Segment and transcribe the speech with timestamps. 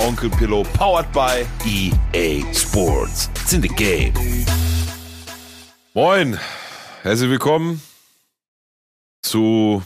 [0.00, 3.28] Onkel Pillow, powered by EA Sports.
[3.36, 4.14] It's in the game.
[5.94, 6.38] Moin,
[7.02, 7.82] herzlich willkommen
[9.22, 9.82] zu.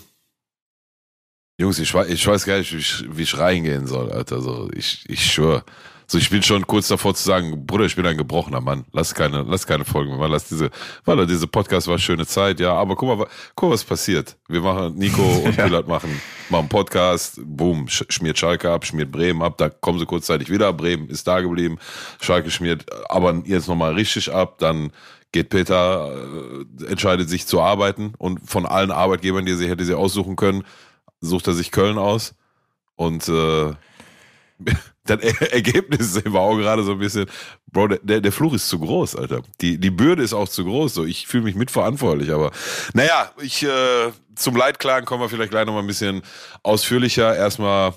[1.59, 4.41] Jungs, ich, ich weiß gar nicht, wie ich, wie ich reingehen soll, Alter.
[4.41, 5.65] So, ich, ich schwöre.
[6.07, 8.85] So, ich bin schon kurz davor zu sagen, Bruder, ich bin ein gebrochener Mann.
[8.93, 10.29] Lass keine, lass keine Folgen mehr.
[10.29, 10.71] Lass diese,
[11.05, 12.75] weil diese Podcast war schöne Zeit, ja.
[12.75, 14.37] Aber guck mal, guck mal, was passiert.
[14.49, 15.65] Wir machen, Nico und ja.
[15.65, 20.51] Pilat machen, machen Podcast, boom, schmiert Schalke ab, schmiert Bremen ab, da kommen sie kurzzeitig
[20.51, 20.73] wieder.
[20.73, 21.79] Bremen ist da geblieben.
[22.21, 24.93] Schalke schmiert aber jetzt nochmal richtig ab, dann
[25.33, 26.15] geht Peter,
[26.81, 30.37] äh, entscheidet sich zu arbeiten und von allen Arbeitgebern, die er sich hätte sie aussuchen
[30.37, 30.65] können,
[31.21, 32.35] sucht er sich Köln aus
[32.95, 33.73] und äh,
[35.05, 35.21] das
[35.53, 37.27] Ergebnis war auch gerade so ein bisschen,
[37.71, 39.43] Bro, der, der Fluch ist zu groß, Alter.
[39.61, 40.95] Die, die Bürde ist auch zu groß.
[40.95, 42.51] So, ich fühle mich mitverantwortlich, aber
[42.95, 46.23] naja, ich äh, zum Leidklagen kommen wir vielleicht gleich nochmal ein bisschen
[46.63, 47.37] ausführlicher.
[47.37, 47.95] Erstmal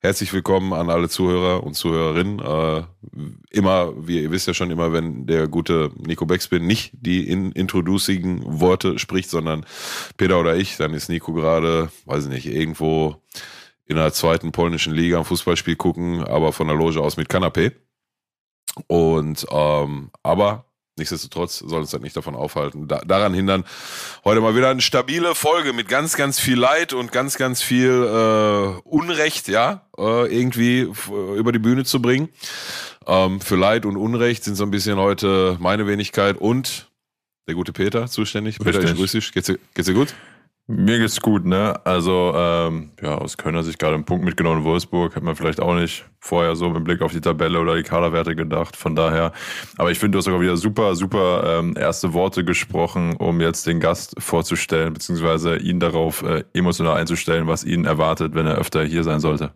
[0.00, 2.38] herzlich willkommen an alle Zuhörer und Zuhörerinnen.
[2.38, 2.82] Äh,
[3.50, 7.52] immer, wie ihr wisst ja schon, immer wenn der gute Nico Beckspin nicht die in
[7.52, 9.64] introducing Worte spricht, sondern
[10.18, 13.16] Peter oder ich, dann ist Nico gerade, weiß ich nicht, irgendwo
[13.86, 17.72] in der zweiten polnischen Liga ein Fußballspiel gucken, aber von der Loge aus mit Kanapé.
[18.86, 20.64] Und ähm, aber
[20.96, 23.64] nichtsdestotrotz soll uns das nicht davon aufhalten, da, daran hindern,
[24.24, 27.90] heute mal wieder eine stabile Folge mit ganz, ganz viel Leid und ganz, ganz viel
[27.90, 30.90] äh, Unrecht, ja, äh, irgendwie
[31.36, 32.28] über die Bühne zu bringen.
[33.06, 36.88] Ähm, für Leid und Unrecht sind so ein bisschen heute meine Wenigkeit und
[37.46, 38.58] der gute Peter zuständig.
[38.60, 38.74] Richtig.
[38.74, 39.32] Peter, ich grüße dich.
[39.32, 40.14] Geht's, geht's dir gut?
[40.66, 41.78] Mir geht's gut, ne?
[41.84, 45.60] Also, ähm, ja, aus Kölner Sicht gerade einen Punkt mitgenommen in Wolfsburg, hat man vielleicht
[45.60, 48.74] auch nicht vorher so mit Blick auf die Tabelle oder die Kaderwerte gedacht.
[48.74, 49.32] Von daher,
[49.76, 53.66] aber ich finde, du hast sogar wieder super, super ähm, erste Worte gesprochen, um jetzt
[53.66, 58.84] den Gast vorzustellen, beziehungsweise ihn darauf äh, emotional einzustellen, was ihn erwartet, wenn er öfter
[58.84, 59.52] hier sein sollte.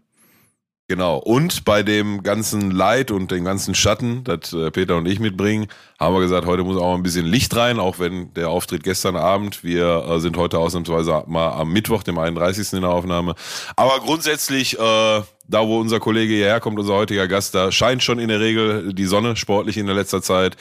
[0.91, 1.19] Genau.
[1.19, 5.66] Und bei dem ganzen Leid und dem ganzen Schatten, das äh, Peter und ich mitbringen,
[6.00, 9.15] haben wir gesagt, heute muss auch ein bisschen Licht rein, auch wenn der Auftritt gestern
[9.15, 12.72] Abend, wir äh, sind heute ausnahmsweise mal am Mittwoch, dem 31.
[12.72, 13.34] in der Aufnahme.
[13.77, 18.19] Aber grundsätzlich, äh, da wo unser Kollege hierher kommt, unser heutiger Gast, da scheint schon
[18.19, 20.56] in der Regel die Sonne sportlich in der letzter Zeit.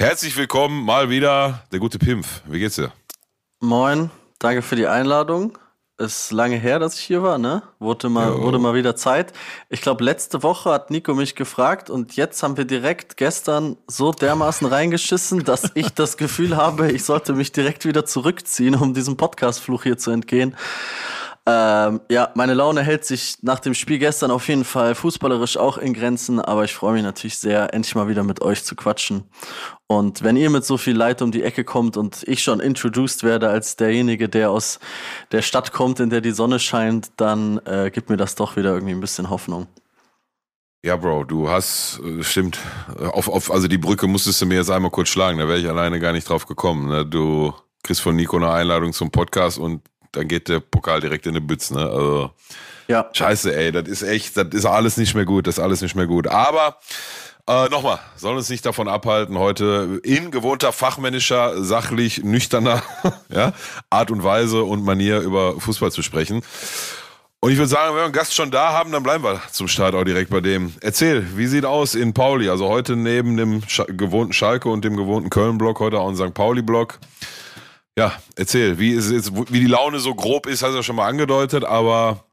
[0.00, 2.42] Herzlich willkommen, mal wieder, der gute Pimpf.
[2.48, 2.90] Wie geht's dir?
[3.60, 5.56] Moin, danke für die Einladung
[5.98, 7.62] ist lange her, dass ich hier war, ne?
[7.80, 8.40] Wurde mal, ja.
[8.40, 9.32] wurde mal wieder Zeit.
[9.68, 14.12] Ich glaube, letzte Woche hat Nico mich gefragt und jetzt haben wir direkt gestern so
[14.12, 19.16] dermaßen reingeschissen, dass ich das Gefühl habe, ich sollte mich direkt wieder zurückziehen, um diesem
[19.16, 20.56] Podcast-Fluch hier zu entgehen.
[21.50, 25.78] Ähm, ja, meine Laune hält sich nach dem Spiel gestern auf jeden Fall fußballerisch auch
[25.78, 29.24] in Grenzen, aber ich freue mich natürlich sehr, endlich mal wieder mit euch zu quatschen.
[29.86, 33.22] Und wenn ihr mit so viel Leid um die Ecke kommt und ich schon introduced
[33.22, 34.78] werde als derjenige, der aus
[35.32, 38.74] der Stadt kommt, in der die Sonne scheint, dann äh, gibt mir das doch wieder
[38.74, 39.68] irgendwie ein bisschen Hoffnung.
[40.84, 42.58] Ja, Bro, du hast, äh, stimmt,
[42.98, 45.68] auf, auf, also die Brücke musstest du mir jetzt einmal kurz schlagen, da wäre ich
[45.68, 46.90] alleine gar nicht drauf gekommen.
[46.90, 47.06] Ne?
[47.06, 49.80] Du kriegst von Nico eine Einladung zum Podcast und
[50.12, 51.80] dann geht der Pokal direkt in den Bütz, ne?
[51.80, 52.30] Also,
[52.88, 53.08] ja.
[53.12, 55.94] Scheiße, ey, das ist echt, das ist alles nicht mehr gut, das ist alles nicht
[55.94, 56.26] mehr gut.
[56.26, 56.78] Aber
[57.46, 62.82] äh, nochmal, soll uns nicht davon abhalten, heute in gewohnter fachmännischer, sachlich, nüchterner
[63.30, 63.52] ja,
[63.90, 66.42] Art und Weise und Manier über Fußball zu sprechen.
[67.40, 69.68] Und ich würde sagen, wenn wir einen Gast schon da haben, dann bleiben wir zum
[69.68, 70.74] Start auch direkt bei dem.
[70.80, 72.50] Erzähl, wie sieht aus in Pauli?
[72.50, 76.34] Also heute neben dem Sch gewohnten Schalke und dem gewohnten Köln-Block, heute auch ein St.
[76.34, 76.98] Pauli-Block.
[77.98, 80.94] Ja, erzähl, wie, ist jetzt, wie die Laune so grob ist, hast du ja schon
[80.94, 82.26] mal angedeutet, aber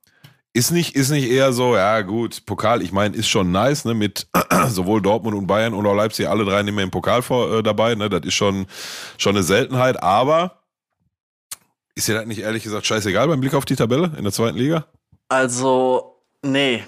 [0.54, 3.96] ist nicht, ist nicht eher so, ja gut, Pokal, ich meine, ist schon nice, ne,
[3.96, 4.28] mit
[4.70, 7.64] sowohl Dortmund und Bayern und auch Leipzig, alle drei nicht mehr im Pokal vor, äh,
[7.64, 8.68] dabei, ne, das ist schon,
[9.18, 10.62] schon eine Seltenheit, aber
[11.96, 14.60] ist dir das nicht ehrlich gesagt scheißegal beim Blick auf die Tabelle in der zweiten
[14.60, 14.86] Liga?
[15.30, 16.84] Also, nee,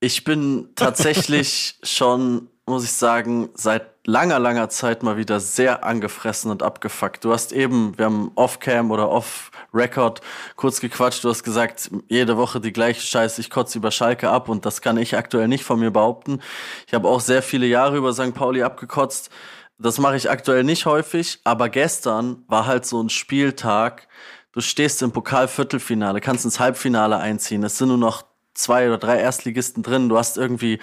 [0.00, 6.50] ich bin tatsächlich schon, muss ich sagen, seit langer, langer Zeit mal wieder sehr angefressen
[6.50, 7.24] und abgefuckt.
[7.24, 10.20] Du hast eben, wir haben off-cam oder off-record
[10.54, 14.48] kurz gequatscht, du hast gesagt, jede Woche die gleiche Scheiße, ich kotze über Schalke ab
[14.48, 16.40] und das kann ich aktuell nicht von mir behaupten.
[16.86, 18.34] Ich habe auch sehr viele Jahre über St.
[18.34, 19.30] Pauli abgekotzt.
[19.78, 24.08] Das mache ich aktuell nicht häufig, aber gestern war halt so ein Spieltag.
[24.52, 27.62] Du stehst im Pokalviertelfinale, kannst ins Halbfinale einziehen.
[27.62, 28.24] Es sind nur noch
[28.56, 30.08] zwei oder drei Erstligisten drin.
[30.08, 30.78] Du hast irgendwie,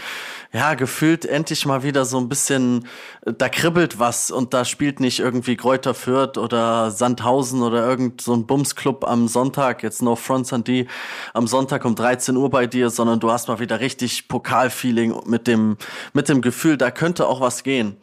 [0.52, 2.88] ja, gefühlt endlich mal wieder so ein bisschen,
[3.26, 8.34] da kribbelt was und da spielt nicht irgendwie Kräuter Fürth oder Sandhausen oder irgend so
[8.34, 10.88] ein Bumsclub am Sonntag, jetzt No Fronts an die,
[11.34, 15.48] am Sonntag um 13 Uhr bei dir, sondern du hast mal wieder richtig Pokalfeeling mit
[15.48, 15.78] dem,
[16.14, 17.98] mit dem Gefühl, da könnte auch was gehen.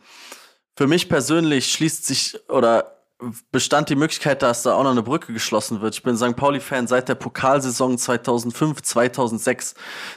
[0.76, 2.99] Für mich persönlich schließt sich oder
[3.52, 5.94] bestand die Möglichkeit, dass da auch noch eine Brücke geschlossen wird.
[5.94, 6.36] Ich bin St.
[6.36, 9.74] Pauli-Fan seit der Pokalsaison 2005, 2006.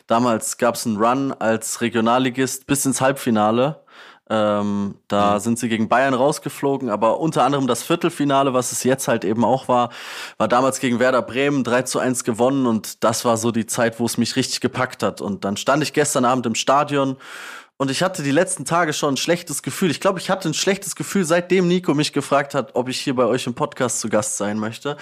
[0.08, 3.84] Damals gab es einen Run als Regionalligist bis ins Halbfinale.
[4.30, 5.40] Ähm, da mhm.
[5.40, 9.44] sind sie gegen Bayern rausgeflogen, aber unter anderem das Viertelfinale, was es jetzt halt eben
[9.44, 9.90] auch war,
[10.38, 14.00] war damals gegen Werder Bremen 3 zu 1 gewonnen und das war so die Zeit,
[14.00, 15.20] wo es mich richtig gepackt hat.
[15.20, 17.18] Und dann stand ich gestern Abend im Stadion
[17.84, 19.92] und ich hatte die letzten Tage schon ein schlechtes Gefühl.
[19.92, 23.14] Ich glaube, ich hatte ein schlechtes Gefühl, seitdem Nico mich gefragt hat, ob ich hier
[23.14, 24.96] bei euch im Podcast zu Gast sein möchte.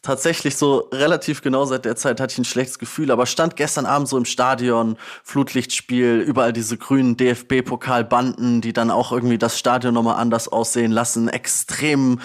[0.00, 3.84] Tatsächlich so relativ genau seit der Zeit hatte ich ein schlechtes Gefühl, aber stand gestern
[3.84, 9.92] Abend so im Stadion, Flutlichtspiel, überall diese grünen DFB-Pokalbanden, die dann auch irgendwie das Stadion
[9.92, 11.28] nochmal anders aussehen lassen.
[11.28, 12.20] Extrem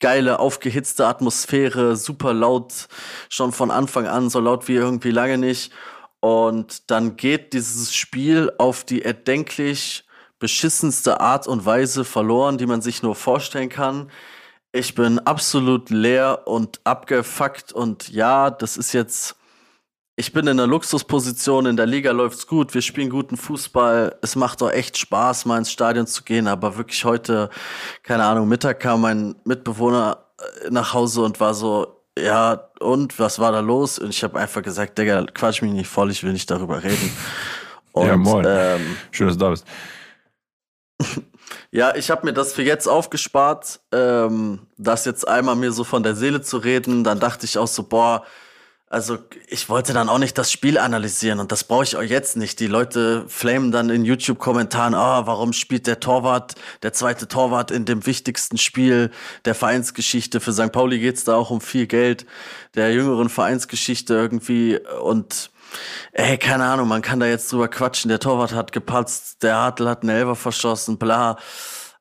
[0.00, 2.88] geile, aufgehitzte Atmosphäre, super laut,
[3.30, 5.72] schon von Anfang an, so laut wie irgendwie lange nicht.
[6.20, 10.04] Und dann geht dieses Spiel auf die erdenklich
[10.38, 14.10] beschissenste Art und Weise verloren, die man sich nur vorstellen kann.
[14.72, 19.36] Ich bin absolut leer und abgefuckt und ja, das ist jetzt,
[20.16, 24.36] ich bin in einer Luxusposition, in der Liga läuft's gut, wir spielen guten Fußball, es
[24.36, 27.50] macht doch echt Spaß, mal ins Stadion zu gehen, aber wirklich heute,
[28.02, 33.38] keine Ahnung, Mittag kam mein Mitbewohner äh, nach Hause und war so, ja, und was
[33.38, 33.98] war da los?
[33.98, 37.12] Und ich habe einfach gesagt, Digga, quatsch mich nicht voll, ich will nicht darüber reden.
[37.92, 38.44] Und, ja, moin.
[38.48, 39.66] Ähm, Schön, dass du da bist.
[41.72, 46.04] ja, ich habe mir das für jetzt aufgespart, ähm, das jetzt einmal mir so von
[46.04, 47.02] der Seele zu reden.
[47.02, 48.24] Dann dachte ich auch so, boah,
[48.90, 52.36] also ich wollte dann auch nicht das Spiel analysieren und das brauche ich auch jetzt
[52.36, 52.58] nicht.
[52.58, 57.70] Die Leute flamen dann in YouTube-Kommentaren, ah, oh, warum spielt der Torwart, der zweite Torwart
[57.70, 59.12] in dem wichtigsten Spiel
[59.44, 60.40] der Vereinsgeschichte?
[60.40, 60.72] Für St.
[60.72, 62.26] Pauli geht's da auch um viel Geld,
[62.74, 65.52] der jüngeren Vereinsgeschichte irgendwie und
[66.10, 69.88] ey, keine Ahnung, man kann da jetzt drüber quatschen, der Torwart hat gepatzt, der Hartl
[69.88, 71.38] hat einen Elfer verschossen, bla.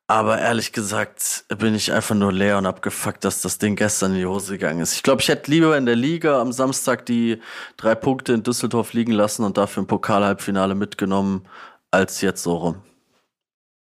[0.10, 4.18] Aber ehrlich gesagt bin ich einfach nur leer und abgefuckt, dass das Ding gestern in
[4.18, 4.96] die Hose gegangen ist.
[4.96, 7.40] Ich glaube, ich hätte lieber in der Liga am Samstag die
[7.78, 11.48] drei Punkte in Düsseldorf liegen lassen und dafür ein Pokalhalbfinale mitgenommen,
[11.92, 12.82] als jetzt so rum.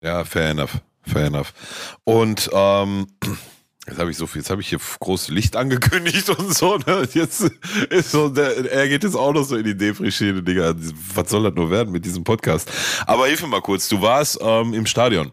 [0.05, 0.81] Ja, fair enough.
[1.03, 1.53] Fair enough.
[2.05, 3.09] Und ähm,
[3.87, 7.07] Jetzt habe ich so viel, jetzt habe ich hier großes Licht angekündigt und so, ne?
[7.13, 7.51] Jetzt
[7.91, 10.75] ist so, der, er geht jetzt auch noch so in die Depri-Schiene, Digga.
[11.15, 12.71] Was soll das nur werden mit diesem Podcast?
[13.05, 15.33] Aber hilf mir mal kurz, du warst ähm, im Stadion.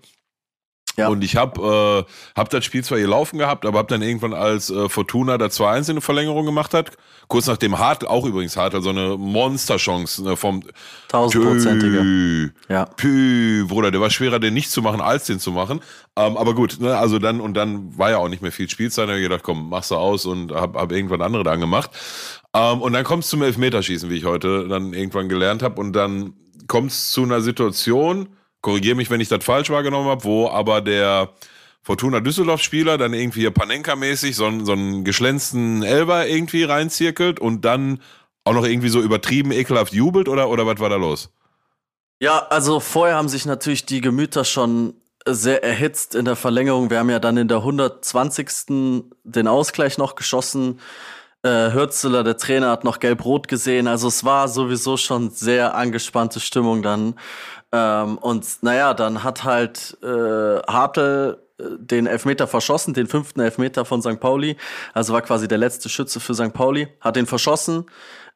[0.97, 1.07] Ja.
[1.07, 4.33] Und ich habe äh, hab das Spiel zwar hier laufen gehabt, aber habe dann irgendwann
[4.33, 6.91] als äh, Fortuna da 2-1 in eine Verlängerung gemacht hat,
[7.27, 10.63] kurz nachdem Hart, auch übrigens Hart, also eine Monsterchance ne, vom
[11.07, 12.51] Tausendprozentige.
[12.67, 12.85] Ja.
[12.85, 15.79] Pü, Bruder, der war schwerer, den nicht zu machen, als den zu machen.
[16.17, 19.07] Ähm, aber gut, ne, also dann, und dann war ja auch nicht mehr viel Spielzeit,
[19.07, 21.91] da habe ich gedacht, komm, machst du aus und hab, hab irgendwann andere dann gemacht.
[22.53, 26.33] Ähm, und dann kommst zum Elfmeterschießen, wie ich heute dann irgendwann gelernt habe, und dann
[26.67, 28.27] kommst zu einer Situation,
[28.61, 31.29] korrigiere mich, wenn ich das falsch wahrgenommen habe, wo aber der
[31.81, 38.01] Fortuna Düsseldorf-Spieler dann irgendwie Panenka-mäßig so, so einen geschlänzten Elber irgendwie reinzirkelt und dann
[38.43, 41.31] auch noch irgendwie so übertrieben ekelhaft jubelt oder, oder was war da los?
[42.19, 44.93] Ja, also vorher haben sich natürlich die Gemüter schon
[45.27, 46.89] sehr erhitzt in der Verlängerung.
[46.89, 49.03] Wir haben ja dann in der 120.
[49.23, 50.79] den Ausgleich noch geschossen.
[51.43, 53.87] Äh, Hürzeler, der Trainer, hat noch gelb-rot gesehen.
[53.87, 57.15] Also es war sowieso schon sehr angespannte Stimmung dann.
[57.71, 63.85] Ähm, und naja, dann hat halt äh, Hartl äh, den Elfmeter verschossen, den fünften Elfmeter
[63.85, 64.19] von St.
[64.19, 64.57] Pauli.
[64.93, 66.53] Also war quasi der letzte Schütze für St.
[66.53, 66.89] Pauli.
[66.99, 67.85] Hat den verschossen.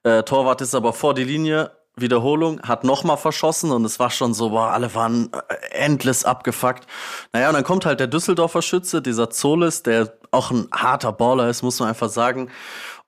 [0.04, 1.72] Äh, Torwart ist aber vor die Linie.
[1.98, 6.86] Wiederholung, hat nochmal verschossen und es war schon so, boah, alle waren äh, endless abgefuckt.
[7.32, 11.48] Naja, und dann kommt halt der Düsseldorfer Schütze, dieser Zolis, der auch ein harter Baller
[11.50, 12.50] ist, muss man einfach sagen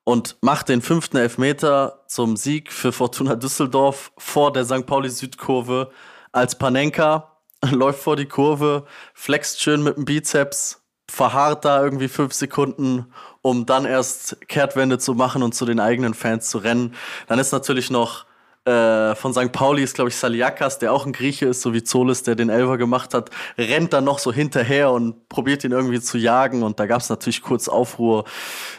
[0.04, 4.86] und macht den fünften Elfmeter zum Sieg für Fortuna Düsseldorf vor der St.
[4.86, 5.90] Pauli Südkurve
[6.38, 7.38] als Panenka,
[7.70, 13.66] läuft vor die Kurve, flext schön mit dem Bizeps, verharrt da irgendwie fünf Sekunden, um
[13.66, 16.94] dann erst Kehrtwende zu machen und zu den eigenen Fans zu rennen.
[17.26, 18.26] Dann ist natürlich noch
[18.68, 19.50] äh, von St.
[19.50, 22.50] Pauli ist, glaube ich, Saliakas, der auch ein Grieche ist, so wie Zolis, der den
[22.50, 26.62] Elver gemacht hat, rennt dann noch so hinterher und probiert ihn irgendwie zu jagen.
[26.62, 28.24] Und da gab es natürlich kurz Aufruhr.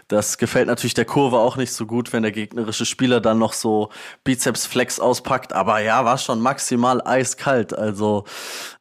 [0.08, 3.54] Das gefällt natürlich der Kurve auch nicht so gut, wenn der gegnerische Spieler dann noch
[3.54, 3.90] so
[4.24, 5.54] Bizeps-Flex auspackt.
[5.54, 7.74] Aber ja, war schon maximal eiskalt.
[7.74, 8.26] Also,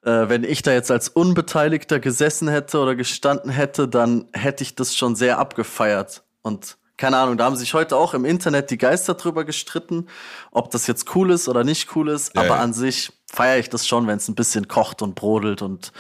[0.05, 4.75] äh, wenn ich da jetzt als Unbeteiligter gesessen hätte oder gestanden hätte, dann hätte ich
[4.75, 6.25] das schon sehr abgefeiert.
[6.43, 10.09] Und keine Ahnung, da haben sich heute auch im Internet die Geister drüber gestritten,
[10.51, 12.35] ob das jetzt cool ist oder nicht cool ist.
[12.35, 12.61] Ja, aber ja.
[12.61, 15.93] an sich feiere ich das schon, wenn es ein bisschen kocht und brodelt und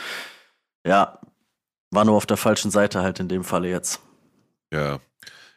[0.84, 1.18] ja,
[1.90, 4.00] war nur auf der falschen Seite halt in dem Falle jetzt.
[4.72, 4.98] Ja.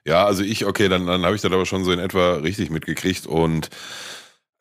[0.06, 2.72] Ja, also ich, okay, dann, dann habe ich das aber schon so in etwa richtig
[2.72, 3.70] mitgekriegt und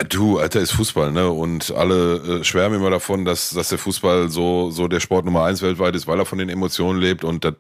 [0.09, 1.29] Du, Alter, ist Fußball, ne?
[1.29, 5.45] Und alle äh, schwärmen immer davon, dass, dass der Fußball so, so der Sport Nummer
[5.45, 7.55] eins weltweit ist, weil er von den Emotionen lebt und das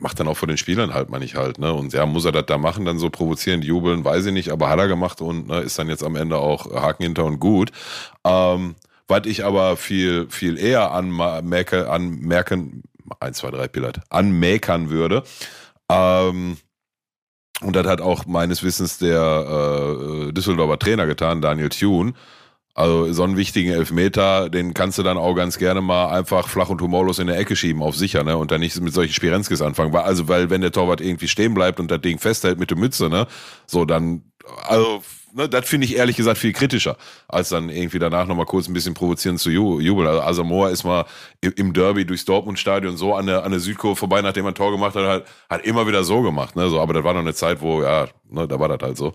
[0.00, 1.72] macht dann auch von den Spielern halt, meine ich halt, ne?
[1.72, 4.68] Und ja, muss er das da machen, dann so provozierend jubeln, weiß ich nicht, aber
[4.68, 7.70] hat er gemacht und ne, ist dann jetzt am Ende auch Haken hinter und gut.
[8.24, 8.74] Ähm,
[9.06, 12.82] was ich aber viel, viel eher anmerke, anmerken,
[13.20, 15.22] eins, zwei, drei Pillard, anmäkern würde,
[15.88, 16.56] ähm,
[17.62, 22.12] und das hat auch meines Wissens der äh, Düsseldorfer Trainer getan, Daniel Thune.
[22.74, 26.68] Also so einen wichtigen Elfmeter, den kannst du dann auch ganz gerne mal einfach flach
[26.68, 28.36] und humorlos in der Ecke schieben, auf sicher, ne?
[28.36, 29.96] Und dann nicht mit solchen Spirenzkes anfangen.
[29.96, 33.08] Also, weil wenn der Torwart irgendwie stehen bleibt und das Ding festhält mit der Mütze,
[33.08, 33.26] ne?
[33.66, 34.24] So, dann,
[34.68, 35.02] also
[35.36, 36.96] ne, das finde ich ehrlich gesagt viel kritischer,
[37.28, 40.08] als dann irgendwie danach nochmal kurz ein bisschen provozieren zu jubeln.
[40.08, 41.04] Also Asamoah ist mal
[41.40, 44.72] im Derby durchs Dortmund-Stadion so an der, an der Südkurve vorbei, nachdem er ein Tor
[44.72, 46.56] gemacht hat, hat, hat immer wieder so gemacht.
[46.56, 46.68] Ne?
[46.70, 49.12] So, aber das war noch eine Zeit, wo, ja, ne, da war das halt so.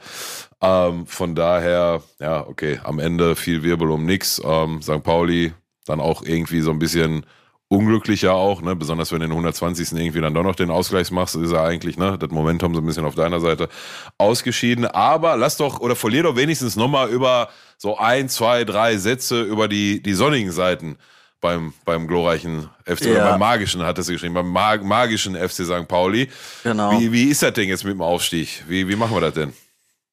[0.62, 4.42] Ähm, von daher, ja, okay, am Ende viel Wirbel um nix.
[4.46, 5.04] Ähm, St.
[5.04, 5.54] Pauli
[5.86, 7.26] dann auch irgendwie so ein bisschen
[7.72, 8.76] unglücklicher auch, ne?
[8.76, 9.94] besonders wenn du in den 120.
[9.94, 12.86] irgendwie dann doch noch den Ausgleich machst, ist er eigentlich, ne, das Momentum so ein
[12.86, 13.70] bisschen auf deiner Seite
[14.18, 14.86] ausgeschieden.
[14.86, 17.48] Aber lass doch oder verlier doch wenigstens nochmal über
[17.78, 20.98] so ein, zwei, drei Sätze über die, die sonnigen Seiten
[21.40, 23.12] beim, beim glorreichen FC, ja.
[23.12, 25.88] oder beim magischen, hat es geschrieben, beim mag, magischen FC St.
[25.88, 26.30] Pauli.
[26.64, 27.00] Genau.
[27.00, 28.66] Wie, wie ist das Ding jetzt mit dem Aufstieg?
[28.68, 29.54] Wie, wie machen wir das denn?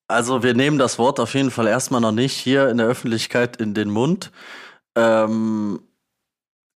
[0.07, 3.57] Also wir nehmen das Wort auf jeden Fall erstmal noch nicht hier in der Öffentlichkeit
[3.57, 4.31] in den Mund.
[4.95, 5.81] Ähm,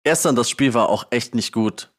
[0.03, 1.89] gestern das Spiel war auch echt nicht gut.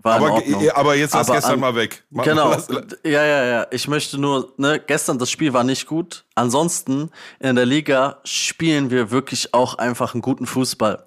[0.00, 0.42] War aber,
[0.74, 2.04] aber jetzt lass gestern an, mal weg.
[2.10, 2.50] Mal, genau.
[2.68, 2.68] Lass,
[3.02, 3.66] ja, ja, ja.
[3.72, 6.24] Ich möchte nur, ne, gestern das Spiel war nicht gut.
[6.36, 7.10] Ansonsten
[7.40, 11.04] in der Liga spielen wir wirklich auch einfach einen guten Fußball.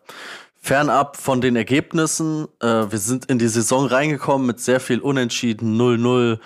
[0.61, 5.79] Fernab von den Ergebnissen, äh, wir sind in die Saison reingekommen mit sehr viel Unentschieden,
[5.79, 6.37] 0-0,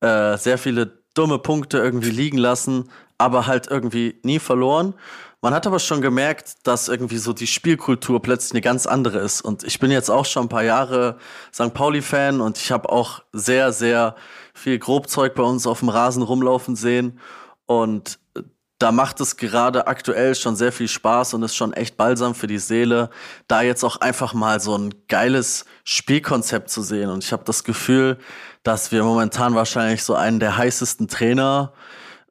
[0.00, 4.94] äh, sehr viele dumme Punkte irgendwie liegen lassen, aber halt irgendwie nie verloren.
[5.44, 9.42] Man hat aber schon gemerkt, dass irgendwie so die Spielkultur plötzlich eine ganz andere ist.
[9.42, 11.18] Und ich bin jetzt auch schon ein paar Jahre
[11.52, 11.74] St.
[11.74, 14.16] Pauli-Fan und ich habe auch sehr, sehr
[14.54, 17.20] viel Grobzeug bei uns auf dem Rasen rumlaufen sehen.
[17.66, 18.18] Und
[18.78, 22.46] da macht es gerade aktuell schon sehr viel Spaß und ist schon echt balsam für
[22.46, 23.10] die Seele,
[23.46, 27.10] da jetzt auch einfach mal so ein geiles Spielkonzept zu sehen.
[27.10, 28.16] Und ich habe das Gefühl,
[28.62, 31.74] dass wir momentan wahrscheinlich so einen der heißesten Trainer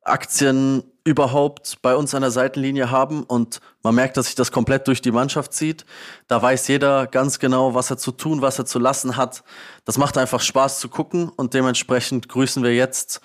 [0.01, 4.88] Aktien überhaupt bei uns an der Seitenlinie haben und man merkt, dass sich das komplett
[4.88, 5.86] durch die Mannschaft zieht.
[6.27, 9.43] Da weiß jeder ganz genau, was er zu tun, was er zu lassen hat.
[9.83, 13.19] Das macht einfach Spaß zu gucken und dementsprechend grüßen wir jetzt,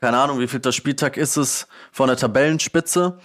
[0.00, 3.18] keine Ahnung, wie viel der Spieltag ist es, von der Tabellenspitze.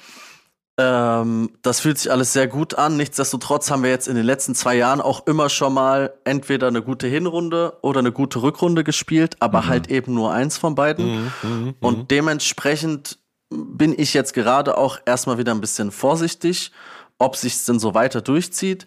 [0.79, 2.97] Ähm, das fühlt sich alles sehr gut an.
[2.97, 6.83] Nichtsdestotrotz haben wir jetzt in den letzten zwei Jahren auch immer schon mal entweder eine
[6.83, 9.67] gute Hinrunde oder eine gute Rückrunde gespielt, aber mhm.
[9.67, 11.05] halt eben nur eins von beiden.
[11.05, 11.73] Mhm, mh, mh.
[11.79, 13.17] Und dementsprechend
[13.49, 16.71] bin ich jetzt gerade auch erstmal wieder ein bisschen vorsichtig,
[17.17, 18.85] ob sich's denn so weiter durchzieht.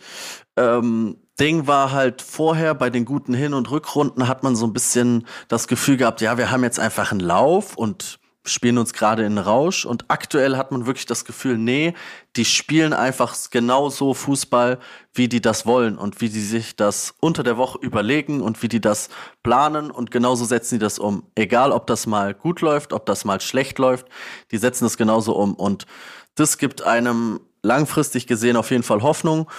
[0.56, 4.74] Ähm, Ding war halt vorher bei den guten Hin- und Rückrunden hat man so ein
[4.74, 9.24] bisschen das Gefühl gehabt, ja, wir haben jetzt einfach einen Lauf und spielen uns gerade
[9.24, 11.94] in Rausch und aktuell hat man wirklich das Gefühl, nee,
[12.36, 14.78] die spielen einfach genauso Fußball,
[15.14, 18.68] wie die das wollen und wie die sich das unter der Woche überlegen und wie
[18.68, 19.08] die das
[19.42, 21.24] planen und genauso setzen die das um.
[21.34, 24.06] Egal, ob das mal gut läuft, ob das mal schlecht läuft,
[24.50, 25.86] die setzen das genauso um und
[26.34, 29.50] das gibt einem langfristig gesehen auf jeden Fall Hoffnung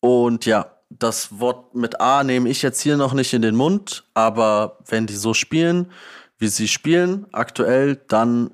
[0.00, 4.04] und ja, das Wort mit A nehme ich jetzt hier noch nicht in den Mund,
[4.14, 5.90] aber wenn die so spielen,
[6.40, 8.50] wie sie spielen aktuell, dann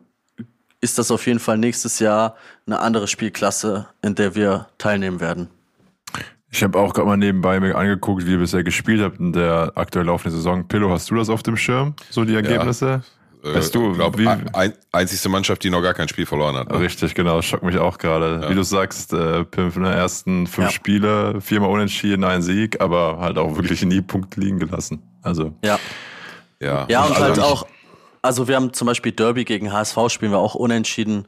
[0.80, 5.48] ist das auf jeden Fall nächstes Jahr eine andere Spielklasse, in der wir teilnehmen werden.
[6.50, 9.72] Ich habe auch gerade mal nebenbei mir angeguckt, wie ihr bisher gespielt habt in der
[9.74, 10.66] aktuell laufenden Saison.
[10.66, 11.94] Pillow, hast du das auf dem Schirm?
[12.10, 13.02] So die Ergebnisse?
[13.44, 13.54] Ja.
[13.54, 16.70] Weißt du, ich glaube, ein, einzigste Mannschaft, die noch gar kein Spiel verloren hat.
[16.70, 16.80] Ne?
[16.80, 17.40] Richtig, genau.
[17.42, 18.40] Schockt mich auch gerade.
[18.42, 18.50] Ja.
[18.50, 20.72] Wie du sagst, äh, Pimp in den ersten fünf ja.
[20.72, 25.02] Spiele, viermal unentschieden, ein Sieg, aber halt auch wirklich nie Punkte liegen gelassen.
[25.22, 25.54] Also.
[25.62, 25.78] Ja.
[26.60, 27.66] Ja, ja und also halt auch,
[28.26, 31.26] also wir haben zum Beispiel Derby gegen HSV spielen wir auch unentschieden.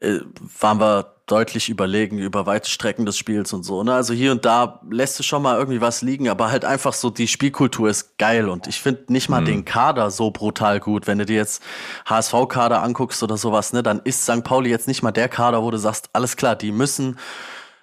[0.00, 0.20] Äh,
[0.60, 3.82] waren wir deutlich überlegen über weite Strecken des Spiels und so.
[3.82, 3.92] Ne?
[3.94, 7.10] Also hier und da lässt du schon mal irgendwie was liegen, aber halt einfach so
[7.10, 9.46] die Spielkultur ist geil und ich finde nicht mal mhm.
[9.46, 11.08] den Kader so brutal gut.
[11.08, 11.62] Wenn du dir jetzt
[12.06, 14.44] HSV-Kader anguckst oder sowas, ne, dann ist St.
[14.44, 17.18] Pauli jetzt nicht mal der Kader, wo du sagst, alles klar, die müssen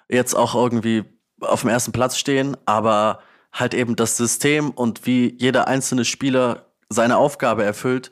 [0.08, 1.04] jetzt auch irgendwie
[1.40, 3.18] auf dem ersten Platz stehen, aber
[3.52, 8.10] halt eben das System und wie jeder einzelne Spieler seine Aufgabe erfüllt,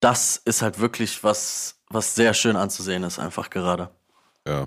[0.00, 3.90] das ist halt wirklich was, was sehr schön anzusehen ist, einfach gerade.
[4.46, 4.66] Ja.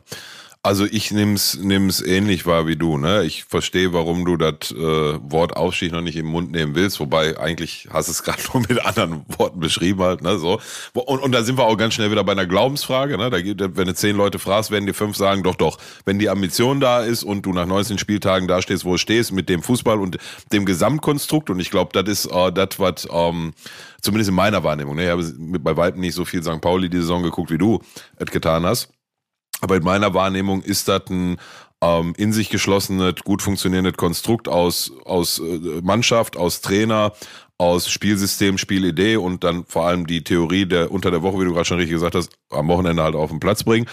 [0.65, 2.97] Also ich nimm's nimm's ähnlich wahr wie du.
[2.97, 3.25] Ne?
[3.25, 7.37] Ich verstehe, warum du das äh, Wort Aufstieg noch nicht im Mund nehmen willst, wobei
[7.37, 10.21] eigentlich hast es gerade nur mit anderen Worten beschrieben halt.
[10.21, 10.39] Ne?
[10.39, 10.61] So
[10.93, 13.17] und, und da sind wir auch ganz schnell wieder bei einer Glaubensfrage.
[13.17, 13.29] Ne?
[13.29, 15.77] Da gibt, wenn du zehn Leute fragst, werden dir fünf sagen, doch, doch.
[16.05, 19.33] Wenn die Ambition da ist und du nach 19 Spieltagen da stehst, wo du stehst,
[19.33, 20.17] mit dem Fußball und
[20.53, 23.53] dem Gesamtkonstrukt und ich glaube, das ist äh, das, was ähm,
[23.99, 24.95] zumindest in meiner Wahrnehmung.
[24.95, 25.03] Ne?
[25.03, 26.61] Ich habe bei weitem nicht so viel St.
[26.61, 27.81] Pauli die Saison geguckt, wie du
[28.15, 28.87] es getan hast.
[29.63, 31.37] Aber in meiner Wahrnehmung ist das ein
[31.81, 37.13] ähm, in sich geschlossenes, gut funktionierendes Konstrukt aus, aus äh, Mannschaft, aus Trainer,
[37.57, 41.53] aus Spielsystem, Spielidee und dann vor allem die Theorie der unter der Woche, wie du
[41.53, 43.87] gerade schon richtig gesagt hast, am Wochenende halt auf den Platz bringen.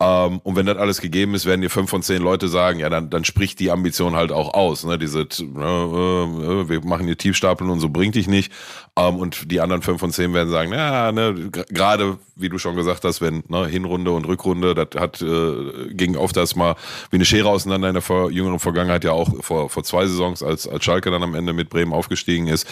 [0.00, 2.88] Ähm, und wenn das alles gegeben ist, werden dir fünf von zehn Leute sagen, ja,
[2.88, 4.84] dann, dann spricht die Ambition halt auch aus.
[4.84, 4.98] Ne?
[4.98, 8.52] Diese, äh, äh, wir machen hier Tiefstapeln und so bringt dich nicht.
[8.96, 12.76] Ähm, und die anderen fünf von zehn werden sagen, ja, ne, gerade wie du schon
[12.76, 16.76] gesagt hast, wenn ne, Hinrunde und Rückrunde, das hat äh, ging oft erstmal
[17.10, 20.42] wie eine Schere auseinander in der vor, jüngeren Vergangenheit ja auch vor, vor zwei Saisons,
[20.42, 22.66] als, als Schalke dann am Ende mit Bremen aufgestiegen ist.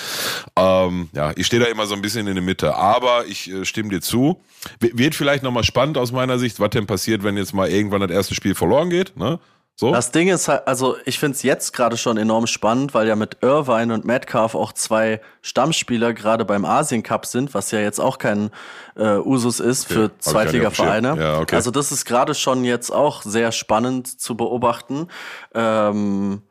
[0.57, 3.65] Ähm, ja, ich stehe da immer so ein bisschen in der Mitte, aber ich äh,
[3.65, 4.41] stimme dir zu.
[4.81, 8.11] Wird vielleicht nochmal spannend aus meiner Sicht, was denn passiert, wenn jetzt mal irgendwann das
[8.11, 9.17] erste Spiel verloren geht.
[9.17, 9.39] Ne?
[9.81, 9.93] So?
[9.93, 13.15] Das Ding ist halt, also ich finde es jetzt gerade schon enorm spannend, weil ja
[13.15, 18.01] mit Irvine und Metcalf auch zwei Stammspieler gerade beim Asien Cup sind, was ja jetzt
[18.01, 18.51] auch kein
[18.97, 19.95] äh, Usus ist okay.
[19.95, 21.17] für Zweitliga-Vereine.
[21.17, 21.55] Ja, okay.
[21.55, 25.07] Also das ist gerade schon jetzt auch sehr spannend zu beobachten.
[25.55, 26.43] Ähm,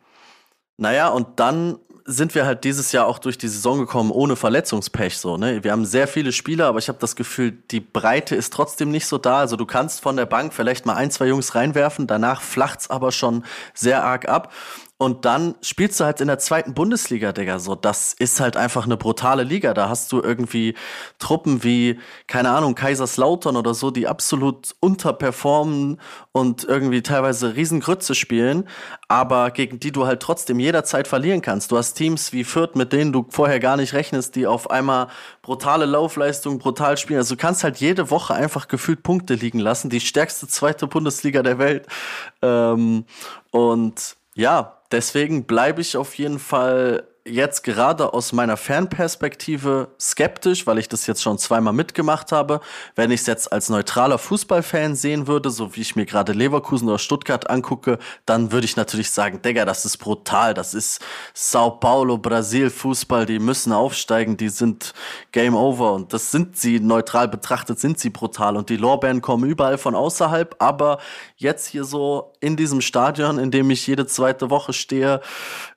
[0.77, 5.17] naja, und dann sind wir halt dieses Jahr auch durch die Saison gekommen ohne Verletzungspech
[5.17, 5.63] so, ne?
[5.63, 9.05] Wir haben sehr viele Spieler, aber ich habe das Gefühl, die Breite ist trotzdem nicht
[9.05, 9.39] so da.
[9.39, 13.11] Also du kannst von der Bank vielleicht mal ein, zwei Jungs reinwerfen, danach flacht's aber
[13.11, 14.53] schon sehr arg ab.
[14.99, 17.59] Und dann spielst du halt in der zweiten Bundesliga, Digga.
[17.59, 19.75] So, das ist halt einfach eine brutale Liga.
[19.75, 20.73] Da hast du irgendwie
[21.19, 26.01] Truppen wie, keine Ahnung, Kaiserslautern oder so, die absolut unterperformen
[26.31, 28.67] und irgendwie teilweise Riesengrütze spielen,
[29.07, 31.71] aber gegen die du halt trotzdem jederzeit verlieren kannst.
[31.71, 35.09] Du hast Teams wie Fürth, mit denen du vorher gar nicht rechnest, die auf einmal
[35.43, 37.19] brutale Laufleistungen, brutal spielen.
[37.19, 39.91] Also du kannst halt jede Woche einfach gefühlt Punkte liegen lassen.
[39.91, 41.85] Die stärkste zweite Bundesliga der Welt.
[42.41, 43.05] Ähm,
[43.51, 50.77] und ja, deswegen bleibe ich auf jeden Fall jetzt gerade aus meiner Fernperspektive skeptisch, weil
[50.77, 52.61] ich das jetzt schon zweimal mitgemacht habe.
[52.95, 56.87] Wenn ich es jetzt als neutraler Fußballfan sehen würde, so wie ich mir gerade Leverkusen
[56.87, 60.53] oder Stuttgart angucke, dann würde ich natürlich sagen, Digga, das ist brutal.
[60.53, 61.01] Das ist
[61.33, 64.93] Sao Paulo, Brasil, Fußball, die müssen aufsteigen, die sind
[65.31, 65.93] Game Over.
[65.93, 68.55] Und das sind sie, neutral betrachtet, sind sie brutal.
[68.55, 70.55] Und die Lorbeeren kommen überall von außerhalb.
[70.59, 70.99] Aber
[71.35, 75.21] jetzt hier so in diesem Stadion, in dem ich jede zweite Woche stehe,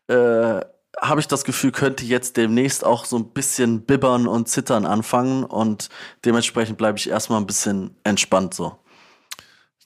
[0.08, 0.60] äh,
[1.00, 5.44] habe ich das Gefühl, könnte jetzt demnächst auch so ein bisschen bibbern und zittern anfangen
[5.44, 5.88] und
[6.24, 8.76] dementsprechend bleibe ich erstmal ein bisschen entspannt so.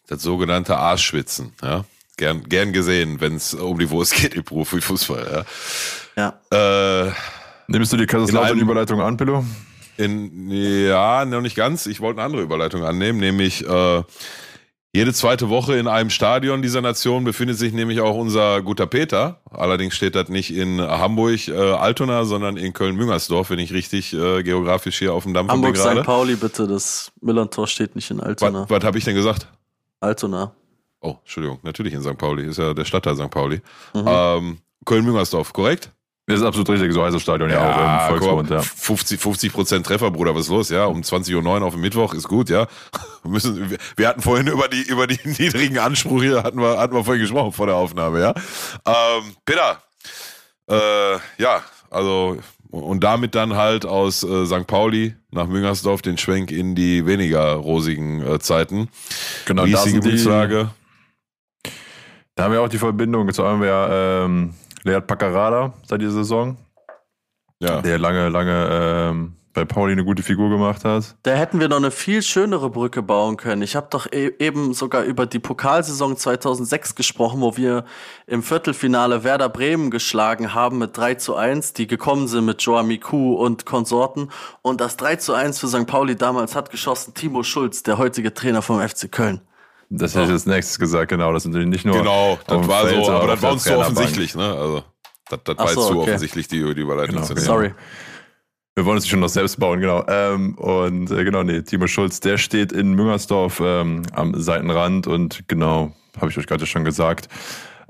[0.06, 1.84] Das sogenannte Arschschwitzen, ja.
[2.16, 5.44] Gern, gern gesehen, wenn es um die Wurst geht im Profifußball,
[6.16, 6.34] ja.
[6.50, 7.06] Ja.
[7.06, 7.12] Äh,
[7.66, 9.44] Nimmst du die Kaiserslautern-Überleitung an, Pillow?
[9.96, 11.86] In, ja, noch nicht ganz.
[11.86, 14.02] Ich wollte eine andere Überleitung annehmen, nämlich äh,
[14.94, 19.40] jede zweite Woche in einem Stadion dieser Nation befindet sich nämlich auch unser guter Peter.
[19.50, 24.44] Allerdings steht das nicht in Hamburg, äh, Altona, sondern in Köln-Müngersdorf, wenn ich richtig äh,
[24.44, 26.00] geografisch hier auf dem Dampfer Hamburg, bin gerade.
[26.00, 26.06] St.
[26.06, 26.68] Pauli, bitte.
[26.68, 28.62] Das Millantor steht nicht in Altona.
[28.62, 29.48] Was, was habe ich denn gesagt?
[29.98, 30.54] Altona.
[31.00, 31.58] Oh, Entschuldigung.
[31.64, 32.16] Natürlich in St.
[32.16, 32.46] Pauli.
[32.46, 33.30] Ist ja der Stadtteil St.
[33.30, 33.60] Pauli.
[33.94, 34.04] Mhm.
[34.06, 35.90] Ähm, Köln-Müngersdorf, korrekt?
[36.26, 38.62] Das ist absolut richtig, so heißt das Stadion ja, ja auch im Volksmund, ja.
[38.62, 40.86] 50, 50 Prozent Treffer, Bruder, was ist los, ja?
[40.86, 42.66] Um 20.09 Uhr auf dem Mittwoch ist gut, ja?
[43.22, 47.04] Wir, müssen, wir hatten vorhin über die, über die niedrigen Ansprüche, hatten wir, hatten wir
[47.04, 48.34] vorhin gesprochen vor der Aufnahme, ja?
[48.86, 49.82] Ähm, Peter,
[50.68, 52.38] äh, ja, also,
[52.70, 54.66] und damit dann halt aus äh, St.
[54.66, 58.88] Pauli nach Müngersdorf den Schwenk in die weniger rosigen äh, Zeiten.
[59.46, 60.70] Genau, Wie ist die Gebietslage?
[62.34, 66.56] Da haben wir auch die Verbindung, jetzt haben wir ähm, Lead Paccarada seit dieser Saison.
[67.58, 67.80] Ja.
[67.80, 71.14] Der lange, lange ähm, bei Pauli eine gute Figur gemacht hat.
[71.22, 73.62] Da hätten wir noch eine viel schönere Brücke bauen können.
[73.62, 77.84] Ich habe doch e eben sogar über die Pokalsaison 2006 gesprochen, wo wir
[78.26, 82.82] im Viertelfinale Werder Bremen geschlagen haben mit 3 zu 1, die gekommen sind mit Joa
[82.82, 84.30] Miku und Konsorten.
[84.60, 85.86] Und das 3 zu 1 für St.
[85.86, 89.40] Pauli damals hat geschossen Timo Schulz, der heutige Trainer vom FC Köln.
[89.90, 91.32] Das hätte ich als nächstes gesagt, genau.
[91.32, 91.96] Das sind nicht nur.
[91.96, 94.52] Genau, das war Feld, so, aber das war uns zu offensichtlich, ne?
[94.52, 94.84] Also,
[95.28, 96.10] das, das war so, jetzt zu okay.
[96.10, 97.26] offensichtlich, die, die Überleitung genau.
[97.26, 97.46] zu nehmen.
[97.46, 97.74] Sorry.
[98.76, 100.04] Wir wollen uns schon noch selbst bauen, genau.
[100.08, 105.46] Ähm, und äh, genau, nee, Timo Schulz, der steht in Müngersdorf ähm, am Seitenrand und
[105.46, 107.28] genau, habe ich euch gerade schon gesagt,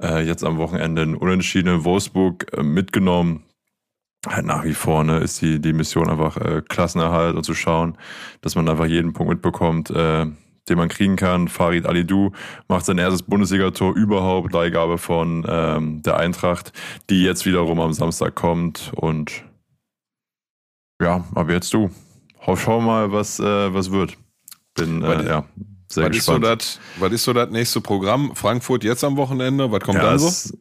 [0.02, 3.44] äh, jetzt am Wochenende in Unentschieden in Wolfsburg äh, mitgenommen.
[4.26, 7.96] halt nach wie vor ne, ist die, die Mission einfach äh, Klassenerhalt und zu schauen,
[8.42, 10.26] dass man einfach jeden Punkt mitbekommt, äh,
[10.68, 11.48] den man kriegen kann.
[11.48, 12.32] Farid Alidou
[12.68, 16.72] macht sein erstes Bundesligator überhaupt, Leihgabe von ähm, der Eintracht,
[17.10, 18.92] die jetzt wiederum am Samstag kommt.
[18.94, 19.44] Und
[21.02, 21.90] ja, aber jetzt du.
[22.56, 24.16] Schau mal, was, äh, was wird.
[24.74, 25.44] Bin äh, ja,
[25.88, 26.16] sehr was gespannt.
[26.16, 28.34] Ist so dat, was ist so das nächste Programm?
[28.34, 29.70] Frankfurt jetzt am Wochenende?
[29.70, 30.28] Was kommt ja, dann so?
[30.28, 30.58] es,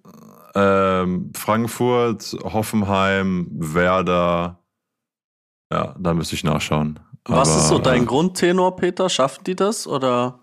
[0.56, 4.60] ähm, Frankfurt, Hoffenheim, Werder.
[5.72, 7.00] Ja, da müsste ich nachschauen.
[7.26, 9.10] Was Aber, ist so dein äh, Grundtenor, Peter?
[9.10, 10.40] Schaffen die das oder?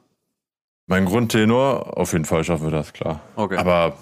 [0.86, 3.20] Mein Grundtenor, auf jeden Fall schaffen wir das, klar.
[3.36, 3.56] Okay.
[3.56, 3.94] Aber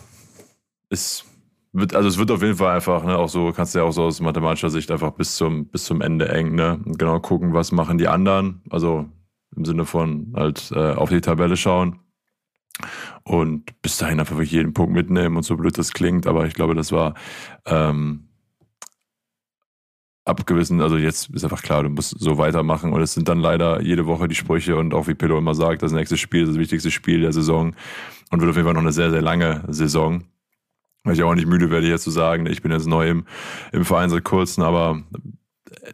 [0.89, 1.25] es
[1.73, 3.93] wird, also es wird auf jeden Fall einfach, ne, auch so, kannst du ja auch
[3.93, 6.81] so aus mathematischer Sicht einfach bis zum, bis zum Ende eng, ne?
[6.85, 8.63] Und genau gucken, was machen die anderen.
[8.71, 9.07] Also
[9.55, 12.01] im Sinne von halt äh, auf die Tabelle schauen.
[13.25, 16.55] Und bis dahin einfach wirklich jeden Punkt mitnehmen und so blöd das klingt, aber ich
[16.55, 17.15] glaube, das war
[17.67, 18.28] ähm,
[20.29, 23.81] abgewissen, also jetzt ist einfach klar, du musst so weitermachen und es sind dann leider
[23.83, 26.59] jede Woche die Sprüche und auch wie Pillow immer sagt, das nächste Spiel ist das
[26.59, 27.75] wichtigste Spiel der Saison
[28.31, 30.25] und wird auf jeden Fall noch eine sehr, sehr lange Saison.
[31.05, 33.25] Weil ich auch nicht müde werde, hier zu sagen, ich bin jetzt neu im,
[33.73, 35.03] im Verein seit kurzem, aber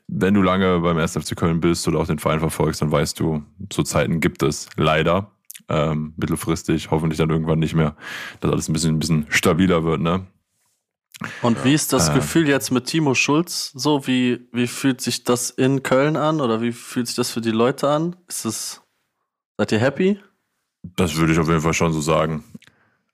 [0.08, 1.12] wenn du lange beim 1.
[1.18, 3.42] FC Köln bist oder auch den Verein verfolgst, dann weißt du,
[3.72, 5.30] so Zeiten gibt es leider.
[5.68, 7.96] Ähm, mittelfristig, hoffentlich dann irgendwann nicht mehr,
[8.40, 10.26] dass alles ein bisschen, ein bisschen stabiler wird, ne?
[11.42, 12.14] Und wie ist das Äh.
[12.14, 13.72] Gefühl jetzt mit Timo Schulz?
[13.74, 17.40] So, wie, wie fühlt sich das in Köln an oder wie fühlt sich das für
[17.40, 18.16] die Leute an?
[18.28, 18.82] Ist es,
[19.56, 20.18] seid ihr happy?
[20.82, 22.44] Das würde ich auf jeden Fall schon so sagen.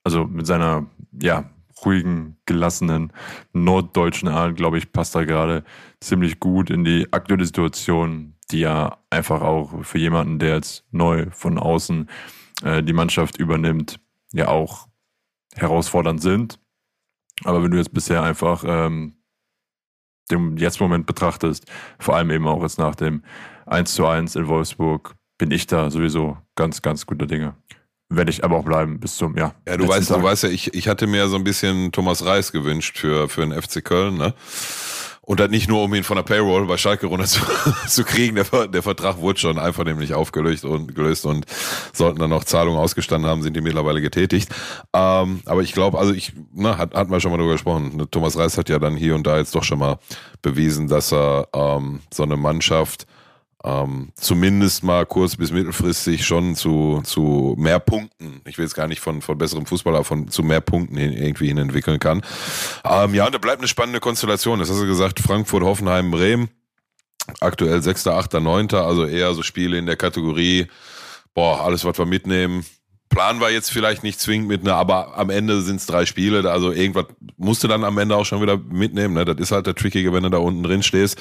[0.02, 1.50] Also mit seiner, ja,
[1.84, 3.12] ruhigen, gelassenen,
[3.52, 5.64] norddeutschen Art, glaube ich, passt er gerade
[6.00, 11.26] ziemlich gut in die aktuelle Situation, die ja einfach auch für jemanden, der jetzt neu
[11.30, 12.08] von außen
[12.62, 14.00] äh, die Mannschaft übernimmt,
[14.32, 14.88] ja auch
[15.54, 16.58] herausfordernd sind.
[17.44, 19.14] Aber wenn du jetzt bisher einfach ähm,
[20.30, 21.64] den Jetzt-Moment betrachtest,
[21.98, 23.22] vor allem eben auch jetzt nach dem
[23.66, 27.54] 1 zu 1 in Wolfsburg, bin ich da sowieso ganz, ganz guter Dinge.
[28.12, 29.54] Werde ich aber auch bleiben bis zum, ja.
[29.66, 30.22] Ja, du weißt, du Tag.
[30.24, 33.52] weißt ja, ich, ich hatte mir so ein bisschen Thomas Reis gewünscht für, für den
[33.52, 34.34] FC Köln, ne?
[35.30, 37.40] Und das nicht nur, um ihn von der Payroll bei Schalke runter zu,
[37.86, 38.34] zu kriegen.
[38.34, 41.46] Der, der Vertrag wurde schon einfach nämlich aufgelöst und gelöst und
[41.92, 44.48] sollten dann noch Zahlungen ausgestanden haben, sind die mittlerweile getätigt.
[44.92, 47.96] Ähm, aber ich glaube, also ich, na, hat, hatten wir schon mal drüber gesprochen.
[47.96, 50.00] Ne, Thomas Reis hat ja dann hier und da jetzt doch schon mal
[50.42, 53.06] bewiesen, dass er ähm, so eine Mannschaft
[53.62, 58.88] ähm, zumindest mal kurz bis mittelfristig schon zu, zu mehr Punkten, ich will jetzt gar
[58.88, 62.22] nicht von, von besserem Fußball, aber von zu mehr Punkten hin, irgendwie hin entwickeln kann.
[62.84, 64.58] Ähm, ja, und da bleibt eine spannende Konstellation.
[64.58, 66.48] Das hast du gesagt, Frankfurt, Hoffenheim, Bremen.
[67.40, 70.66] Aktuell 6., 8., 9., also eher so Spiele in der Kategorie,
[71.34, 72.64] boah, alles, was wir mitnehmen.
[73.10, 76.48] Planen wir jetzt vielleicht nicht zwingend mit, ne, aber am Ende sind es drei Spiele,
[76.50, 79.14] also irgendwas musst du dann am Ende auch schon wieder mitnehmen.
[79.14, 79.24] Ne?
[79.24, 81.20] Das ist halt der Trickige, wenn du da unten drin stehst.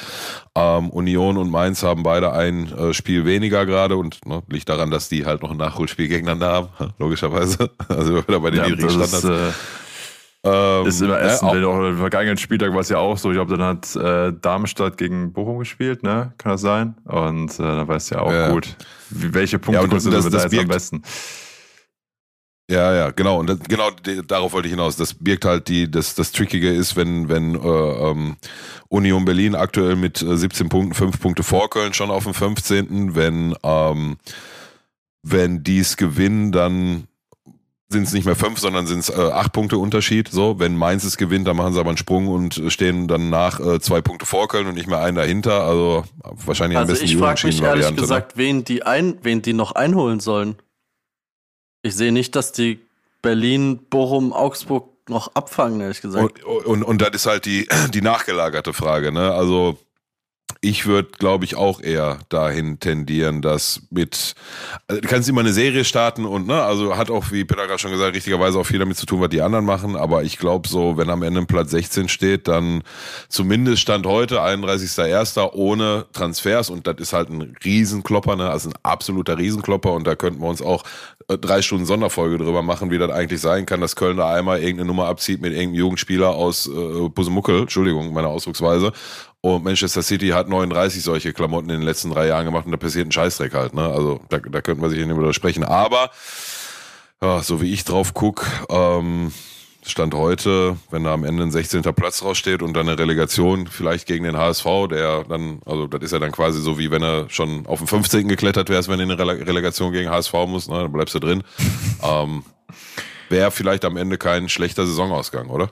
[0.55, 4.91] Ähm, Union und Mainz haben beide ein äh, Spiel weniger gerade und ne, liegt daran,
[4.91, 7.71] dass die halt noch ein Nachholspiel gegeneinander haben, logischerweise.
[7.89, 9.55] Also wieder bei den Ja, niedrigen das ist, Standards.
[10.43, 10.49] äh,
[10.81, 13.17] Ähm, ist immer ja, Essen, auch- denn auch im vergangenen Spieltag war es ja auch
[13.17, 13.29] so.
[13.31, 16.33] Ich glaube, dann hat äh, Darmstadt gegen Bochum gespielt, ne?
[16.37, 16.95] Kann das sein?
[17.05, 18.49] Und äh, da weißt du ja auch Ja.
[18.51, 18.75] gut,
[19.09, 21.01] wie, welche Ja, Punkte und ja, das- da das jetzt am birgt- besten.
[22.69, 23.39] Ja, ja, genau.
[23.39, 23.89] Und das, genau
[24.27, 24.95] darauf wollte ich hinaus.
[24.95, 28.37] Das birgt halt die, das, das Trickige ist, wenn, wenn äh, ähm,
[28.89, 33.15] Union Berlin aktuell mit äh, 17 Punkten, 5 Punkte vor Köln schon auf dem 15.
[33.15, 34.17] Wenn, ähm,
[35.23, 37.07] wenn dies gewinnen, dann
[37.91, 40.29] sind es nicht mehr fünf, sondern sind es äh, acht Punkte Unterschied.
[40.29, 43.59] So, wenn Mainz es gewinnt, dann machen sie aber einen Sprung und stehen dann nach
[43.59, 45.63] äh, zwei Punkte vor Köln und nicht mehr einen dahinter.
[45.63, 46.03] Also
[46.45, 47.95] wahrscheinlich am Also besten ich die frage mich ehrlich ne?
[47.95, 50.57] gesagt, wen die ein, wen die noch einholen sollen.
[51.81, 52.79] Ich sehe nicht, dass die
[53.21, 56.43] Berlin, Bochum, Augsburg noch abfangen, ehrlich gesagt.
[56.43, 59.11] Und, und, und das ist halt die, die nachgelagerte Frage.
[59.11, 59.31] Ne?
[59.33, 59.77] Also
[60.61, 64.35] ich würde, glaube ich, auch eher dahin tendieren, dass mit,
[64.87, 67.79] also du kannst immer eine Serie starten und, ne, also hat auch, wie Peter gerade
[67.79, 70.67] schon gesagt, richtigerweise auch viel damit zu tun, was die anderen machen, aber ich glaube
[70.67, 72.83] so, wenn am Ende ein Platz 16 steht, dann
[73.29, 75.53] zumindest Stand heute, 31.01.
[75.53, 80.15] ohne Transfers und das ist halt ein Riesenklopper, ne, also ein absoluter Riesenklopper und da
[80.15, 80.83] könnten wir uns auch
[81.29, 84.59] äh, drei Stunden Sonderfolge drüber machen, wie das eigentlich sein kann, dass Köln da einmal
[84.59, 88.91] irgendeine Nummer abzieht mit irgendeinem Jugendspieler aus äh, Pusemuckel, Entschuldigung, meine Ausdrucksweise,
[89.41, 92.77] und Manchester City hat 39 solche Klamotten in den letzten drei Jahren gemacht und da
[92.77, 93.73] passiert ein Scheißdreck halt.
[93.73, 93.83] Ne?
[93.85, 95.63] Also da, da könnten wir sich nicht drüber sprechen.
[95.63, 96.09] Aber
[97.21, 99.31] ja, so wie ich drauf guck, ähm,
[99.85, 101.81] Stand heute, wenn da am Ende ein 16.
[101.81, 106.11] Platz raussteht und dann eine Relegation vielleicht gegen den HSV, der dann, also das ist
[106.11, 108.27] ja dann quasi so wie wenn er schon auf den 15.
[108.27, 110.81] geklettert wärst, wenn du in eine Rele- Relegation gegen HSV musst, ne?
[110.81, 111.43] dann bleibst du drin.
[112.03, 112.43] ähm,
[113.29, 115.71] Wäre vielleicht am Ende kein schlechter Saisonausgang, oder?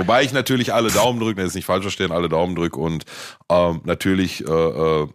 [0.00, 3.04] Wobei ich natürlich alle Daumen drücke, jetzt nicht falsch verstehen, alle Daumen drücke und
[3.50, 5.08] ähm, natürlich äh, äh,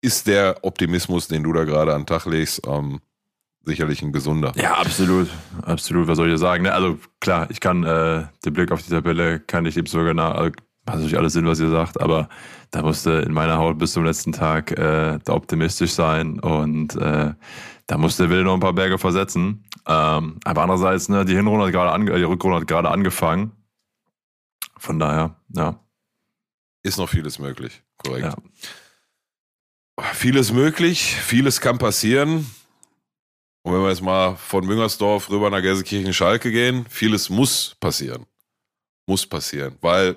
[0.00, 3.00] ist der Optimismus, den du da gerade an den Tag legst, ähm,
[3.66, 4.52] sicherlich ein gesunder.
[4.56, 5.28] Ja, absolut.
[5.60, 6.08] Absolut.
[6.08, 6.62] Was soll ich sagen?
[6.62, 6.72] Ne?
[6.72, 10.34] Also klar, ich kann äh, den Blick auf die Tabelle, kann ich dem sogar nach,
[10.34, 10.52] also,
[10.86, 12.30] macht natürlich alles Sinn, was ihr sagt, aber
[12.70, 17.32] da musste in meiner Haut bis zum letzten Tag äh, optimistisch sein und äh,
[17.86, 19.64] da musste der Wille noch ein paar Berge versetzen.
[19.86, 23.52] Ähm, aber andererseits, ne, die Hinrunde hat gerade ange die Rückrunde hat gerade angefangen.
[24.76, 25.80] Von daher, ja.
[26.82, 28.26] Ist noch vieles möglich, korrekt.
[28.26, 28.36] Ja.
[30.12, 32.46] Vieles möglich, vieles kann passieren.
[33.62, 38.26] Und wenn wir jetzt mal von Müngersdorf rüber nach Gelsenkirchen-Schalke gehen, vieles muss passieren.
[39.06, 40.16] Muss passieren, weil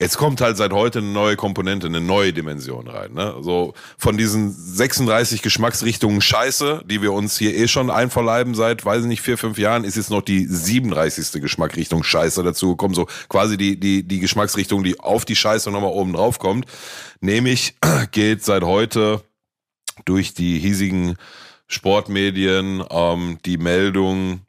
[0.00, 3.12] Jetzt kommt halt seit heute eine neue Komponente, eine neue Dimension rein.
[3.12, 3.34] Ne?
[3.42, 9.02] So von diesen 36 Geschmacksrichtungen Scheiße, die wir uns hier eh schon einverleiben seit, weiß
[9.02, 11.42] ich nicht, vier, fünf Jahren, ist jetzt noch die 37.
[11.42, 12.94] Geschmacksrichtung Scheiße dazu gekommen.
[12.94, 16.64] So quasi die, die, die Geschmacksrichtung, die auf die Scheiße nochmal oben drauf kommt.
[17.20, 17.74] Nämlich
[18.10, 19.22] geht seit heute
[20.06, 21.16] durch die hiesigen
[21.66, 24.40] Sportmedien ähm, die Meldung,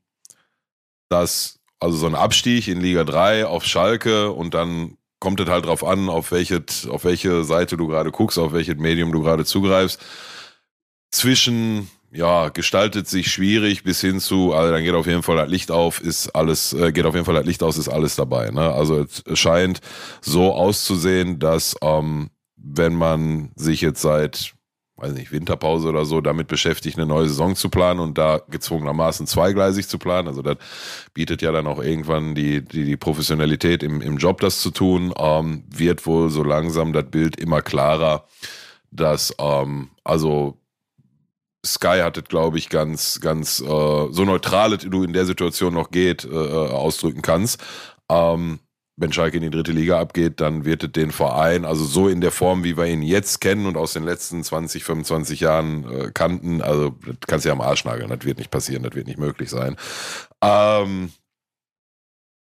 [1.10, 5.66] dass also so ein Abstieg in Liga 3 auf Schalke und dann kommt es halt
[5.66, 9.46] drauf an, auf welche, auf welche Seite du gerade guckst, auf welches Medium du gerade
[9.46, 10.02] zugreifst.
[11.12, 15.48] Zwischen, ja, gestaltet sich schwierig bis hin zu, also dann geht auf jeden Fall das
[15.48, 18.50] Licht auf, ist alles, äh, geht auf jeden Fall das Licht aus, ist alles dabei.
[18.50, 18.74] Ne?
[18.74, 19.80] Also es scheint
[20.22, 24.56] so auszusehen, dass ähm, wenn man sich jetzt seit
[25.02, 29.28] weiß nicht, Winterpause oder so, damit beschäftigt, eine neue Saison zu planen und da gezwungenermaßen
[29.28, 30.28] zweigleisig zu planen.
[30.28, 30.58] Also das
[31.14, 35.14] bietet ja dann auch irgendwann die, die, die Professionalität im, im Job, das zu tun.
[35.18, 38.26] Ähm, wird wohl so langsam das Bild immer klarer,
[38.92, 40.58] dass ähm, also
[41.66, 45.92] Sky hat es, glaube ich, ganz, ganz äh, so neutral du in der Situation noch
[45.92, 47.62] geht, äh, äh ausdrücken kannst.
[48.10, 48.60] Ähm,
[48.98, 52.22] wenn Schalke in die dritte Liga abgeht, dann wird es den Verein, also so in
[52.22, 56.12] der Form, wie wir ihn jetzt kennen und aus den letzten 20, 25 Jahren äh,
[56.14, 59.08] kannten, also das kannst du ja am Arsch nageln, das wird nicht passieren, das wird
[59.08, 59.76] nicht möglich sein.
[60.42, 61.12] Ähm,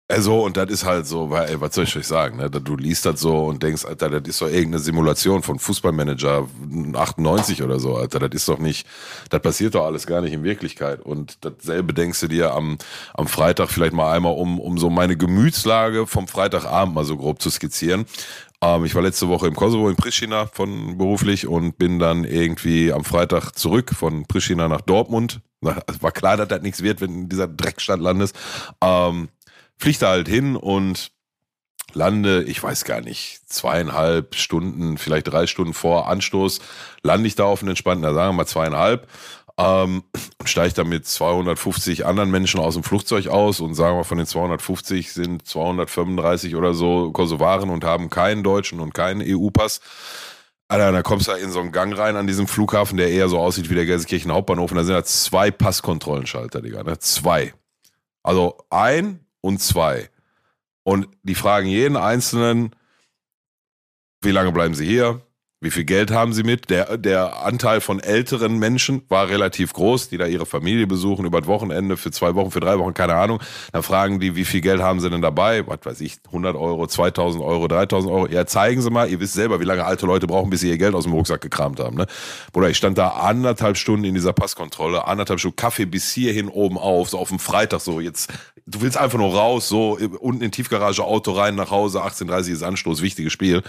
[0.07, 2.47] also, und das ist halt so, weil, ey, was soll ich euch sagen, ne?
[2.49, 6.47] Du liest das so und denkst, Alter, das ist doch irgendeine Simulation von Fußballmanager
[6.93, 8.85] 98 oder so, Alter, das ist doch nicht,
[9.31, 11.01] das passiert doch alles gar nicht in Wirklichkeit.
[11.01, 12.77] Und dasselbe denkst du dir am,
[13.15, 17.41] am Freitag vielleicht mal einmal, um, um so meine Gemütslage vom Freitagabend mal so grob
[17.41, 18.05] zu skizzieren.
[18.61, 22.93] Ähm, ich war letzte Woche im Kosovo in Pristina von beruflich und bin dann irgendwie
[22.93, 25.41] am Freitag zurück von Pristina nach Dortmund.
[25.61, 28.35] War klar, dass das nichts wird, wenn in dieser Dreckstadt landest.
[28.81, 29.29] Ähm,
[29.77, 31.11] fliege da halt hin und
[31.93, 36.59] lande, ich weiß gar nicht, zweieinhalb Stunden, vielleicht drei Stunden vor Anstoß,
[37.03, 39.07] lande ich da auf einen entspannten, sagen wir mal zweieinhalb,
[39.57, 40.03] ähm,
[40.39, 44.17] und steige da mit 250 anderen Menschen aus dem Flugzeug aus und sagen wir von
[44.17, 49.79] den 250 sind 235 oder so Kosovaren und haben keinen deutschen und keinen EU-Pass.
[50.67, 53.29] Alter, da kommst du da in so einen Gang rein an diesem Flughafen, der eher
[53.29, 56.97] so aussieht wie der Gelsenkirchen Hauptbahnhof und da sind da zwei Passkontrollenschalter, Digga, ne?
[56.97, 57.53] Zwei.
[58.23, 60.09] Also ein und zwei.
[60.81, 62.75] Und die fragen jeden Einzelnen,
[64.21, 65.21] wie lange bleiben sie hier?
[65.61, 66.69] Wie viel Geld haben sie mit?
[66.69, 71.39] Der, der Anteil von älteren Menschen war relativ groß, die da ihre Familie besuchen über
[71.39, 73.39] das Wochenende für zwei Wochen, für drei Wochen, keine Ahnung.
[73.71, 75.65] Dann fragen die, wie viel Geld haben sie denn dabei?
[75.65, 78.27] Was weiß ich, 100 Euro, 2000 Euro, 3000 Euro.
[78.27, 80.77] Ja, zeigen Sie mal, ihr wisst selber, wie lange alte Leute brauchen, bis sie ihr
[80.77, 81.95] Geld aus dem Rucksack gekramt haben.
[81.95, 82.05] Ne?
[82.51, 86.77] Bruder, ich stand da anderthalb Stunden in dieser Passkontrolle, anderthalb Stunden Kaffee bis hierhin oben
[86.77, 88.01] auf, so auf dem Freitag so.
[88.01, 88.31] Jetzt,
[88.65, 92.61] du willst einfach nur raus, so unten in Tiefgarage, Auto rein, nach Hause, 18.30 ist
[92.61, 93.63] Anstoß, wichtiges Spiel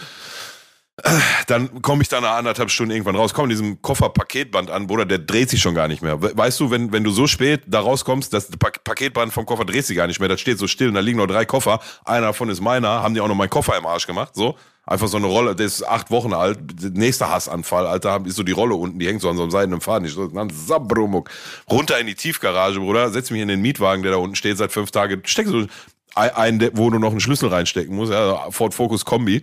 [1.47, 5.05] dann komme ich da nach anderthalb Stunden irgendwann raus, komme in diesem Koffer-Paketband an, Bruder,
[5.05, 6.21] der dreht sich schon gar nicht mehr.
[6.21, 9.97] Weißt du, wenn, wenn du so spät da rauskommst, das Paketband vom Koffer dreht sich
[9.97, 12.49] gar nicht mehr, das steht so still und da liegen noch drei Koffer, einer davon
[12.49, 14.57] ist meiner, haben die auch noch meinen Koffer im Arsch gemacht, so.
[14.89, 16.61] Einfach so eine Rolle, der ist acht Wochen alt,
[16.95, 19.81] nächster Hassanfall, Alter, ist so die Rolle unten, die hängt so an so einem seidenen
[19.81, 20.07] Faden.
[20.07, 21.29] Ich so, dann Sabrumuk.
[21.69, 24.71] Runter in die Tiefgarage, Bruder, setz mich in den Mietwagen, der da unten steht seit
[24.71, 25.67] fünf Tagen, steck so
[26.15, 29.43] einen, wo du noch einen Schlüssel reinstecken musst, ja, Ford Focus Kombi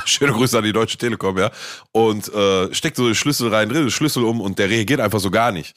[0.06, 1.50] Schöne Grüße an die Deutsche Telekom, ja.
[1.92, 5.20] Und äh, steckt so den Schlüssel rein, dreht den Schlüssel um und der reagiert einfach
[5.20, 5.74] so gar nicht.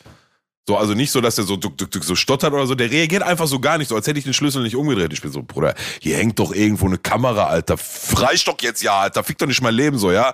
[0.66, 1.60] So, also nicht so, dass der so
[2.02, 4.34] so stottert oder so, der reagiert einfach so gar nicht, so als hätte ich den
[4.34, 5.12] Schlüssel nicht umgedreht.
[5.12, 7.78] Ich bin so, Bruder, hier hängt doch irgendwo eine Kamera, Alter.
[7.78, 10.34] Freistock jetzt, ja, Alter, fick doch nicht mein Leben so, ja.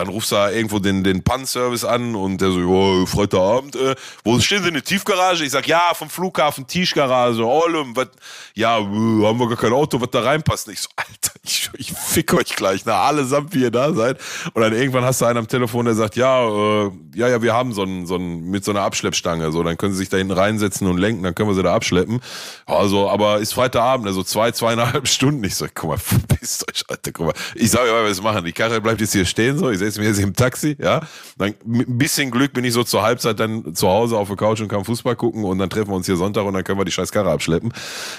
[0.00, 3.94] Dann rufst du da irgendwo den, den Pan-Service an und der so, jo, Freitagabend, äh,
[4.24, 5.44] wo stehen sie in der Tiefgarage?
[5.44, 8.08] Ich sag, ja, vom Flughafen, Tischgarage, Olum, was,
[8.54, 10.68] ja, äh, haben wir gar kein Auto, was da reinpasst.
[10.68, 14.18] Ich so, Alter, ich ich fick euch gleich, na, allesamt, wie ihr da seid.
[14.54, 17.54] Und dann irgendwann hast du einen am Telefon, der sagt, ja, äh, ja, ja, wir
[17.54, 20.16] haben so einen, so einen, mit so einer Abschleppstange, so, dann können sie sich da
[20.16, 22.20] hinten reinsetzen und lenken, dann können wir sie da abschleppen.
[22.66, 25.42] Also, aber ist Freitagabend, also zwei, zweieinhalb Stunden.
[25.44, 27.34] Ich sag, guck mal, verpisst euch, Alter, guck mal.
[27.54, 28.44] Ich sage, ja, was machen?
[28.44, 31.00] Die Karre bleibt jetzt hier stehen, so, ich jetzt im Taxi, ja.
[31.38, 34.36] Dann mit ein bisschen Glück bin ich so zur Halbzeit dann zu Hause auf der
[34.36, 36.78] Couch und kann Fußball gucken und dann treffen wir uns hier Sonntag und dann können
[36.78, 37.72] wir die scheiß Karre abschleppen.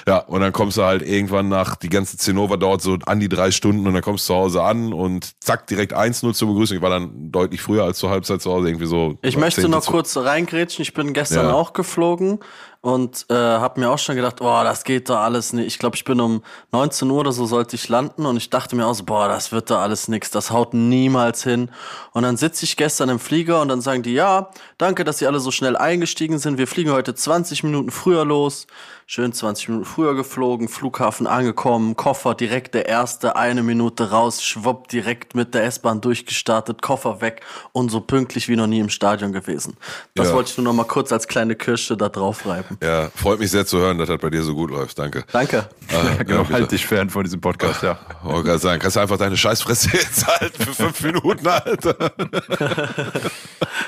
[0.07, 3.29] Ja, und dann kommst du halt irgendwann nach, die ganze Zinnober dauert so an die
[3.29, 6.77] drei Stunden und dann kommst du zu Hause an und zack, direkt 1-0 zur Begrüßung.
[6.77, 9.17] Ich war dann deutlich früher als zur Halbzeit zu Hause, irgendwie so.
[9.21, 10.83] Ich möchte noch kurz reingrätschen.
[10.83, 11.53] Ich bin gestern ja.
[11.53, 12.39] auch geflogen
[12.81, 15.67] und äh, habe mir auch schon gedacht, oh, das geht da alles nicht.
[15.67, 18.75] Ich glaube, ich bin um 19 Uhr oder so sollte ich landen und ich dachte
[18.75, 21.69] mir auch so, boah, das wird da alles nix, das haut niemals hin.
[22.13, 25.27] Und dann sitze ich gestern im Flieger und dann sagen die, ja, danke, dass Sie
[25.27, 26.57] alle so schnell eingestiegen sind.
[26.57, 28.65] Wir fliegen heute 20 Minuten früher los.
[29.13, 34.87] Schön 20 Minuten früher geflogen, Flughafen angekommen, Koffer direkt der erste, eine Minute raus, schwupp
[34.87, 37.41] direkt mit der S-Bahn durchgestartet, Koffer weg
[37.73, 39.75] und so pünktlich wie noch nie im Stadion gewesen.
[40.15, 40.33] Das ja.
[40.33, 42.77] wollte ich nur noch mal kurz als kleine Kirsche da drauf reiben.
[42.81, 44.97] Ja, freut mich sehr zu hören, dass das bei dir so gut läuft.
[44.97, 45.25] Danke.
[45.33, 45.67] Danke.
[45.89, 47.99] Äh, genau, ja, halt dich fern von diesem Podcast, ja.
[48.23, 51.97] Oh, gerade sagen, kannst du einfach deine Scheißfresse jetzt halten für fünf Minuten, Alter.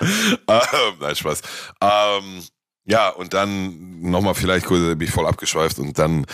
[0.50, 1.42] ähm, nein, Spaß.
[1.80, 2.44] Ähm,
[2.86, 6.26] ja, und dann nochmal vielleicht kurz, bin ich voll abgeschweift und dann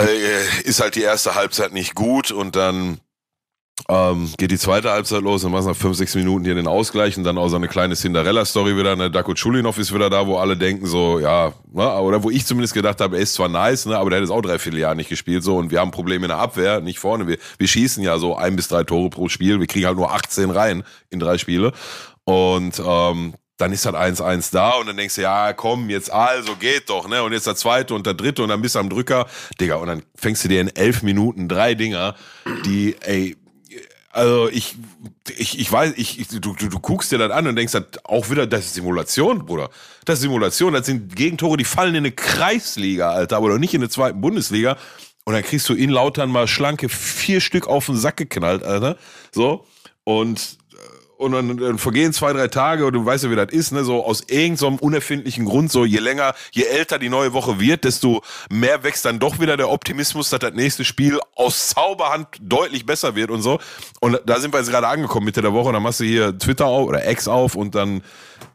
[0.00, 2.98] äh, ist halt die erste Halbzeit nicht gut und dann
[3.88, 7.16] ähm, geht die zweite Halbzeit los und machst nach fünf, sechs Minuten hier den Ausgleich
[7.16, 8.96] und dann auch so eine kleine Cinderella-Story wieder.
[8.96, 9.10] Ne?
[9.10, 11.98] Dako Chulinov ist wieder da, wo alle denken so, ja, ne?
[12.00, 13.98] oder wo ich zumindest gedacht habe, er ist zwar nice, ne?
[13.98, 16.24] aber der hat jetzt auch drei, vier Jahre nicht gespielt so und wir haben Probleme
[16.24, 17.26] in der Abwehr, nicht vorne.
[17.26, 20.12] Wir, wir schießen ja so ein bis drei Tore pro Spiel, wir kriegen halt nur
[20.12, 21.72] 18 rein in drei Spiele
[22.24, 26.56] und ähm, dann ist halt 1-1 da und dann denkst du, ja, komm, jetzt also,
[26.56, 27.22] geht doch, ne?
[27.22, 29.26] Und jetzt der zweite und der dritte und dann bist du am Drücker,
[29.60, 32.16] Digga, und dann fängst du dir in elf Minuten drei Dinger,
[32.64, 33.36] die, ey,
[34.10, 34.76] also ich,
[35.36, 38.04] ich, ich weiß, ich, ich du, du, du guckst dir das an und denkst halt
[38.04, 39.70] auch wieder, das ist Simulation, Bruder.
[40.04, 43.72] Das ist Simulation, das sind Gegentore, die fallen in eine Kreisliga, Alter, aber doch nicht
[43.72, 44.76] in der zweiten Bundesliga.
[45.24, 48.98] Und dann kriegst du in Lautern mal schlanke vier Stück auf den Sack geknallt, Alter.
[49.30, 49.66] So.
[50.04, 50.58] Und
[51.16, 53.84] und dann, dann vergehen zwei, drei Tage und du weißt ja, wie das ist, ne?
[53.84, 57.84] So aus irgendeinem so unerfindlichen Grund, so je länger, je älter die neue Woche wird,
[57.84, 62.86] desto mehr wächst dann doch wieder der Optimismus, dass das nächste Spiel aus Zauberhand deutlich
[62.86, 63.60] besser wird und so.
[64.00, 66.36] Und da sind wir jetzt gerade angekommen Mitte der Woche, und dann machst du hier
[66.38, 68.02] Twitter auf oder X auf und dann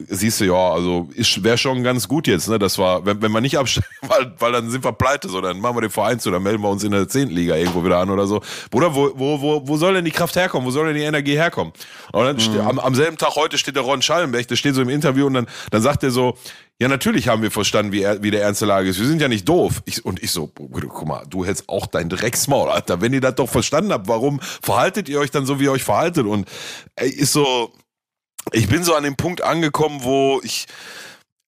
[0.08, 1.10] siehst du, ja, also
[1.42, 2.60] wäre schon ganz gut jetzt, ne?
[2.60, 5.60] Das war, wenn, wenn wir nicht absteigen, weil, weil dann sind wir pleite, so, dann
[5.60, 7.98] machen wir den Verein zu, dann melden wir uns in der zehnten Liga irgendwo wieder
[7.98, 8.42] an oder so.
[8.72, 10.68] Bruder, wo, wo, wo, wo soll denn die Kraft herkommen?
[10.68, 11.74] Wo soll denn die Energie herkommen?
[12.12, 12.60] Und dann mhm.
[12.62, 15.34] am, am selben Tag heute steht der Ron Schallenberg, der steht so im Interview und
[15.34, 16.38] dann, dann sagt er so,
[16.80, 19.00] ja, natürlich haben wir verstanden, wie, er, wie der ernste Lage ist.
[19.00, 19.82] Wir sind ja nicht doof.
[19.86, 23.02] Ich, und ich so, guck mal, du hättest auch dein Drecksmaul, Alter.
[23.02, 25.84] Wenn ihr das doch verstanden habt, warum verhaltet ihr euch dann so, wie ihr euch
[25.84, 26.28] verhaltet?
[26.28, 26.48] Und
[26.96, 27.72] ey, ist so,
[28.52, 30.68] ich bin so an dem Punkt angekommen, wo ich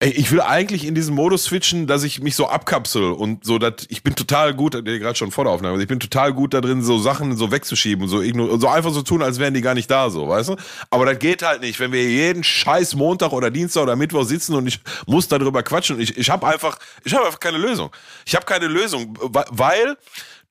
[0.02, 3.86] ich will eigentlich in diesen Modus switchen, dass ich mich so abkapsel und so, dass
[3.90, 6.82] ich bin total gut, gerade schon vor der Aufnahme, ich bin total gut da drin,
[6.82, 9.92] so Sachen so wegzuschieben und so, so einfach so tun, als wären die gar nicht
[9.92, 10.56] da, so, weißt du?
[10.90, 14.56] Aber das geht halt nicht, wenn wir jeden scheiß Montag oder Dienstag oder Mittwoch sitzen
[14.56, 17.92] und ich muss darüber quatschen und ich, ich habe einfach, ich habe einfach keine Lösung.
[18.26, 19.98] Ich habe keine Lösung, weil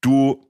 [0.03, 0.47] du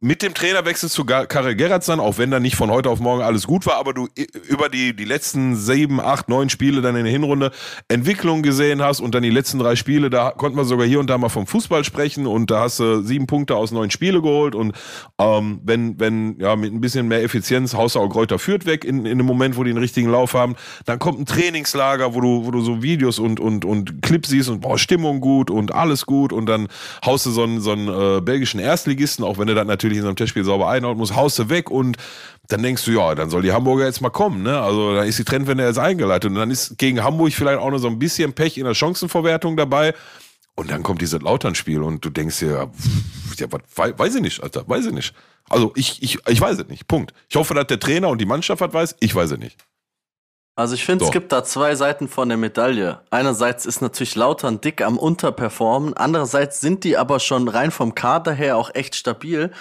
[0.00, 3.48] mit dem Trainerwechsel zu Karel Gerrardson, auch wenn da nicht von heute auf morgen alles
[3.48, 4.06] gut war, aber du
[4.48, 7.50] über die, die letzten sieben, acht, neun Spiele dann in der Hinrunde
[7.88, 11.10] Entwicklung gesehen hast und dann die letzten drei Spiele, da konnte man sogar hier und
[11.10, 14.54] da mal vom Fußball sprechen und da hast du sieben Punkte aus neun Spiele geholt
[14.54, 14.72] und
[15.18, 19.18] ähm, wenn, wenn, ja, mit ein bisschen mehr Effizienz auch Kräuter führt weg in, in
[19.18, 22.52] dem Moment, wo die einen richtigen Lauf haben, dann kommt ein Trainingslager, wo du, wo
[22.52, 26.32] du so Videos und, und, und Clips siehst und boah, Stimmung gut und alles gut
[26.32, 26.68] und dann
[27.04, 29.98] haust du so einen, so einen äh, belgischen Erstligisten, auch wenn du das natürlich natürlich
[29.98, 31.96] in so einem Testspiel sauber einhaut, muss haust du weg und
[32.48, 34.60] dann denkst du, ja, dann soll die Hamburger jetzt mal kommen, ne?
[34.60, 37.78] Also da ist die Trendwende jetzt eingeleitet und dann ist gegen Hamburg vielleicht auch noch
[37.78, 39.94] so ein bisschen Pech in der Chancenverwertung dabei.
[40.54, 42.70] Und dann kommt dieses Lautern-Spiel und du denkst dir,
[43.36, 45.14] ja, was, weiß ich nicht, Alter, weiß ich nicht.
[45.48, 46.88] Also ich, ich, ich weiß es nicht.
[46.88, 47.14] Punkt.
[47.28, 48.96] Ich hoffe, dass der Trainer und die Mannschaft was weiß.
[49.00, 49.56] Ich weiß es nicht.
[50.58, 52.98] Also ich finde, es gibt da zwei Seiten von der Medaille.
[53.10, 58.32] Einerseits ist natürlich Lautern dick am Unterperformen, andererseits sind die aber schon rein vom Kader
[58.32, 59.52] her auch echt stabil.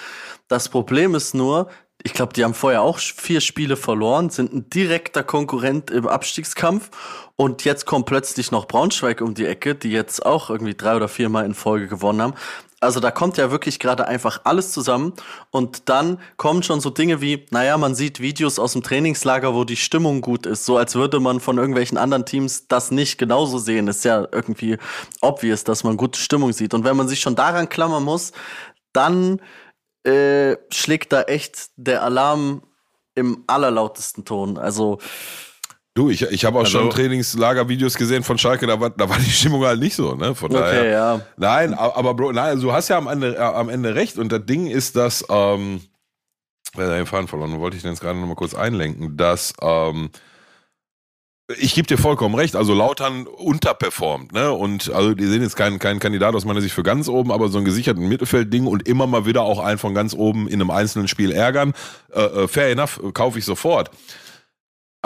[0.48, 1.70] Das Problem ist nur,
[2.02, 6.90] ich glaube, die haben vorher auch vier Spiele verloren, sind ein direkter Konkurrent im Abstiegskampf
[7.36, 11.08] und jetzt kommt plötzlich noch Braunschweig um die Ecke, die jetzt auch irgendwie drei oder
[11.08, 12.34] viermal in Folge gewonnen haben.
[12.80, 15.14] Also da kommt ja wirklich gerade einfach alles zusammen
[15.50, 19.64] und dann kommen schon so Dinge wie, naja, man sieht Videos aus dem Trainingslager, wo
[19.64, 23.58] die Stimmung gut ist, so als würde man von irgendwelchen anderen Teams das nicht genauso
[23.58, 23.88] sehen.
[23.88, 24.78] Ist ja irgendwie
[25.22, 26.76] obvious, dass man gute Stimmung sieht.
[26.76, 28.32] Und wenn man sich schon daran klammern muss,
[28.94, 29.42] dann
[30.04, 32.62] äh, schlägt da echt der Alarm
[33.16, 34.60] im allerlautesten Ton.
[34.60, 35.00] Also
[35.98, 39.18] Du, ich, ich habe auch Also- schon Trainingslager-Videos gesehen von Schalke, da war, da war
[39.18, 40.36] die Stimmung halt nicht so, ne?
[40.36, 40.86] Von Okay, daher.
[40.86, 41.22] ja.
[41.38, 44.18] Nein, aber Bro, nein, also du hast ja am Ende, äh, am Ende recht.
[44.20, 45.82] Und das Ding ist, dass, ähm,
[46.78, 50.12] äh, den Faden verloren, wo wollte ich denn jetzt gerade nochmal kurz einlenken, dass, ähm,
[51.58, 54.52] ich gebe dir vollkommen recht, also Lautern unterperformt, ne?
[54.52, 57.48] Und also die sind jetzt kein, kein Kandidat aus meiner Sicht für ganz oben, aber
[57.48, 60.70] so ein gesicherten Mittelfeldding und immer mal wieder auch einen von ganz oben in einem
[60.70, 61.74] einzelnen Spiel ärgern.
[62.14, 63.90] Äh, äh, fair enough, äh, kaufe ich sofort.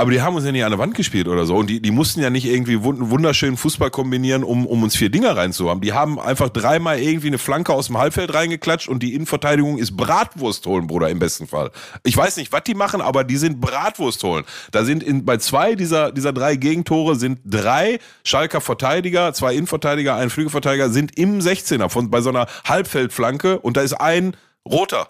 [0.01, 1.55] Aber die haben uns ja nicht an der Wand gespielt oder so.
[1.55, 5.11] Und die, die mussten ja nicht irgendwie wund- wunderschönen Fußball kombinieren, um, um uns vier
[5.11, 5.79] Dinger reinzuhaben.
[5.79, 9.95] Die haben einfach dreimal irgendwie eine Flanke aus dem Halbfeld reingeklatscht und die Innenverteidigung ist
[9.95, 11.69] Bratwurst holen, Bruder, im besten Fall.
[12.03, 14.43] Ich weiß nicht, was die machen, aber die sind Bratwurst holen.
[14.71, 20.15] Da sind in, bei zwei dieser, dieser drei Gegentore sind drei Schalker Verteidiger, zwei Innenverteidiger,
[20.15, 24.35] ein Flügelverteidiger, sind im 16er von, bei so einer Halbfeldflanke und da ist ein
[24.67, 25.09] roter.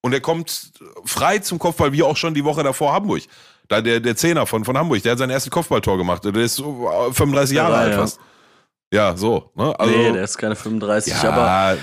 [0.00, 0.74] Und der kommt
[1.04, 3.22] frei zum Kopfball, wie auch schon die Woche davor Hamburg.
[3.68, 6.24] Da der, der Zehner von, von Hamburg, der hat sein erstes Kopfballtor gemacht.
[6.24, 7.98] Der ist so, äh, 35 Jahre Ja, alt ja.
[7.98, 8.20] fast.
[8.92, 9.50] Ja, so.
[9.54, 9.78] Ne?
[9.78, 11.78] Also, nee, der ist keine 35, ja, aber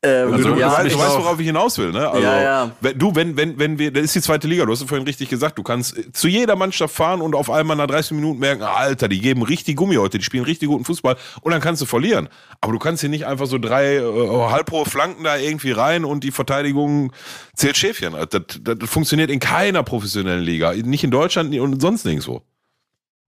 [0.00, 2.08] ähm, also, du, ja, weißt, ich du weißt, worauf ich hinaus will, ne?
[2.08, 2.70] Also, Ja, ja.
[2.80, 5.04] Wenn, du, wenn, wenn, wenn wir, das ist die zweite Liga, du hast es vorhin
[5.04, 8.38] richtig gesagt, du kannst äh, zu jeder Mannschaft fahren und auf einmal nach 30 Minuten
[8.38, 11.60] merken, ah, Alter, die geben richtig Gummi heute, die spielen richtig guten Fußball und dann
[11.60, 12.28] kannst du verlieren.
[12.60, 16.22] Aber du kannst hier nicht einfach so drei äh, halbhohe Flanken da irgendwie rein und
[16.22, 17.12] die Verteidigung
[17.56, 18.12] zählt Schäfchen.
[18.12, 22.42] Das, das, das funktioniert in keiner professionellen Liga, nicht in Deutschland und sonst nirgendwo.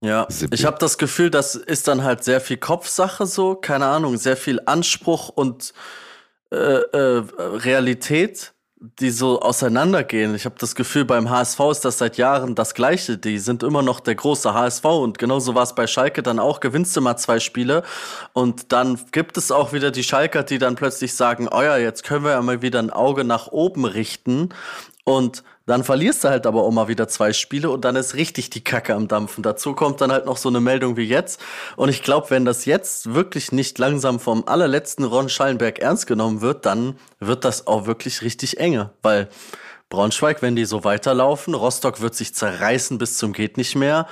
[0.03, 4.17] Ja, ich habe das Gefühl, das ist dann halt sehr viel Kopfsache so, keine Ahnung,
[4.17, 5.73] sehr viel Anspruch und
[6.51, 10.33] äh, äh, Realität, die so auseinandergehen.
[10.33, 13.17] Ich habe das Gefühl, beim HSV ist das seit Jahren das Gleiche.
[13.17, 16.59] Die sind immer noch der große HSV und genauso war es bei Schalke dann auch.
[16.59, 17.83] Gewinnst du mal zwei Spiele
[18.33, 22.03] und dann gibt es auch wieder die Schalker, die dann plötzlich sagen, oh ja, jetzt
[22.03, 24.49] können wir ja mal wieder ein Auge nach oben richten
[25.03, 28.49] und dann verlierst du halt aber auch mal wieder zwei Spiele und dann ist richtig
[28.49, 29.43] die Kacke am Dampfen.
[29.43, 31.39] Dazu kommt dann halt noch so eine Meldung wie jetzt.
[31.75, 36.41] Und ich glaube, wenn das jetzt wirklich nicht langsam vom allerletzten Ron Schallenberg ernst genommen
[36.41, 38.89] wird, dann wird das auch wirklich richtig enge.
[39.01, 39.29] Weil
[39.89, 44.07] Braunschweig, wenn die so weiterlaufen, Rostock wird sich zerreißen bis zum geht nicht mehr.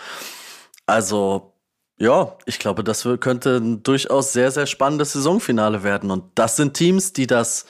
[0.85, 1.53] Also,
[1.97, 6.11] ja, ich glaube, das könnte ein durchaus sehr, sehr spannendes Saisonfinale werden.
[6.11, 7.65] Und das sind Teams, die das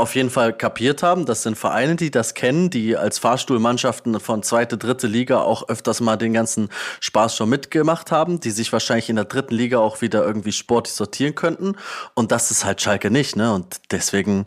[0.00, 1.26] auf jeden Fall kapiert haben.
[1.26, 6.00] Das sind Vereine, die das kennen, die als Fahrstuhlmannschaften von zweite, dritte Liga auch öfters
[6.00, 6.68] mal den ganzen
[7.00, 10.94] Spaß schon mitgemacht haben, die sich wahrscheinlich in der dritten Liga auch wieder irgendwie sportlich
[10.94, 11.76] sortieren könnten.
[12.14, 13.52] Und das ist halt Schalke nicht, ne?
[13.54, 14.46] Und deswegen,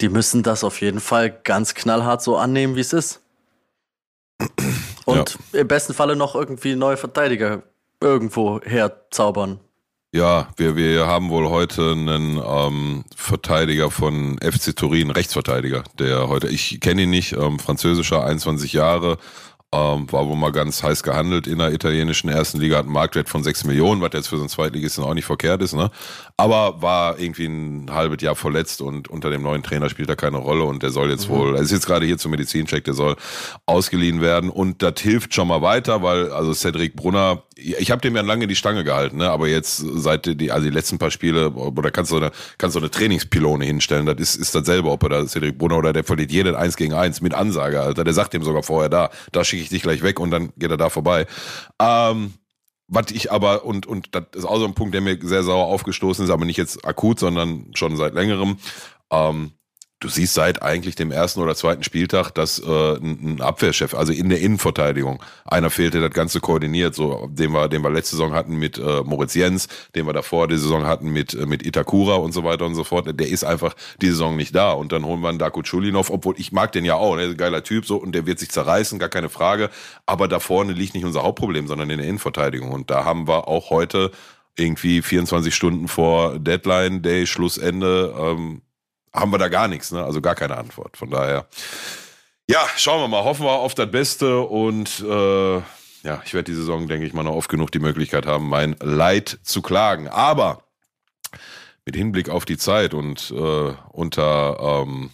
[0.00, 3.20] die müssen das auf jeden Fall ganz knallhart so annehmen, wie es ist.
[5.04, 7.62] Und im besten Falle noch irgendwie neue Verteidiger
[8.00, 9.60] irgendwo herzaubern.
[10.12, 16.48] Ja, wir, wir haben wohl heute einen ähm, Verteidiger von FC Turin, Rechtsverteidiger, der heute,
[16.48, 19.18] ich kenne ihn nicht, ähm, französischer, 21 Jahre,
[19.72, 23.28] ähm, war wohl mal ganz heiß gehandelt in der italienischen ersten Liga, hat einen Marktwert
[23.28, 25.90] von 6 Millionen, was jetzt für so einen Zweitligisten auch nicht verkehrt ist, ne?
[26.36, 30.38] Aber war irgendwie ein halbes Jahr verletzt und unter dem neuen Trainer spielt er keine
[30.38, 33.14] Rolle und der soll jetzt wohl, er ist jetzt gerade hier zum Medizincheck, der soll
[33.66, 38.16] ausgeliehen werden und das hilft schon mal weiter, weil also Cedric Brunner, ich habe dem
[38.16, 39.30] ja lange die Stange gehalten, ne?
[39.30, 42.80] aber jetzt seit die, also die letzten paar Spiele, oder kannst du eine, kannst du
[42.80, 46.32] eine Trainingspylone hinstellen, das ist, ist dasselbe, ob er da Cedric Brunner oder der verliert
[46.32, 49.59] jeden eins gegen eins mit Ansage, Alter, der sagt dem sogar vorher da, da schicke
[49.60, 51.26] ich dich gleich weg und dann geht er da vorbei.
[51.80, 52.34] Ähm,
[52.88, 55.66] was ich aber, und, und das ist auch so ein Punkt, der mir sehr sauer
[55.66, 58.58] aufgestoßen ist, aber nicht jetzt akut, sondern schon seit längerem.
[59.12, 59.52] Ähm,
[60.00, 64.12] du siehst seit eigentlich dem ersten oder zweiten Spieltag, dass äh, ein, ein Abwehrchef, also
[64.12, 68.16] in der Innenverteidigung, einer fehlte, der das Ganze koordiniert, so den wir, den wir letzte
[68.16, 71.64] Saison hatten mit äh, Moritz Jens, den wir davor die Saison hatten mit, äh, mit
[71.64, 73.08] Itakura und so weiter und so fort.
[73.20, 74.72] Der ist einfach die Saison nicht da.
[74.72, 77.36] Und dann holen wir einen Daku Chulinov, obwohl ich mag den ja auch, ne?
[77.36, 79.68] geiler Typ so und der wird sich zerreißen, gar keine Frage.
[80.06, 82.72] Aber da vorne liegt nicht unser Hauptproblem, sondern in der Innenverteidigung.
[82.72, 84.10] Und da haben wir auch heute
[84.56, 88.62] irgendwie 24 Stunden vor Deadline Day, Schlussende, ähm,
[89.12, 90.04] haben wir da gar nichts, ne?
[90.04, 90.96] Also gar keine Antwort.
[90.96, 91.46] Von daher,
[92.48, 95.56] ja, schauen wir mal, hoffen wir auf das Beste und äh,
[96.02, 98.76] ja, ich werde die Saison, denke ich mal, noch oft genug die Möglichkeit haben, mein
[98.80, 100.08] Leid zu klagen.
[100.08, 100.64] Aber
[101.84, 105.10] mit Hinblick auf die Zeit und äh, unter ähm,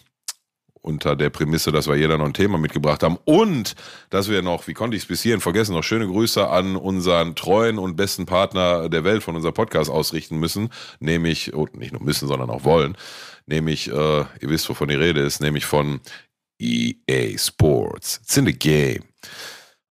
[0.87, 3.75] unter der Prämisse, dass wir jeder noch ein Thema mitgebracht haben und
[4.09, 7.35] dass wir noch, wie konnte ich es bis hierhin vergessen, noch schöne Grüße an unseren
[7.35, 10.69] treuen und besten Partner der Welt von unserem Podcast ausrichten müssen,
[10.99, 12.95] nämlich, und nicht nur müssen, sondern auch wollen,
[13.47, 15.99] nämlich, äh, ihr wisst, wovon die Rede ist, nämlich von
[16.59, 18.19] EA Sports.
[18.23, 19.03] It's in the game.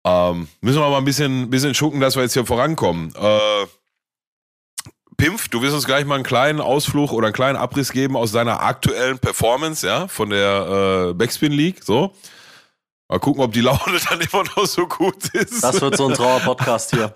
[0.04, 3.14] Ähm, müssen wir mal ein bisschen, bisschen schucken, dass wir jetzt hier vorankommen.
[3.14, 3.66] Äh,
[5.16, 8.32] Pimpf, du wirst uns gleich mal einen kleinen Ausflug oder einen kleinen Abriss geben aus
[8.32, 12.12] deiner aktuellen Performance, ja, von der äh, Backspin League, so.
[13.12, 15.62] Mal gucken, ob die Laune dann immer noch so gut ist.
[15.62, 17.12] Das wird so ein Trauer-Podcast hier.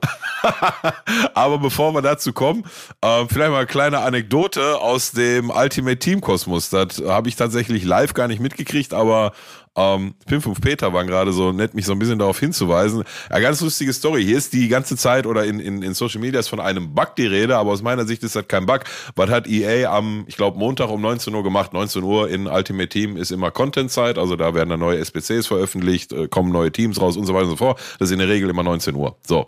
[1.34, 2.64] Aber bevor wir dazu kommen,
[3.00, 6.68] äh, vielleicht mal eine kleine Anekdote aus dem Ultimate Team Kosmos.
[6.68, 9.32] Das habe ich tatsächlich live gar nicht mitgekriegt, aber
[9.76, 13.04] ähm, Pimp und Peter waren gerade so nett, mich so ein bisschen darauf hinzuweisen.
[13.30, 14.24] Ja, ganz lustige Story.
[14.24, 17.14] Hier ist die ganze Zeit oder in, in, in Social Media ist von einem Bug
[17.16, 18.80] die Rede, aber aus meiner Sicht ist das kein Bug.
[19.14, 21.72] Was hat EA am, ich glaube, Montag um 19 Uhr gemacht?
[21.74, 26.12] 19 Uhr in Ultimate Team ist immer Content-Zeit, also da werden dann neue SPCs veröffentlicht,
[26.12, 27.78] äh, kommen neue Teams raus und so weiter und so fort.
[27.98, 29.16] Das ist in der Regel immer 19 Uhr.
[29.26, 29.46] So.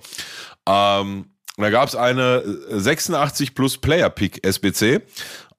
[0.66, 1.24] Ähm,
[1.56, 5.00] da gab es eine 86 plus Player Pick SBC.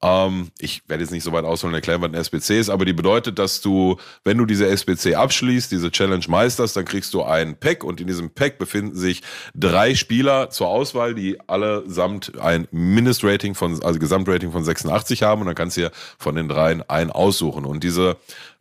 [0.02, 2.92] Ähm, ich werde jetzt nicht so weit ausholen erklären, was ein SBC ist, aber die
[2.92, 7.58] bedeutet, dass du, wenn du diese SBC abschließt, diese Challenge meisterst, dann kriegst du ein
[7.58, 9.22] Pack und in diesem Pack befinden sich
[9.54, 15.46] drei Spieler zur Auswahl, die allesamt ein Mindestrating von, also Gesamtrating von 86 haben und
[15.46, 17.66] dann kannst du hier von den dreien einen aussuchen.
[17.66, 18.16] Und diese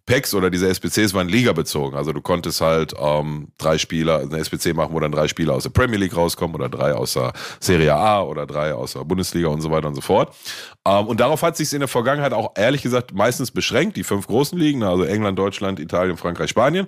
[0.09, 1.95] Packs oder diese SPCs waren ligabezogen.
[1.95, 5.63] Also du konntest halt ähm, drei Spieler, eine SPC machen, wo dann drei Spieler aus
[5.63, 9.49] der Premier League rauskommen oder drei aus der Serie A oder drei aus der Bundesliga
[9.49, 10.35] und so weiter und so fort.
[10.83, 14.25] Ähm, und darauf hat sich in der Vergangenheit auch ehrlich gesagt meistens beschränkt, die fünf
[14.25, 16.87] großen Ligen, also England, Deutschland, Italien, Frankreich, Spanien.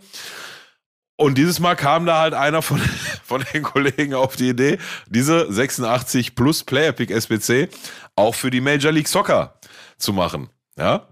[1.16, 2.80] Und dieses Mal kam da halt einer von,
[3.24, 7.70] von den Kollegen auf die Idee, diese 86 plus Player Pick SPC
[8.16, 9.60] auch für die Major League Soccer
[10.00, 10.50] zu machen.
[10.76, 11.11] Ja,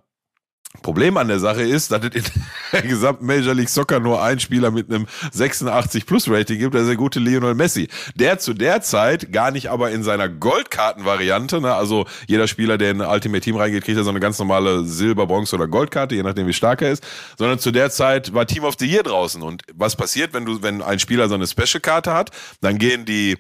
[0.84, 2.24] Problem an der Sache ist, dass es in
[2.72, 6.84] der gesamten Major League Soccer nur einen Spieler mit einem 86 Plus Rating gibt, das
[6.84, 7.88] ist der gute Lionel Messi.
[8.14, 12.92] Der zu der Zeit gar nicht aber in seiner Goldkartenvariante, ne, also jeder Spieler, der
[12.92, 16.22] in Ultimate Team reingeht, kriegt ja so eine ganz normale Silber, Bronze oder Goldkarte, je
[16.22, 17.04] nachdem wie stark er ist,
[17.38, 20.62] sondern zu der Zeit war Team of the Year draußen und was passiert, wenn du
[20.62, 22.30] wenn ein Spieler so eine Special Karte hat,
[22.62, 23.38] dann gehen die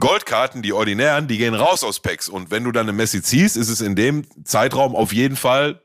[0.00, 2.28] Goldkarten, die ordinären, die gehen raus aus Packs.
[2.28, 5.80] Und wenn du dann eine Messi ziehst, ist es in dem Zeitraum auf jeden Fall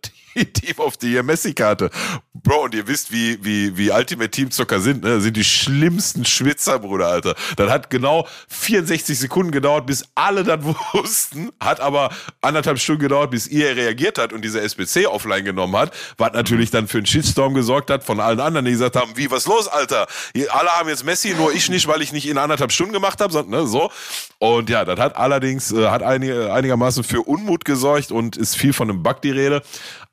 [0.77, 1.89] Of the Year Messi-Karte.
[2.33, 5.19] Bro, und ihr wisst, wie, wie, wie Ultimate Team Zucker sind, ne?
[5.19, 7.35] Sind die schlimmsten Schwitzer, Bruder, Alter.
[7.57, 10.63] Das hat genau 64 Sekunden gedauert, bis alle das
[10.93, 11.51] wussten.
[11.59, 12.09] Hat aber
[12.41, 15.93] anderthalb Stunden gedauert, bis ihr reagiert hat und diese SBC offline genommen hat.
[16.17, 19.29] Was natürlich dann für einen Shitstorm gesorgt hat von allen anderen, die gesagt haben, wie,
[19.31, 20.07] was los, Alter?
[20.49, 23.33] Alle haben jetzt Messi, nur ich nicht, weil ich nicht in anderthalb Stunden gemacht habe,
[23.33, 23.91] sondern ne, so.
[24.37, 28.71] Und ja, das hat allerdings, äh, hat einig, einigermaßen für Unmut gesorgt und ist viel
[28.73, 29.61] von einem Bug die Rede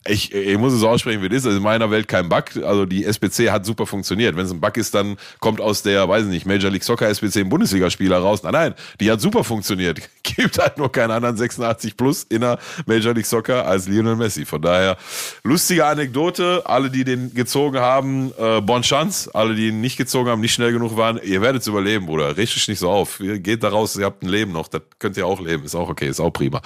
[0.09, 1.47] ich, ich muss es so aussprechen, wie es ist.
[1.47, 2.45] Also in meiner Welt kein Bug.
[2.65, 4.37] Also die SBC hat super funktioniert.
[4.37, 7.09] Wenn es ein Bug ist, dann kommt aus der, weiß ich nicht, Major League Soccer
[7.09, 8.43] SBC ein Bundesligaspieler raus.
[8.43, 10.01] Nein, nein, die hat super funktioniert.
[10.23, 14.45] Gibt halt nur keinen anderen 86 plus in der Major League Soccer als Lionel Messi.
[14.45, 14.97] Von daher,
[15.45, 16.63] lustige Anekdote.
[16.65, 19.31] Alle, die den gezogen haben, äh, bon chance.
[19.35, 22.37] Alle, die ihn nicht gezogen haben, nicht schnell genug waren, ihr werdet es überleben, Bruder.
[22.37, 23.19] Richtig nicht so auf.
[23.21, 24.69] Geht da raus, ihr habt ein Leben noch.
[24.69, 25.65] Das könnt ihr auch leben.
[25.65, 26.61] Ist auch okay, ist auch prima.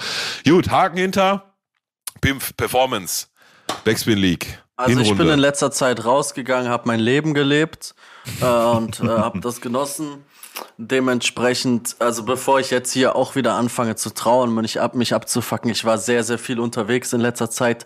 [0.45, 1.51] Gut, Haken hinter.
[2.21, 3.30] Pimp Performance.
[3.83, 4.59] Backspin League.
[4.75, 5.11] Also Hinrunde.
[5.11, 7.93] ich bin in letzter Zeit rausgegangen, habe mein Leben gelebt
[8.41, 10.25] äh, und äh, habe das genossen.
[10.77, 15.71] Dementsprechend, also bevor ich jetzt hier auch wieder anfange zu trauen, mich, ab, mich abzufacken,
[15.71, 17.85] ich war sehr, sehr viel unterwegs in letzter Zeit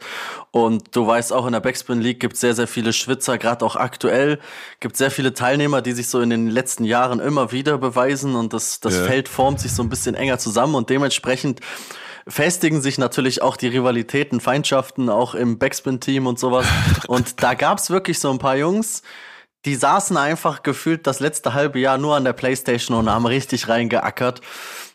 [0.52, 3.64] und du weißt auch, in der Backspin League gibt es sehr, sehr viele Schwitzer, gerade
[3.64, 4.40] auch aktuell
[4.80, 8.54] gibt sehr viele Teilnehmer, die sich so in den letzten Jahren immer wieder beweisen und
[8.54, 9.06] das, das yeah.
[9.06, 11.60] Feld formt sich so ein bisschen enger zusammen und dementsprechend
[12.28, 16.66] festigen sich natürlich auch die Rivalitäten, Feindschaften, auch im Backspin-Team und sowas.
[17.08, 19.04] Und da gab's wirklich so ein paar Jungs,
[19.66, 23.68] die saßen einfach gefühlt das letzte halbe Jahr nur an der Playstation und haben richtig
[23.68, 24.42] reingeackert.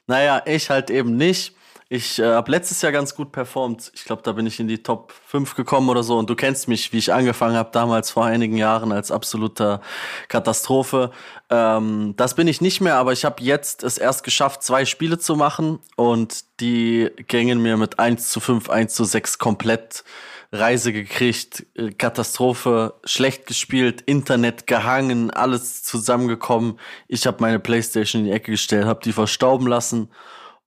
[0.07, 1.57] Naja, ich halt eben nicht.
[1.93, 3.91] Ich äh, habe letztes Jahr ganz gut performt.
[3.97, 6.17] Ich glaube, da bin ich in die Top 5 gekommen oder so.
[6.19, 9.81] Und du kennst mich, wie ich angefangen habe damals vor einigen Jahren als absoluter
[10.29, 11.11] Katastrophe.
[11.51, 15.19] Ähm, das bin ich nicht mehr, aber ich habe jetzt es erst geschafft, zwei Spiele
[15.19, 15.81] zu machen.
[15.97, 20.05] Und die gingen mir mit 1 zu 5, 1 zu 6 komplett
[20.53, 26.79] Reise gekriegt, äh, Katastrophe, schlecht gespielt, Internet gehangen, alles zusammengekommen.
[27.09, 30.09] Ich habe meine Playstation in die Ecke gestellt, habe die verstauben lassen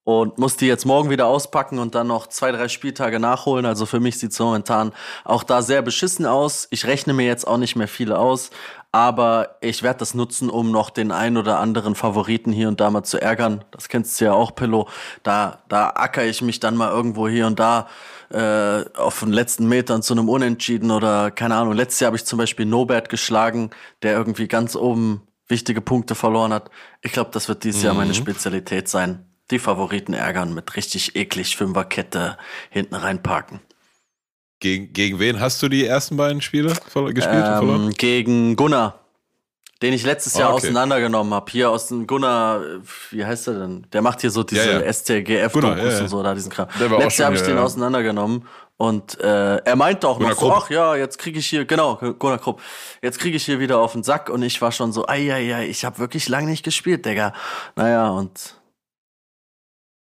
[0.04, 3.64] und muss die jetzt morgen wieder auspacken und dann noch zwei, drei Spieltage nachholen.
[3.64, 4.92] Also für mich sieht es momentan
[5.24, 6.68] auch da sehr beschissen aus.
[6.70, 8.50] Ich rechne mir jetzt auch nicht mehr viele aus,
[8.92, 12.90] aber ich werde das nutzen, um noch den ein oder anderen Favoriten hier und da
[12.90, 13.64] mal zu ärgern.
[13.70, 14.88] Das kennst du ja auch, Pillow.
[15.22, 17.88] Da, da acker ich mich dann mal irgendwo hier und da
[18.30, 21.72] äh, auf den letzten Metern zu einem Unentschieden oder keine Ahnung.
[21.72, 23.70] Letztes Jahr habe ich zum Beispiel Nobert geschlagen,
[24.02, 26.70] der irgendwie ganz oben wichtige Punkte verloren hat.
[27.00, 27.86] Ich glaube, das wird dieses mhm.
[27.86, 28.14] Jahr meine mhm.
[28.14, 32.38] Spezialität sein die Favoriten ärgern mit richtig eklig Fünferkette
[32.70, 33.60] hinten reinparken.
[34.60, 39.00] Gegen, gegen wen hast du die ersten beiden Spiele gespielt ähm, Gegen Gunnar.
[39.82, 40.68] Den ich letztes Jahr Ah, okay.
[40.68, 41.50] auseinandergenommen habe.
[41.50, 42.62] Hier aus dem Gunnar,
[43.10, 43.86] wie heißt der denn?
[43.92, 44.92] Der macht hier so diese Ja, ja.
[44.92, 46.68] STGF-Dokus ja, und so, da diesen Kram.
[46.78, 48.48] Letztes Jahr habe ich den auseinandergenommen.
[48.78, 51.96] Und äh, er meinte auch Gunnar noch so, ach ja, jetzt kriege ich hier, genau,
[51.96, 52.62] Gunnar Krupp,
[53.02, 54.30] jetzt kriege ich hier wieder auf den Sack.
[54.30, 57.34] Und ich war schon so, ei, ei, ei, ich habe wirklich lange nicht gespielt, Digga.
[57.76, 58.56] Naja, und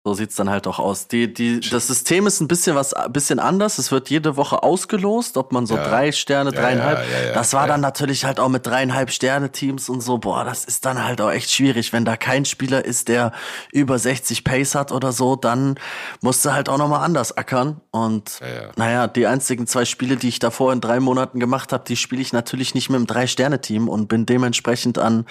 [0.06, 1.08] so sieht's dann halt auch aus.
[1.08, 3.78] Die, die, das System ist ein bisschen was, ein bisschen anders.
[3.78, 5.82] Es wird jede Woche ausgelost, ob man so Ja.
[5.88, 6.98] drei Sterne, Ja, dreieinhalb.
[7.00, 10.18] ja, das war dann natürlich halt auch mit dreieinhalb Sterne Teams und so.
[10.18, 13.32] Boah, das ist dann halt auch echt schwierig, wenn da kein Spieler ist, der
[13.72, 15.34] über 60 Pace hat oder so.
[15.34, 15.74] Dann
[16.20, 17.80] musst du halt auch noch mal anders ackern.
[17.90, 18.70] Und Ja, ja.
[18.76, 22.22] naja, die einzigen zwei Spiele, die ich davor in drei Monaten gemacht habe, die spiele
[22.22, 25.26] ich natürlich nicht mit einem drei Sterne Team und bin dementsprechend an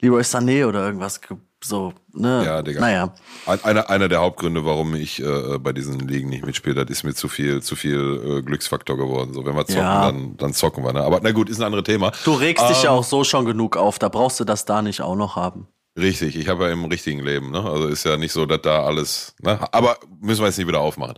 [0.00, 1.92] Leroy Sané oder irgendwas ge- so.
[2.12, 2.42] Ne?
[2.44, 2.80] Ja, Digga.
[2.80, 3.14] Naja.
[3.46, 7.04] Ein- Einer, einer der Hauptgründe, warum ich äh, bei diesen Ligen nicht mitspiele, das ist
[7.04, 9.32] mir zu viel, zu viel äh, Glücksfaktor geworden.
[9.32, 10.06] So, wenn wir zocken, Ja.
[10.06, 10.92] dann, dann zocken wir.
[10.92, 11.00] Ne?
[11.02, 12.12] Aber na gut, ist ein anderes Thema.
[12.24, 14.82] Du regst dich ja Ähm, auch so schon genug auf, da brauchst du das da
[14.82, 15.68] nicht auch noch haben.
[15.98, 17.62] Richtig, ich habe ja im richtigen Leben, ne?
[17.62, 19.58] Also ist ja nicht so, dass da alles, ne?
[19.72, 21.16] Aber müssen wir jetzt nicht wieder aufmachen.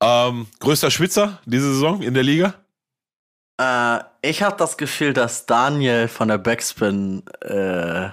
[0.00, 2.54] Ähm, größter Schwitzer diese Saison in der Liga?
[3.60, 8.08] Äh, ich habe das Gefühl, dass Daniel von der Backspin äh,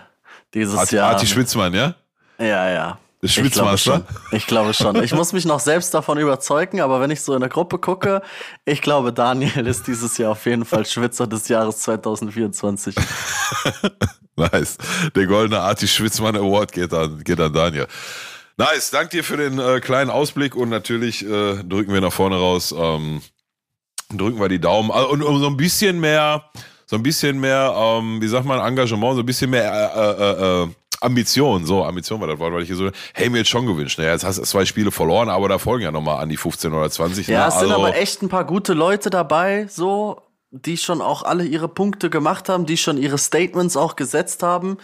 [0.54, 1.12] dieses Arti, Jahr.
[1.12, 1.96] Arti Schwitzmann, ja?
[2.40, 2.98] ja, ja.
[3.24, 4.04] Ich glaube Schwitzmaster?
[4.08, 4.38] schon.
[4.38, 5.04] Ich glaube schon.
[5.04, 8.24] Ich muss mich noch selbst davon überzeugen, aber wenn ich so in der Gruppe gucke,
[8.66, 12.96] ich glaube, Daniel ist dieses Jahr auf jeden Fall Schwitzer des Jahres 2024.
[14.38, 14.78] Nice.
[15.14, 17.88] Der goldene Arti Schwitzmann Award geht an, geht an Daniel.
[18.58, 22.38] Nice, danke dir für den äh, kleinen Ausblick und natürlich äh, drücken wir nach vorne
[22.38, 23.22] raus, ähm,
[24.10, 26.50] drücken wir die Daumen Ah, und um so ein bisschen mehr,
[26.92, 29.64] so ein bisschen mehr, ähm, wie sagt man, Engagement, so ein bisschen mehr
[29.96, 30.68] äh, äh, äh,
[31.00, 33.98] Ambition, so Ambition war das Wort, weil ich hier so, hey, mir jetzt schon gewünscht.
[33.98, 36.74] Naja, jetzt hast du zwei Spiele verloren, aber da folgen ja nochmal an die 15
[36.74, 37.28] oder 20.
[37.28, 37.48] Ja, ne?
[37.48, 40.22] es sind Also- aber echt ein paar gute Leute dabei, so,
[40.52, 44.78] die schon auch alle ihre Punkte gemacht haben, die schon ihre Statements auch gesetzt haben.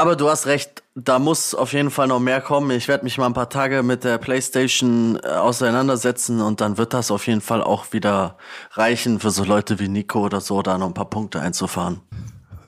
[0.00, 2.70] Aber du hast recht, da muss auf jeden Fall noch mehr kommen.
[2.70, 6.94] Ich werde mich mal ein paar Tage mit der PlayStation äh, auseinandersetzen und dann wird
[6.94, 8.38] das auf jeden Fall auch wieder
[8.74, 12.00] reichen für so Leute wie Nico oder so, da noch ein paar Punkte einzufahren.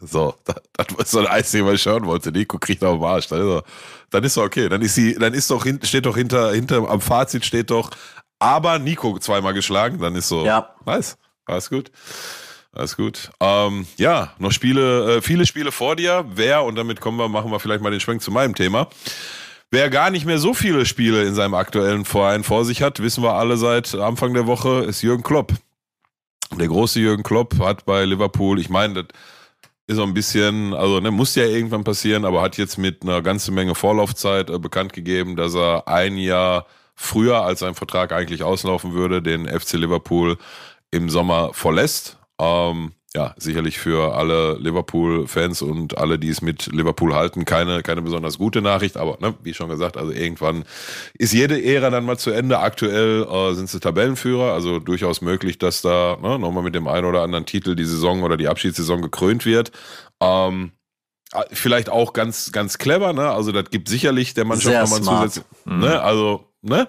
[0.00, 2.32] So, das, das war so das Einzige, was ich schauen wollte.
[2.32, 3.28] Nico kriegt auf den Arsch.
[3.28, 3.62] Dann ist, er,
[4.10, 4.68] dann ist er okay.
[4.68, 7.92] Dann ist sie, dann ist doch, steht doch hinter, hinter, am Fazit steht doch,
[8.40, 10.00] aber Nico zweimal geschlagen.
[10.00, 10.74] Dann ist so, Ja.
[10.84, 11.16] nice.
[11.46, 11.92] Alles gut.
[12.72, 13.30] Alles gut.
[13.40, 16.24] Ähm, ja, noch Spiele, äh, viele Spiele vor dir.
[16.28, 18.88] Wer, und damit kommen wir, machen wir vielleicht mal den Schwenk zu meinem Thema.
[19.72, 23.22] Wer gar nicht mehr so viele Spiele in seinem aktuellen Verein vor sich hat, wissen
[23.22, 25.52] wir alle seit Anfang der Woche, ist Jürgen Klopp.
[26.58, 29.06] Der große Jürgen Klopp hat bei Liverpool, ich meine, das
[29.86, 33.22] ist so ein bisschen, also ne, muss ja irgendwann passieren, aber hat jetzt mit einer
[33.22, 38.42] ganzen Menge Vorlaufzeit äh, bekannt gegeben, dass er ein Jahr früher, als sein Vertrag eigentlich
[38.42, 40.36] auslaufen würde, den FC Liverpool
[40.90, 42.19] im Sommer verlässt.
[42.40, 48.02] Ähm, ja, sicherlich für alle Liverpool-Fans und alle, die es mit Liverpool halten, keine, keine
[48.02, 50.64] besonders gute Nachricht, aber ne, wie schon gesagt, also irgendwann
[51.14, 52.60] ist jede Ära dann mal zu Ende.
[52.60, 57.04] Aktuell äh, sind sie Tabellenführer, also durchaus möglich, dass da ne, nochmal mit dem einen
[57.04, 59.72] oder anderen Titel die Saison oder die Abschiedssaison gekrönt wird.
[60.20, 60.70] Ähm,
[61.32, 63.28] äh, vielleicht auch ganz, ganz clever, ne?
[63.28, 66.00] Also das gibt sicherlich der Mannschaft Sehr nochmal zusätzlich, ne?
[66.00, 66.86] Also, ne?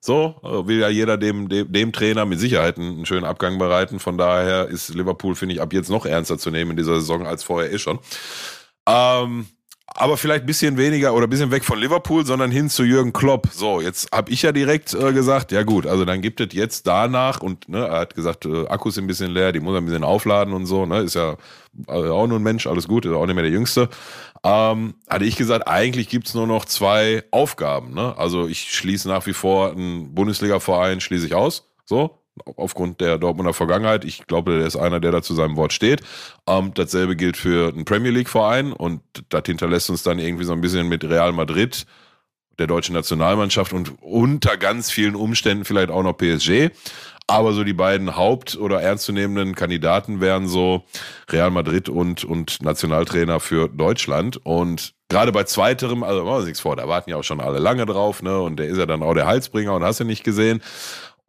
[0.00, 3.98] So, äh, will ja jeder dem, dem, dem Trainer mit Sicherheit einen, schönen Abgang bereiten.
[3.98, 7.26] Von daher ist Liverpool, finde ich, ab jetzt noch ernster zu nehmen in dieser Saison
[7.26, 7.98] als vorher eh schon.
[8.86, 9.46] Ähm,
[9.94, 13.12] aber vielleicht ein bisschen weniger oder ein bisschen weg von Liverpool, sondern hin zu Jürgen
[13.12, 13.48] Klopp.
[13.52, 16.86] So, jetzt habe ich ja direkt äh, gesagt, ja gut, also dann gibt es jetzt
[16.86, 19.86] danach und ne, er hat gesagt, äh, Akkus ein bisschen leer, die muss er ein
[19.86, 21.36] bisschen aufladen und so, ne, ist ja
[21.88, 23.88] äh, auch nur ein Mensch, alles gut, ist auch nicht mehr der Jüngste.
[24.42, 27.92] Ähm, hatte ich gesagt, eigentlich gibt's nur noch zwei Aufgaben.
[27.92, 28.16] Ne?
[28.16, 31.70] Also ich schließe nach wie vor einen Bundesliga-Verein, schließe ich aus.
[31.84, 32.20] So,
[32.56, 34.04] aufgrund der Dortmunder Vergangenheit.
[34.04, 36.02] Ich glaube, der ist einer, der da zu seinem Wort steht.
[36.46, 40.60] Ähm, dasselbe gilt für einen Premier League-Verein und das hinterlässt uns dann irgendwie so ein
[40.60, 41.86] bisschen mit Real Madrid,
[42.58, 46.70] der deutschen Nationalmannschaft und unter ganz vielen Umständen vielleicht auch noch PSG.
[47.30, 50.82] Aber so die beiden Haupt- oder ernstzunehmenden Kandidaten wären so
[51.30, 54.44] Real Madrid und, und Nationaltrainer für Deutschland.
[54.44, 57.40] Und gerade bei zweiterem, also machen wir uns nichts vor, da warten ja auch schon
[57.40, 58.40] alle lange drauf, ne?
[58.40, 60.60] Und der ist ja dann auch der Halsbringer und hast du nicht gesehen.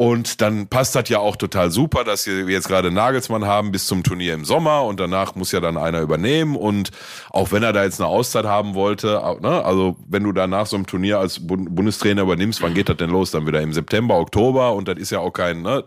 [0.02, 3.86] Und dann passt das ja auch total super, dass wir jetzt gerade Nagelsmann haben bis
[3.86, 6.56] zum Turnier im Sommer und danach muss ja dann einer übernehmen.
[6.56, 6.89] Und
[7.30, 10.76] auch wenn er da jetzt eine Auszeit haben wollte, ne, also wenn du danach so
[10.76, 13.30] einem Turnier als Bund Bundestrainer übernimmst, wann geht das denn los?
[13.30, 15.84] Dann wieder im September, Oktober und das ist ja auch kein ne,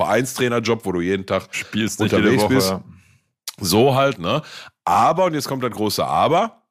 [0.00, 2.54] Vereinstrainerjob, wo du jeden Tag Spielst unterwegs Woche.
[2.54, 2.74] bist.
[3.58, 4.42] So halt, ne?
[4.84, 6.62] Aber, und jetzt kommt das große Aber.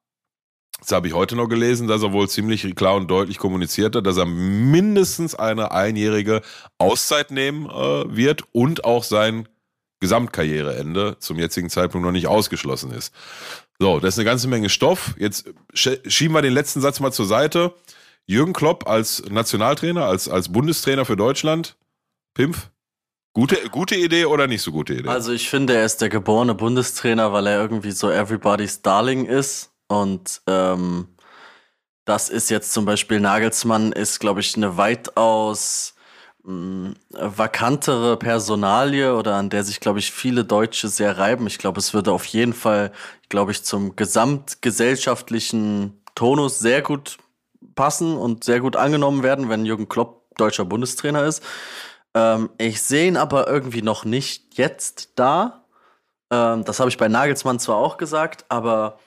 [0.80, 4.06] Das habe ich heute noch gelesen, dass er wohl ziemlich klar und deutlich kommuniziert hat,
[4.06, 6.42] dass er mindestens eine einjährige
[6.78, 9.48] Auszeit nehmen äh, wird und auch sein
[10.00, 13.14] Gesamtkarriereende zum jetzigen Zeitpunkt noch nicht ausgeschlossen ist.
[13.78, 15.14] So, das ist eine ganze Menge Stoff.
[15.18, 17.74] Jetzt schieben wir den letzten Satz mal zur Seite.
[18.26, 21.76] Jürgen Klopp als Nationaltrainer, als, als Bundestrainer für Deutschland.
[22.34, 22.70] Pimpf?
[23.32, 25.08] Gute, gute Idee oder nicht so gute Idee?
[25.08, 29.70] Also ich finde, er ist der geborene Bundestrainer, weil er irgendwie so everybody's Darling ist.
[29.88, 31.08] Und ähm,
[32.04, 35.94] das ist jetzt zum Beispiel Nagelsmann ist, glaube ich, eine weitaus
[36.44, 41.46] mh, vakantere Personalie oder an der sich, glaube ich, viele Deutsche sehr reiben.
[41.46, 42.92] Ich glaube, es würde auf jeden Fall,
[43.28, 47.18] glaube ich, zum gesamtgesellschaftlichen Tonus sehr gut
[47.74, 51.42] passen und sehr gut angenommen werden, wenn Jürgen Klopp deutscher Bundestrainer ist.
[52.14, 55.64] Ähm, ich sehe ihn aber irgendwie noch nicht jetzt da.
[56.30, 58.98] Ähm, das habe ich bei Nagelsmann zwar auch gesagt, aber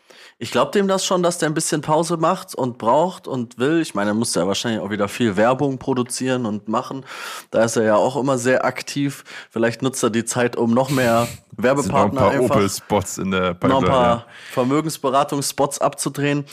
[0.41, 3.81] ich glaube dem das schon, dass der ein bisschen Pause macht und braucht und will.
[3.81, 7.05] Ich meine, er muss ja wahrscheinlich auch wieder viel Werbung produzieren und machen.
[7.51, 9.25] Da ist er ja auch immer sehr aktiv.
[9.49, 11.27] Vielleicht nutzt er die Zeit, um noch mehr
[11.57, 13.87] Werbepartner noch ein einfach, Opel-Spots in der noch ein Pipeline.
[13.87, 14.25] paar Ja.
[14.53, 16.45] Vermögensberatungsspots abzudrehen.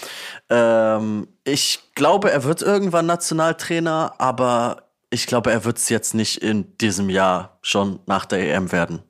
[0.51, 6.43] Ähm, ich glaube, er wird irgendwann Nationaltrainer, aber ich glaube, er wird es jetzt nicht
[6.43, 9.05] in diesem Jahr schon nach der EM werden.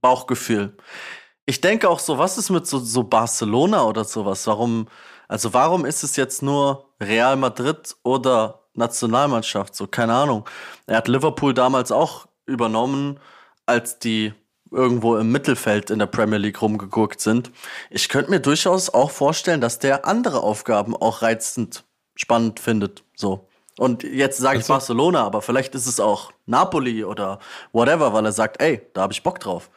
[0.00, 0.72] Bauchgefühl.
[1.48, 4.46] Ich denke auch so, was ist mit so, so Barcelona oder sowas?
[4.46, 4.86] Warum,
[5.28, 9.74] also warum ist es jetzt nur Real Madrid oder Nationalmannschaft?
[9.74, 10.44] So, keine Ahnung.
[10.86, 13.18] Er hat Liverpool damals auch übernommen,
[13.64, 14.34] als die
[14.70, 17.50] irgendwo im Mittelfeld in der Premier League rumgeguckt sind.
[17.88, 21.84] Ich könnte mir durchaus auch vorstellen, dass der andere Aufgaben auch reizend
[22.14, 23.04] spannend findet.
[23.16, 23.48] So.
[23.78, 27.38] Und jetzt sage ich Also- Barcelona, aber vielleicht ist es auch Napoli oder
[27.72, 29.70] whatever, weil er sagt, ey, da habe ich Bock drauf.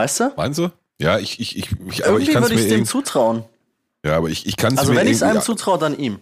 [0.00, 0.32] Weißt du?
[0.34, 0.70] Meinst du?
[0.98, 3.44] Ja, ich, ich, ich, ich aber ich Irgendwie kann es würde ich es dem zutrauen.
[4.02, 6.20] ja, aber ich, ich kann es Also mir wenn ich es einem zutraue, dann ihm.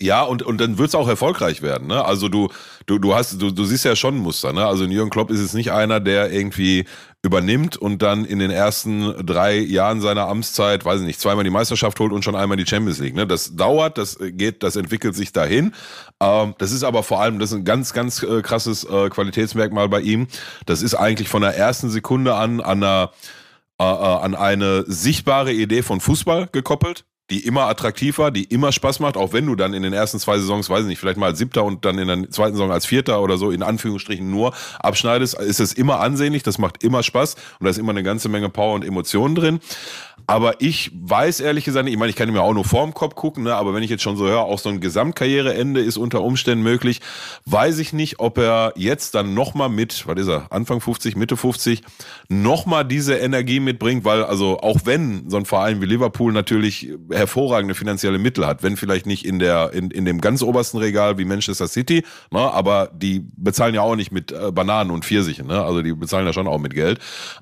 [0.00, 1.88] Ja, und, und dann wird's auch erfolgreich werden.
[1.88, 2.04] Ne?
[2.04, 2.48] Also du,
[2.86, 4.52] du, du hast, du, du siehst ja schon ein Muster.
[4.52, 4.66] Ne?
[4.66, 6.84] Also Jürgen Klopp ist jetzt nicht einer, der irgendwie
[7.22, 11.50] übernimmt und dann in den ersten drei Jahren seiner Amtszeit, weiß ich nicht, zweimal die
[11.50, 13.14] Meisterschaft holt und schon einmal die Champions League.
[13.14, 13.26] Ne?
[13.26, 15.74] Das dauert, das geht, das entwickelt sich dahin.
[16.20, 19.88] Ähm, das ist aber vor allem, das ist ein ganz, ganz äh, krasses äh, Qualitätsmerkmal
[19.88, 20.26] bei ihm.
[20.66, 23.12] Das ist eigentlich von der ersten Sekunde an an einer
[23.80, 28.72] äh, äh, an eine sichtbare Idee von Fußball gekoppelt, die immer attraktiv war, die immer
[28.72, 31.16] Spaß macht, auch wenn du dann in den ersten zwei Saisons, weiß ich nicht, vielleicht
[31.16, 34.28] mal als Siebter und dann in der zweiten Saison als Vierter oder so in Anführungsstrichen
[34.28, 38.02] nur abschneidest, ist es immer ansehnlich, das macht immer Spaß und da ist immer eine
[38.02, 39.60] ganze Menge Power und Emotionen drin.
[40.30, 43.14] Aber ich weiß ehrlich gesagt nicht, ich meine, ich kann mir auch nur vorm Kopf
[43.14, 46.20] gucken, ne, aber wenn ich jetzt schon so höre, auch so ein Gesamtkarriereende ist unter
[46.20, 47.00] Umständen möglich,
[47.46, 51.38] weiß ich nicht, ob er jetzt dann nochmal mit, was ist er, Anfang 50, Mitte
[51.38, 51.80] 50,
[52.28, 57.74] nochmal diese Energie mitbringt, weil also auch wenn so ein Verein wie Liverpool natürlich hervorragende
[57.74, 61.24] finanzielle Mittel hat, wenn vielleicht nicht in der in, in dem ganz obersten Regal wie
[61.24, 65.64] Manchester City, ne, aber die bezahlen ja auch nicht mit äh, Bananen und Pfirsichen, ne,
[65.64, 66.98] also die bezahlen ja schon auch mit Geld.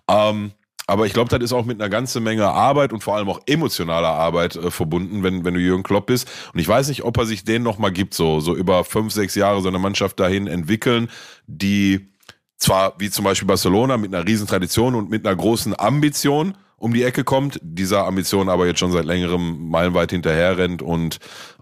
[0.08, 0.52] Ähm,
[0.86, 3.40] aber ich glaube, das ist auch mit einer ganzen Menge Arbeit und vor allem auch
[3.46, 6.28] emotionaler Arbeit äh, verbunden, wenn, wenn du Jürgen Klopp bist.
[6.52, 9.34] Und ich weiß nicht, ob er sich den nochmal gibt, so, so über fünf, sechs
[9.34, 11.10] Jahre so eine Mannschaft dahin entwickeln,
[11.46, 12.08] die
[12.56, 16.92] zwar wie zum Beispiel Barcelona mit einer riesen Tradition und mit einer großen Ambition um
[16.92, 21.18] die Ecke kommt, dieser Ambition aber jetzt schon seit längerem meilenweit hinterher rennt und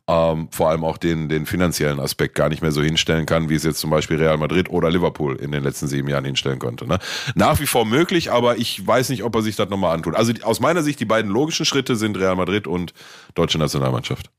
[0.06, 3.54] ähm, vor allem auch den, den finanziellen Aspekt gar nicht mehr so hinstellen kann, wie
[3.54, 6.86] es jetzt zum Beispiel Real Madrid oder Liverpool in den letzten sieben Jahren hinstellen konnte.
[6.86, 6.98] Ne?
[7.34, 10.14] Nach wie vor möglich, aber ich weiß nicht, ob er sich das nochmal antut.
[10.14, 12.92] Also aus meiner Sicht, die beiden logischen Schritte sind Real Madrid und
[13.34, 14.30] deutsche Nationalmannschaft.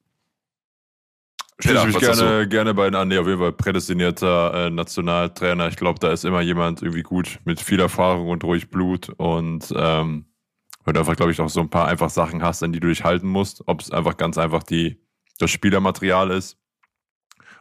[1.60, 3.08] Schließe Ja, mich gerne, gerne bei den an.
[3.08, 5.70] Nee, auf jeden Fall prädestinierter äh, Nationaltrainer.
[5.70, 9.74] Ich glaube, da ist immer jemand irgendwie gut mit viel Erfahrung und ruhig Blut und
[9.76, 10.26] ähm,
[10.84, 12.90] weil du einfach, glaube ich, auch so ein paar einfach Sachen hast, an die du
[12.90, 13.64] dich halten musst.
[13.68, 15.00] Ob es einfach ganz einfach die,
[15.40, 16.58] das Spielermaterial ist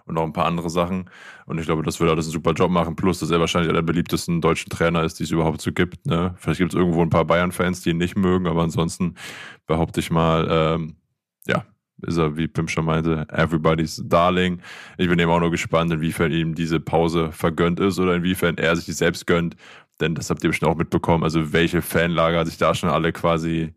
[0.06, 1.10] und noch ein paar andere Sachen.
[1.46, 2.96] Und ich glaube, das würde alles einen super Job machen.
[2.96, 6.06] Plus, dass er wahrscheinlich einer der beliebtesten deutschen Trainer ist, die es überhaupt so gibt.
[6.06, 6.34] Ne?
[6.36, 9.14] Vielleicht gibt es irgendwo ein paar Bayern-Fans, die ihn nicht mögen, aber ansonsten
[9.66, 10.96] behaupte ich mal, ähm,
[11.46, 11.64] ja,
[12.02, 14.60] ist er, wie Pim schon meinte, everybody's darling.
[14.98, 18.76] Ich bin eben auch nur gespannt, inwiefern ihm diese Pause vergönnt ist oder inwiefern er
[18.76, 19.56] sich die selbst gönnt.
[20.00, 21.24] Denn das habt ihr bestimmt auch mitbekommen.
[21.24, 23.74] Also welche Fanlager sich da schon alle quasi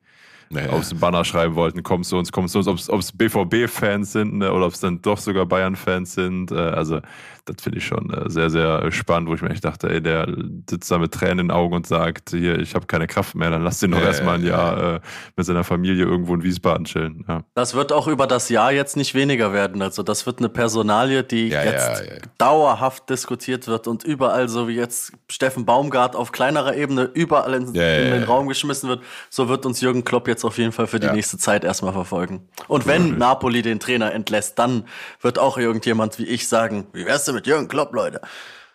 [0.49, 0.69] Naja.
[0.69, 4.51] aufs Banner schreiben wollten, komm zu uns, komm zu uns, ob es BVB-Fans sind ne,
[4.51, 6.51] oder ob es dann doch sogar Bayern-Fans sind.
[6.51, 7.01] Äh, also
[7.49, 10.27] das finde ich schon äh, sehr, sehr spannend, wo ich mir echt dachte, ey, der
[10.69, 13.49] sitzt da mit Tränen in den Augen und sagt, hier, ich habe keine Kraft mehr,
[13.49, 14.99] dann lass den doch Ja, erstmal ein ja, Jahr äh,
[15.35, 17.23] mit seiner Familie irgendwo in Wiesbaden chillen.
[17.27, 17.43] Ja.
[17.55, 19.81] Das wird auch über das Jahr jetzt nicht weniger werden.
[19.81, 22.21] Also das wird eine Personalie, die Ja, jetzt ja, ja.
[22.37, 27.67] dauerhaft diskutiert wird und überall, so wie jetzt Steffen Baumgart auf kleinerer Ebene, überall in,
[27.67, 28.25] in den ja.
[28.25, 31.37] Raum geschmissen wird, so wird uns Jürgen Klopp jetzt auf jeden Fall für die nächste
[31.37, 32.47] Zeit erstmal verfolgen.
[32.67, 34.83] Und wenn Napoli den Trainer entlässt, dann
[35.21, 38.19] wird auch irgendjemand wie ich sagen, wie wär's denn mit Jürgen Klopp, Leute?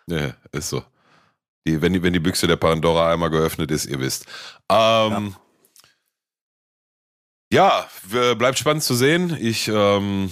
[0.07, 0.83] Ja, ist so.
[1.67, 4.25] die, wenn, die, wenn die Büchse der Pandora einmal geöffnet ist, ihr wisst.
[4.69, 5.35] Ähm,
[7.51, 9.37] ja, ja bleibt spannend zu sehen.
[9.39, 10.31] Ich, ähm,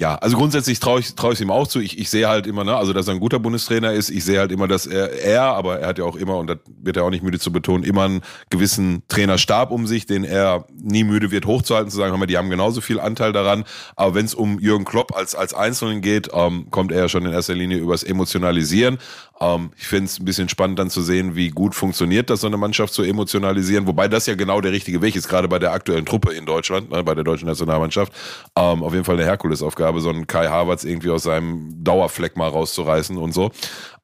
[0.00, 1.80] ja, also grundsätzlich traue ich traue ich ihm auch zu.
[1.80, 4.10] Ich, ich sehe halt immer, ne, also dass er ein guter Bundestrainer ist.
[4.10, 6.58] Ich sehe halt immer, dass er, er, aber er hat ja auch immer, und das
[6.80, 10.66] wird er auch nicht müde zu betonen, immer einen gewissen Trainerstab um sich, den er
[10.72, 13.64] nie müde wird hochzuhalten, zu sagen, hör mal, die haben genauso viel Anteil daran.
[13.96, 17.26] Aber wenn es um Jürgen Klopp als, als Einzelnen geht, ähm, kommt er ja schon
[17.26, 18.98] in erster Linie übers Emotionalisieren.
[19.40, 22.46] Ähm, ich finde es ein bisschen spannend dann zu sehen, wie gut funktioniert das, so
[22.46, 23.88] eine Mannschaft zu emotionalisieren.
[23.88, 26.88] Wobei das ja genau der richtige Weg ist, gerade bei der aktuellen Truppe in Deutschland,
[26.92, 28.12] ne, bei der deutschen Nationalmannschaft.
[28.56, 29.87] Ähm, auf jeden Fall eine Herkulesaufgabe.
[29.88, 33.50] Aufgabe, so einen Kai Havertz irgendwie aus seinem Dauerfleck mal rauszureißen und so.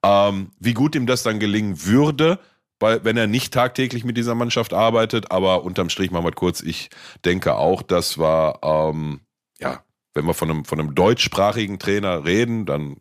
[0.03, 2.39] Ähm, wie gut ihm das dann gelingen würde,
[2.80, 6.62] weil, wenn er nicht tagtäglich mit dieser Mannschaft arbeitet, aber unterm Strich machen wir kurz,
[6.62, 6.89] ich
[7.24, 9.20] denke auch, das war, ähm,
[9.59, 12.97] ja, wenn wir von einem, von einem deutschsprachigen Trainer reden, dann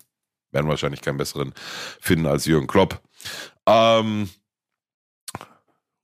[0.52, 1.54] werden wir wahrscheinlich keinen besseren
[2.02, 3.02] finden als Jürgen Klopp.
[3.66, 4.30] Ähm,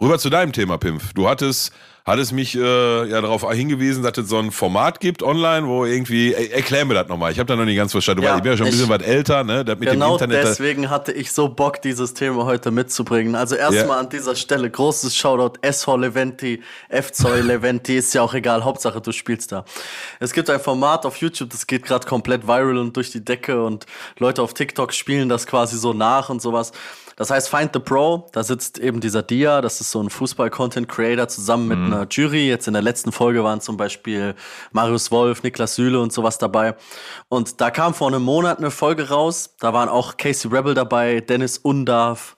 [0.01, 1.13] rüber zu deinem Thema, Pimpf.
[1.13, 1.73] Du hattest
[2.09, 5.85] hat es mich äh, ja darauf hingewiesen, dass es so ein Format gibt online, wo
[5.85, 8.41] irgendwie, er, erklär mir das nochmal, ich habe da noch nicht ganz verstanden, ja, ich
[8.41, 9.63] bin ja schon ein bisschen was älter, ne?
[9.65, 13.35] Mit genau dem Internet, deswegen hatte ich so Bock, dieses Thema heute mitzubringen.
[13.35, 13.99] Also erstmal ja.
[13.99, 19.11] an dieser Stelle großes Shoutout SV Leventi, FC Leventi, ist ja auch egal, Hauptsache du
[19.11, 19.65] spielst da.
[20.19, 23.63] Es gibt ein Format auf YouTube, das geht gerade komplett viral und durch die Decke
[23.63, 23.85] und
[24.17, 26.71] Leute auf TikTok spielen das quasi so nach und sowas.
[27.19, 31.27] Das heißt, Find the Pro, da sitzt eben dieser Dia, das ist so ein Fußball-Content-Creator
[31.27, 31.85] zusammen mit mhm.
[31.87, 32.47] einer Jury.
[32.47, 34.35] Jetzt in der letzten Folge waren zum Beispiel
[34.71, 36.75] Marius Wolf, Niklas Süle und sowas dabei.
[37.27, 39.53] Und da kam vor einem Monat eine Folge raus.
[39.59, 42.37] Da waren auch Casey Rebel dabei, Dennis Undarf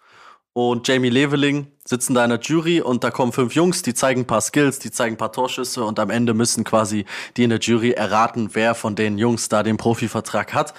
[0.53, 4.21] und Jamie Leveling sitzen da in der Jury und da kommen fünf Jungs, die zeigen
[4.21, 7.05] ein paar Skills, die zeigen ein paar Torschüsse und am Ende müssen quasi
[7.37, 10.73] die in der Jury erraten, wer von den Jungs da den Profivertrag hat.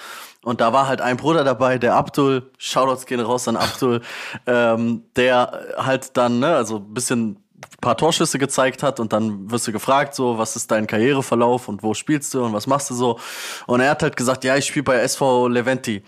[0.45, 4.01] Und da war halt ein Bruder dabei, der Abdul, Shoutouts gehen raus an Abdul,
[4.47, 7.43] ähm, der halt dann, ne, also ein bisschen
[7.81, 11.83] paar Torschüsse gezeigt hat und dann wirst du gefragt, so, was ist dein Karriereverlauf und
[11.83, 13.19] wo spielst du und was machst du so?
[13.67, 16.03] Und er hat halt gesagt, ja, ich spiele bei SV Leventi.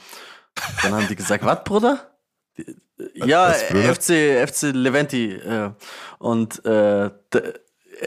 [0.83, 2.11] Dann haben die gesagt, was, Bruder?
[3.15, 5.33] Ja, FC, FC Leventi.
[5.33, 5.71] Äh,
[6.19, 7.11] und äh,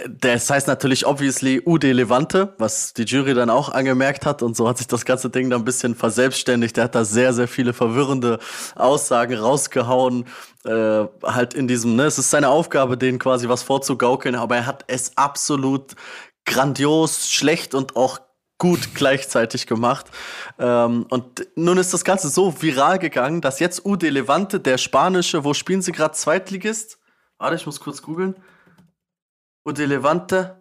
[0.07, 4.67] das heißt natürlich obviously UD Levante, was die Jury dann auch angemerkt hat und so
[4.67, 6.77] hat sich das ganze Ding dann ein bisschen verselbstständigt.
[6.77, 8.39] Der hat da sehr, sehr viele verwirrende
[8.75, 10.25] Aussagen rausgehauen,
[10.65, 14.65] äh, halt in diesem, ne, es ist seine Aufgabe, denen quasi was vorzugaukeln, aber er
[14.65, 15.95] hat es absolut
[16.45, 18.19] grandios, schlecht und auch
[18.57, 20.07] gut gleichzeitig gemacht.
[20.59, 25.43] Ähm, und nun ist das Ganze so viral gegangen, dass jetzt UD Levante, der spanische,
[25.43, 26.97] wo spielen sie gerade Zweitligist?
[27.37, 28.35] Warte, ich muss kurz googeln.
[29.67, 30.56] UD Levante,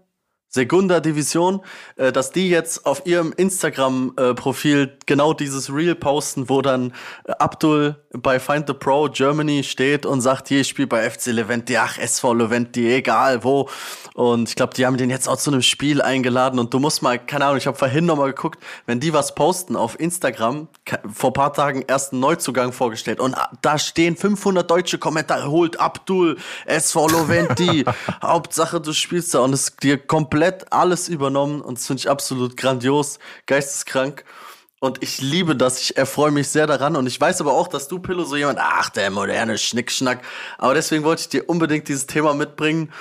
[0.56, 1.60] Segunda Division,
[1.96, 6.92] äh, dass die jetzt auf ihrem Instagram-Profil äh, genau dieses Reel posten, wo dann
[7.24, 11.26] äh, Abdul bei Find the Pro Germany steht und sagt, hier, ich spiele bei FC
[11.26, 13.68] Leventi, ach, SV Leventi, egal wo.
[14.14, 16.58] Und ich glaube, die haben den jetzt auch zu einem Spiel eingeladen.
[16.58, 19.76] Und du musst mal, keine Ahnung, ich habe vorhin nochmal geguckt, wenn die was posten
[19.76, 20.68] auf Instagram,
[21.12, 23.20] vor paar Tagen erst einen Neuzugang vorgestellt.
[23.20, 27.84] Und da stehen 500 deutsche Kommentare, holt Abdul, SV Leventi,
[28.22, 29.40] Hauptsache du spielst da.
[29.40, 34.24] Und es dir komplett alles übernommen und das finde ich absolut grandios, geisteskrank.
[34.78, 36.96] Und ich liebe das, ich erfreue mich sehr daran.
[36.96, 40.22] Und ich weiß aber auch, dass du, Pillow, so jemand, ach, der moderne Schnickschnack.
[40.58, 42.92] Aber deswegen wollte ich dir unbedingt dieses Thema mitbringen.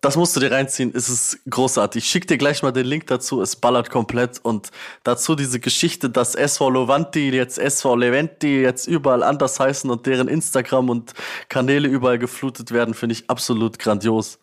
[0.00, 2.04] Das musst du dir reinziehen, es ist großartig.
[2.04, 4.38] Ich schick dir gleich mal den Link dazu, es ballert komplett.
[4.42, 4.70] Und
[5.04, 10.28] dazu diese Geschichte, dass SV Lovanti jetzt SV Leventi jetzt überall anders heißen und deren
[10.28, 11.14] Instagram und
[11.48, 14.38] Kanäle überall geflutet werden, finde ich absolut grandios.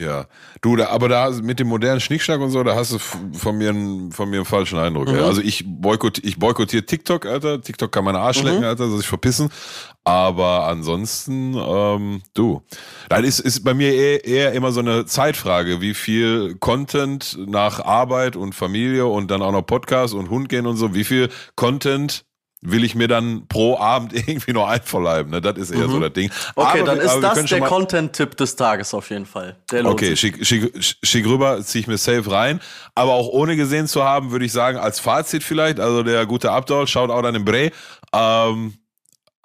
[0.00, 0.26] Ja,
[0.60, 3.68] du, da, aber da mit dem modernen Schnickschnack und so, da hast du von mir
[3.68, 5.06] einen, von mir einen falschen Eindruck.
[5.06, 5.20] Mhm.
[5.20, 7.60] Also ich boykott, ich boykottiere TikTok, Alter.
[7.60, 8.64] TikTok kann meine Arsch lecken, mhm.
[8.64, 9.50] Alter, soll sich verpissen.
[10.02, 12.62] Aber ansonsten, ähm, du,
[13.08, 17.78] dann ist, ist bei mir eher, eher immer so eine Zeitfrage, wie viel Content nach
[17.78, 21.28] Arbeit und Familie und dann auch noch Podcast und Hund gehen und so, wie viel
[21.54, 22.24] Content
[22.64, 25.30] will ich mir dann pro Abend irgendwie noch einverleiben.
[25.30, 25.40] Ne?
[25.40, 25.92] Das ist eher mhm.
[25.92, 26.30] so das Ding.
[26.56, 29.56] Okay, aber, dann ist das der Content-Tipp des Tages auf jeden Fall.
[29.84, 32.60] okay, schick, schick, schick rüber, zieh ich mir safe rein.
[32.94, 36.50] Aber auch ohne gesehen zu haben, würde ich sagen, als Fazit vielleicht, also der gute
[36.50, 37.70] Abdol, schaut auch dann im Bre.
[38.12, 38.74] Ähm,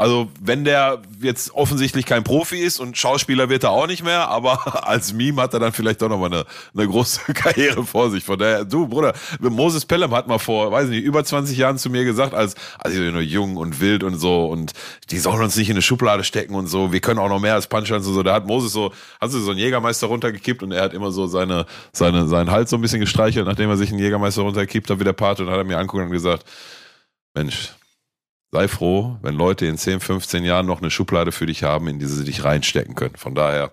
[0.01, 4.29] also, wenn der jetzt offensichtlich kein Profi ist und Schauspieler wird er auch nicht mehr,
[4.29, 8.23] aber als Meme hat er dann vielleicht doch nochmal eine, eine große Karriere vor sich.
[8.23, 11.89] Von daher, du, Bruder, Moses Pelham hat mal vor, weiß nicht, über 20 Jahren zu
[11.89, 14.71] mir gesagt, als, als ich nur jung und wild und so und
[15.11, 17.55] die sollen uns nicht in eine Schublade stecken und so, wir können auch noch mehr
[17.55, 18.23] als Punchlines und so.
[18.23, 21.27] Da hat Moses so, hast du so einen Jägermeister runtergekippt und er hat immer so
[21.27, 24.99] seine, seine, seinen Hals so ein bisschen gestreichelt, nachdem er sich einen Jägermeister runtergekippt hat,
[25.01, 26.45] wie der Pate und hat er mir angeguckt und gesagt,
[27.35, 27.73] Mensch,
[28.51, 31.99] sei froh, wenn Leute in 10, 15 Jahren noch eine Schublade für dich haben, in
[31.99, 33.15] die sie dich reinstecken können.
[33.15, 33.71] Von daher,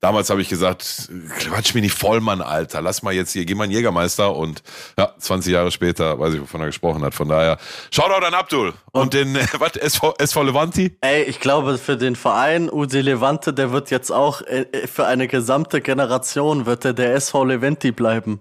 [0.00, 1.08] damals habe ich gesagt,
[1.40, 2.80] quatsch mich nicht voll, Mann, Alter.
[2.82, 4.62] Lass mal jetzt hier, geh mal einen Jägermeister und
[4.98, 7.14] ja, 20 Jahre später weiß ich, wovon er gesprochen hat.
[7.14, 7.58] Von daher,
[7.90, 10.96] Shoutout an Abdul und, und den, äh, was, SV, SV Levanti?
[11.00, 15.28] Ey, ich glaube, für den Verein UD Levante, der wird jetzt auch äh, für eine
[15.28, 18.40] gesamte Generation wird der, der SV Leventi bleiben.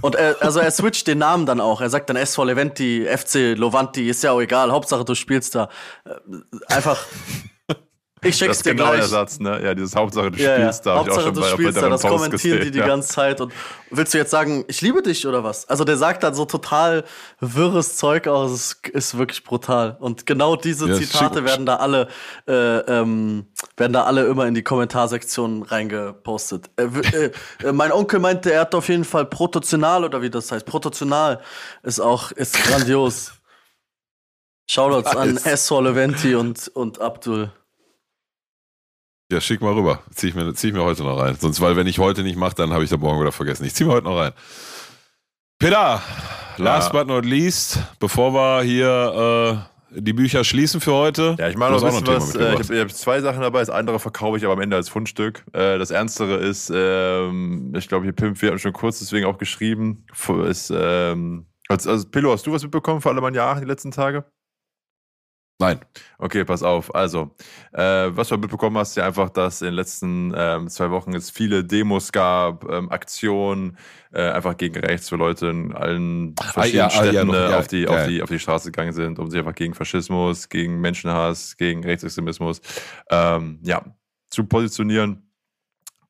[0.00, 1.80] Und er, also er switcht den Namen dann auch.
[1.80, 4.70] Er sagt dann SV Leventi, FC Lovanti, ist ja auch egal.
[4.72, 5.68] Hauptsache du spielst da.
[6.04, 7.06] Äh, einfach
[8.22, 9.00] ich schick's das ist dir genau gleich.
[9.00, 9.62] der Satz, ne?
[9.62, 10.56] Ja, dieses Hauptsache du Ja, ja.
[10.56, 10.96] spielst da.
[10.96, 12.72] hab ich auch Hauptsache schon du bei, spielst bei da, das Post kommentieren die gesehen,
[12.72, 12.86] die ja.
[12.86, 13.40] ganze Zeit.
[13.40, 13.52] Und
[13.90, 15.68] willst du jetzt sagen, ich liebe dich oder was?
[15.68, 17.04] Also der sagt dann so total
[17.40, 19.96] wirres Zeug aus, es ist wirklich brutal.
[20.00, 22.08] Und genau diese Ja, Zitate werden da alle,
[22.46, 23.46] äh, ähm,
[23.76, 26.70] werden da alle immer in die Kommentarsektion reingepostet.
[26.76, 27.30] Äh, äh,
[27.64, 30.66] äh, mein Onkel meinte, er hat auf jeden Fall prototional oder wie das heißt.
[30.66, 31.40] Prototional
[31.82, 33.32] ist auch, ist grandios.
[34.70, 35.36] Shoutouts an.
[35.36, 35.66] S.
[35.66, 37.50] Soleventi und, und Abdul.
[39.30, 40.00] Ja, schick mal rüber.
[40.12, 41.36] Zieh ich mir, zieh ich mir heute noch rein.
[41.38, 43.64] Sonst, weil wenn ich heute nicht mache, dann habe ich da morgen wieder vergessen.
[43.64, 44.32] Ich zieh mir heute noch rein.
[45.60, 46.02] Peter,
[46.56, 51.36] last but not least, bevor wir hier äh, die Bücher schließen für heute.
[51.38, 52.34] Ja, ich meine du noch ein bisschen was.
[52.34, 53.60] Äh, ich habe hab zwei Sachen dabei.
[53.60, 55.44] Das andere verkaufe ich aber am Ende als Fundstück.
[55.52, 59.38] Äh, das ernstere ist, ähm, ich glaube, hier Pimp, wir haben schon kurz deswegen auch
[59.38, 60.06] geschrieben,
[60.48, 63.92] ist, ähm, also, also Pillow, hast du was mitbekommen für alle meine Jahre die letzten
[63.92, 64.24] Tage?
[65.60, 65.78] Nein.
[66.16, 66.94] Okay, pass auf.
[66.94, 67.34] Also,
[67.72, 71.30] äh, was du mitbekommen hast, ja einfach, dass in den letzten ähm, zwei Wochen es
[71.30, 73.76] viele Demos gab, ähm, Aktionen,
[74.10, 77.58] äh, einfach gegen rechts, wo Leute in allen verschiedenen ah, ja, Städten noch, äh, ja,
[77.58, 77.88] auf, die, ja.
[77.90, 81.84] auf, die, auf die Straße gegangen sind, um sich einfach gegen Faschismus, gegen Menschenhass, gegen
[81.84, 82.62] Rechtsextremismus
[83.10, 83.84] ähm, ja,
[84.30, 85.30] zu positionieren.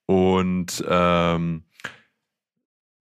[0.07, 1.65] Und ähm,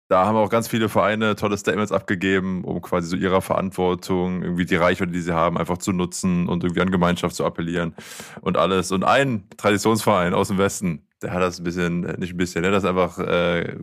[0.10, 4.66] da haben auch ganz viele Vereine tolle Statements abgegeben, um quasi so ihrer Verantwortung, irgendwie
[4.66, 7.94] die Reichweite, die sie haben, einfach zu nutzen und irgendwie an Gemeinschaft zu appellieren
[8.42, 8.92] und alles.
[8.92, 12.64] Und ein Traditionsverein aus dem Westen, der hat das ein bisschen, äh, nicht ein bisschen,
[12.64, 13.78] der hat das einfach äh,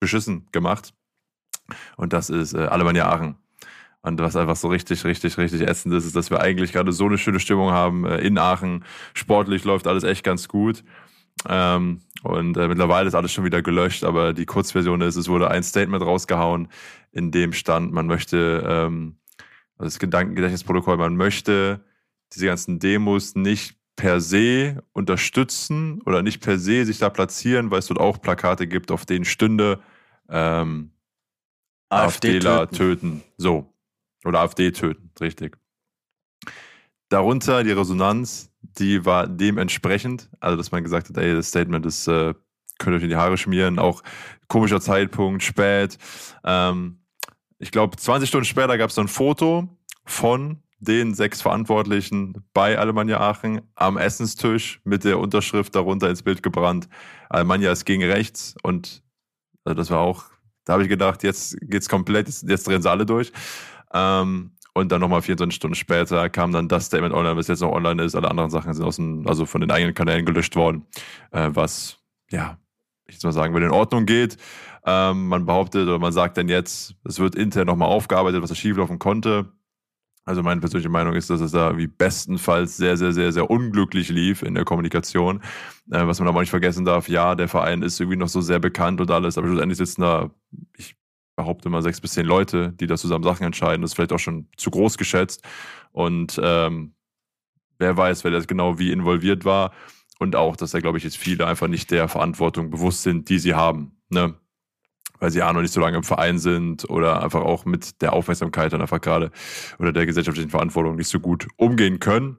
[0.00, 0.92] beschissen gemacht.
[1.96, 3.36] Und das ist äh, Alemannia Aachen.
[4.02, 7.06] Und was einfach so richtig, richtig, richtig ätzend ist, ist, dass wir eigentlich gerade so
[7.06, 8.84] eine schöne Stimmung haben äh, in Aachen.
[9.14, 10.82] Sportlich läuft alles echt ganz gut.
[11.48, 15.50] Ähm, und äh, mittlerweile ist alles schon wieder gelöscht, aber die Kurzversion ist, es wurde
[15.50, 16.68] ein Statement rausgehauen,
[17.12, 19.16] in dem stand, man möchte, ähm,
[19.76, 21.84] also das Gedankengedächtnisprotokoll, man möchte
[22.32, 27.78] diese ganzen Demos nicht per se unterstützen oder nicht per se sich da platzieren, weil
[27.78, 29.80] es dort auch Plakate gibt, auf denen stünde
[30.28, 30.90] ähm,
[31.88, 32.76] AfDler töten.
[32.76, 33.22] töten.
[33.38, 33.72] So.
[34.24, 35.56] Oder AfD töten, richtig.
[37.08, 42.06] Darunter die Resonanz, die war dementsprechend, also dass man gesagt hat, ey, das Statement ist,
[42.08, 42.34] äh,
[42.78, 44.02] könnt ihr euch in die Haare schmieren, auch
[44.48, 45.98] komischer Zeitpunkt, spät.
[46.44, 47.00] Ähm,
[47.58, 49.68] ich glaube, 20 Stunden später gab es dann ein Foto
[50.04, 56.42] von den sechs Verantwortlichen bei Alemannia Aachen am Essenstisch mit der Unterschrift darunter ins Bild
[56.42, 56.88] gebrannt.
[57.30, 59.02] Alemannia ist gegen rechts und
[59.64, 60.24] also das war auch,
[60.64, 63.32] da habe ich gedacht, jetzt geht's komplett, jetzt, jetzt drehen sie alle durch.
[63.92, 67.72] Ähm, und dann nochmal 24 Stunden später kam dann das Statement online, was jetzt noch
[67.72, 68.14] online ist.
[68.14, 70.84] Alle anderen Sachen sind aus dem, also von den eigenen Kanälen gelöscht worden,
[71.30, 71.96] äh, was,
[72.30, 72.58] ja,
[73.06, 74.36] ich jetzt mal sagen würde, in Ordnung geht.
[74.84, 78.54] Ähm, man behauptet oder man sagt dann jetzt, es wird intern nochmal aufgearbeitet, was da
[78.54, 79.50] schieflaufen konnte.
[80.26, 84.10] Also meine persönliche Meinung ist, dass es da wie bestenfalls sehr, sehr, sehr, sehr unglücklich
[84.10, 85.40] lief in der Kommunikation.
[85.90, 88.58] Äh, was man aber nicht vergessen darf, ja, der Verein ist irgendwie noch so sehr
[88.58, 90.30] bekannt und alles, aber schlussendlich sitzen da,
[90.76, 90.96] ich
[91.36, 93.82] behaupte mal, sechs bis zehn Leute, die da zusammen Sachen entscheiden.
[93.82, 95.42] Das ist vielleicht auch schon zu groß geschätzt.
[95.92, 96.94] Und ähm,
[97.78, 99.72] wer weiß, wer das genau wie involviert war.
[100.18, 103.38] Und auch, dass da, glaube ich, jetzt viele einfach nicht der Verantwortung bewusst sind, die
[103.38, 104.00] sie haben.
[104.08, 104.34] Ne?
[105.18, 108.14] Weil sie auch noch nicht so lange im Verein sind oder einfach auch mit der
[108.14, 109.30] Aufmerksamkeit dann einfach gerade
[109.78, 112.38] oder der gesellschaftlichen Verantwortung nicht so gut umgehen können.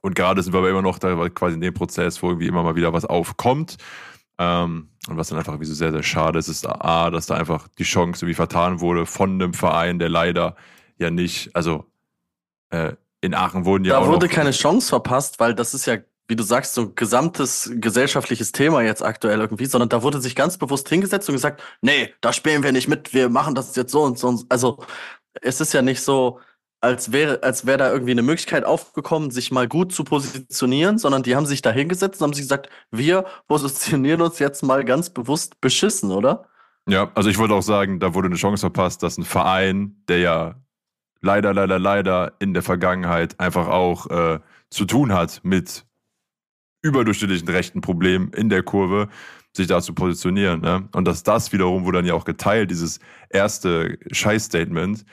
[0.00, 2.62] Und gerade sind wir aber immer noch da quasi in dem Prozess, wo irgendwie immer
[2.62, 3.76] mal wieder was aufkommt.
[4.38, 7.34] Ähm, und was dann einfach irgendwie so sehr, sehr schade ist, ist A, dass da
[7.34, 10.56] einfach die Chance irgendwie vertan wurde von einem Verein, der leider
[10.98, 11.86] ja nicht, also
[12.70, 15.86] äh, in Aachen wurden ja Da auch wurde noch, keine Chance verpasst, weil das ist
[15.86, 15.96] ja,
[16.28, 20.36] wie du sagst, so ein gesamtes gesellschaftliches Thema jetzt aktuell irgendwie, sondern da wurde sich
[20.36, 23.92] ganz bewusst hingesetzt und gesagt, nee, da spielen wir nicht mit, wir machen das jetzt
[23.92, 24.28] so und so.
[24.28, 24.84] Und also
[25.40, 26.40] es ist ja nicht so,
[26.80, 31.22] als wäre, als wäre da irgendwie eine Möglichkeit aufgekommen, sich mal gut zu positionieren, sondern
[31.22, 35.10] die haben sich da hingesetzt und haben sich gesagt, wir positionieren uns jetzt mal ganz
[35.10, 36.46] bewusst beschissen, oder?
[36.88, 40.18] Ja, also ich wollte auch sagen, da wurde eine Chance verpasst, dass ein Verein, der
[40.18, 40.54] ja
[41.20, 45.84] leider, leider, leider in der Vergangenheit einfach auch äh, zu tun hat mit
[46.82, 49.08] überdurchschnittlichen rechten Problemen in der Kurve,
[49.54, 50.62] sich da zu positionieren.
[50.62, 50.88] Ne?
[50.92, 55.04] Und dass das wiederum wurde dann ja auch geteilt, dieses erste Scheiß-Statement,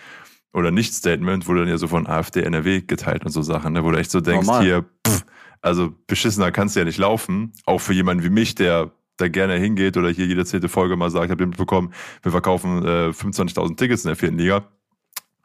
[0.54, 3.92] oder Nicht-Statement wurde dann ja so von AfD, NRW geteilt und so Sachen, ne, wo
[3.92, 4.64] du echt so denkst, Normal.
[4.64, 5.26] hier, pff,
[5.62, 9.56] also beschissener kannst du ja nicht laufen, auch für jemanden wie mich, der da gerne
[9.56, 13.76] hingeht oder hier jede zehnte Folge mal sagt, habt ihr mitbekommen, wir verkaufen äh, 25.000
[13.76, 14.68] Tickets in der vierten Liga.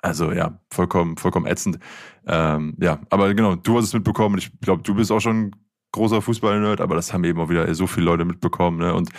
[0.03, 1.79] Also ja, vollkommen, vollkommen ätzend.
[2.27, 5.47] Ähm, ja, aber genau, du hast es mitbekommen und ich glaube, du bist auch schon
[5.47, 5.57] ein
[5.93, 8.79] großer Fußball-Nerd, aber das haben eben auch wieder so viele Leute mitbekommen.
[8.79, 8.93] Ne?
[8.95, 9.11] Und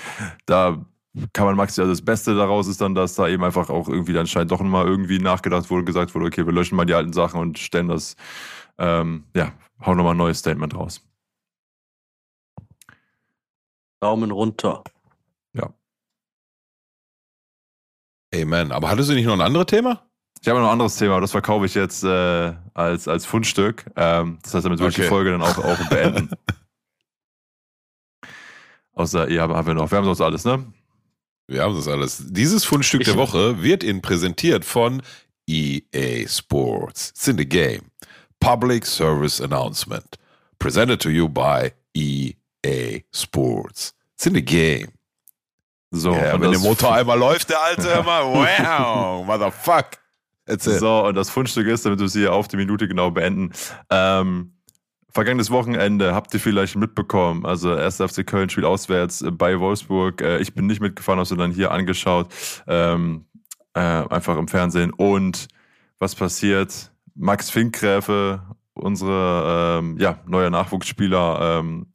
[0.45, 0.86] da
[1.34, 4.14] kann man maximal, also das Beste daraus ist dann, dass da eben einfach auch irgendwie
[4.14, 7.14] dann scheint doch mal irgendwie nachgedacht wurde, gesagt wurde, okay, wir löschen mal die alten
[7.14, 8.16] Sachen und stellen das,
[8.78, 9.51] ähm, ja,
[9.86, 11.01] hauen nochmal ein neues Statement raus.
[14.01, 14.84] Daumen runter.
[18.36, 18.72] Amen.
[18.72, 20.09] Aber hattest du nicht noch ein anderes Thema?
[20.41, 23.86] Ich habe noch ein anderes Thema, das verkaufe ich jetzt äh, als, als Fundstück.
[23.95, 25.09] Ähm, das heißt, damit würde ich die Okay.
[25.09, 26.32] Folge dann auch, auch beenden.
[28.93, 29.91] Außer ihr habt- haben wir noch.
[29.91, 30.66] Wir haben sonst alles, ne?
[31.47, 32.23] Wir haben das alles.
[32.27, 35.01] Dieses Fundstück Ich- der Woche wird Ihnen präsentiert von
[35.47, 37.09] EA Sports.
[37.09, 37.81] It's in the game.
[38.39, 40.17] Public Service Announcement.
[40.59, 43.93] Presented to you by EA Sports.
[44.15, 44.87] It's in the game.
[45.91, 49.85] So, ja, wenn der Motor einmal läuft, der alte, mal, wow, motherfuck.
[50.57, 53.51] So, und das Fundstück ist, damit wir es hier auf die Minute genau beenden.
[53.89, 54.53] Ähm,
[55.14, 57.45] vergangenes Wochenende habt ihr vielleicht mitbekommen.
[57.45, 57.97] Also, 1.
[57.97, 60.22] FC Köln spielt auswärts äh, bei Wolfsburg.
[60.22, 62.28] Äh, ich bin nicht mitgefahren, habe es dann hier angeschaut.
[62.68, 63.26] Ähm,
[63.74, 64.91] äh, einfach im Fernsehen.
[64.91, 65.47] Und
[65.99, 66.91] was passiert?
[67.16, 68.41] Max Finkgräfe,
[68.74, 71.88] unsere ähm, ja, neuer Nachwuchsspieler ähm,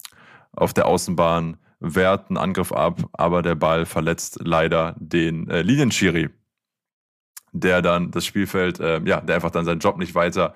[0.52, 6.30] auf der Außenbahn, wehrt einen Angriff ab, aber der Ball verletzt leider den äh, Linienschiri
[7.52, 10.54] der dann das Spielfeld, äh, ja, der einfach dann seinen Job nicht weiter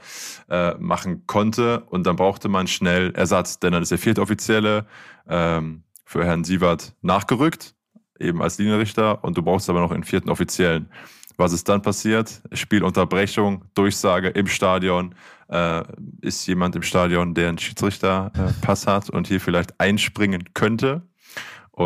[0.48, 1.80] äh, machen konnte.
[1.90, 4.86] Und dann brauchte man schnell Ersatz, denn dann ist der vierte Offizielle
[5.28, 7.74] ähm, für Herrn Sievert nachgerückt,
[8.18, 9.24] eben als Linienrichter.
[9.24, 10.90] Und du brauchst aber noch einen vierten Offiziellen.
[11.36, 12.42] Was ist dann passiert?
[12.52, 15.14] Spielunterbrechung, Durchsage im Stadion.
[15.48, 15.82] Äh,
[16.20, 21.02] ist jemand im Stadion, der einen Schiedsrichterpass hat und hier vielleicht einspringen könnte?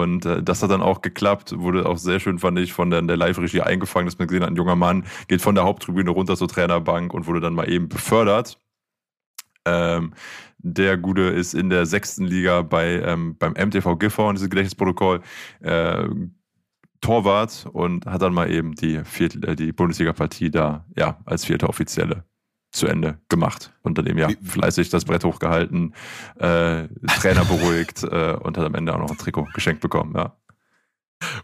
[0.03, 3.03] Und äh, das hat dann auch geklappt, wurde auch sehr schön, fand ich, von der,
[3.03, 6.37] der Live-Regie eingefangen, dass man gesehen hat, ein junger Mann geht von der Haupttribüne runter
[6.37, 8.59] zur Trainerbank und wurde dann mal eben befördert.
[9.65, 10.13] Ähm,
[10.59, 15.23] der Gute ist in der sechsten Liga bei, ähm, beim MTV Gifhorn, dieses Gedächtnisprotokoll,
[15.61, 16.09] äh,
[17.01, 21.69] Torwart und hat dann mal eben die, vierte, äh, die Bundesliga-Partie da ja, als vierte
[21.69, 22.25] Offizielle
[22.77, 25.95] zu Ende gemacht dann eben ja fleißig das Brett hochgehalten,
[26.39, 26.89] äh,
[27.21, 30.15] Trainer beruhigt äh, und hat am Ende auch noch ein Trikot geschenkt bekommen.
[30.15, 30.35] Ja.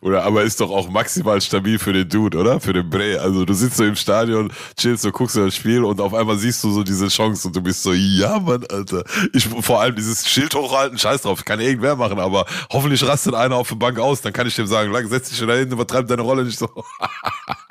[0.01, 2.61] Oder aber ist doch auch maximal stabil für den Dude, oder?
[2.61, 3.21] Für den Bre.
[3.21, 6.37] Also du sitzt so im Stadion, chillst, so guckst du das Spiel und auf einmal
[6.37, 9.05] siehst du so diese Chance und du bist so, ja Mann, Alter.
[9.33, 13.57] Ich vor allem dieses Schild hochhalten, scheiß drauf, kann irgendwer machen, aber hoffentlich rastet einer
[13.57, 15.71] auf der Bank aus, dann kann ich dem sagen, lang, setz dich schon da hin,
[15.71, 16.69] übertreib deine Rolle nicht so.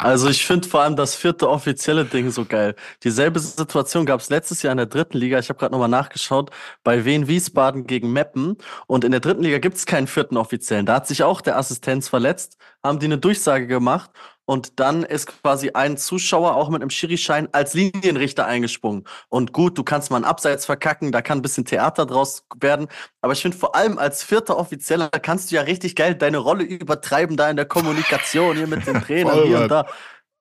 [0.01, 2.75] Also ich finde vor allem das vierte offizielle Ding so geil.
[3.03, 5.37] Dieselbe Situation gab es letztes Jahr in der dritten Liga.
[5.37, 6.49] Ich habe gerade nochmal nachgeschaut,
[6.83, 8.57] bei Wien Wiesbaden gegen Meppen.
[8.87, 10.87] Und in der dritten Liga gibt es keinen vierten Offiziellen.
[10.87, 11.55] Da hat sich auch der
[11.91, 14.11] Assistenz verletzt, haben die eine Durchsage gemacht
[14.45, 19.03] und dann ist quasi ein Zuschauer auch mit einem Schirischein als Linienrichter eingesprungen.
[19.29, 22.87] Und gut, du kannst mal einen Abseits verkacken, da kann ein bisschen Theater draus werden.
[23.21, 26.63] Aber ich finde vor allem als vierter Offizieller kannst du ja richtig geil deine Rolle
[26.63, 29.63] übertreiben da in der Kommunikation hier mit den Trainern Voll, hier Mann.
[29.63, 29.85] und da.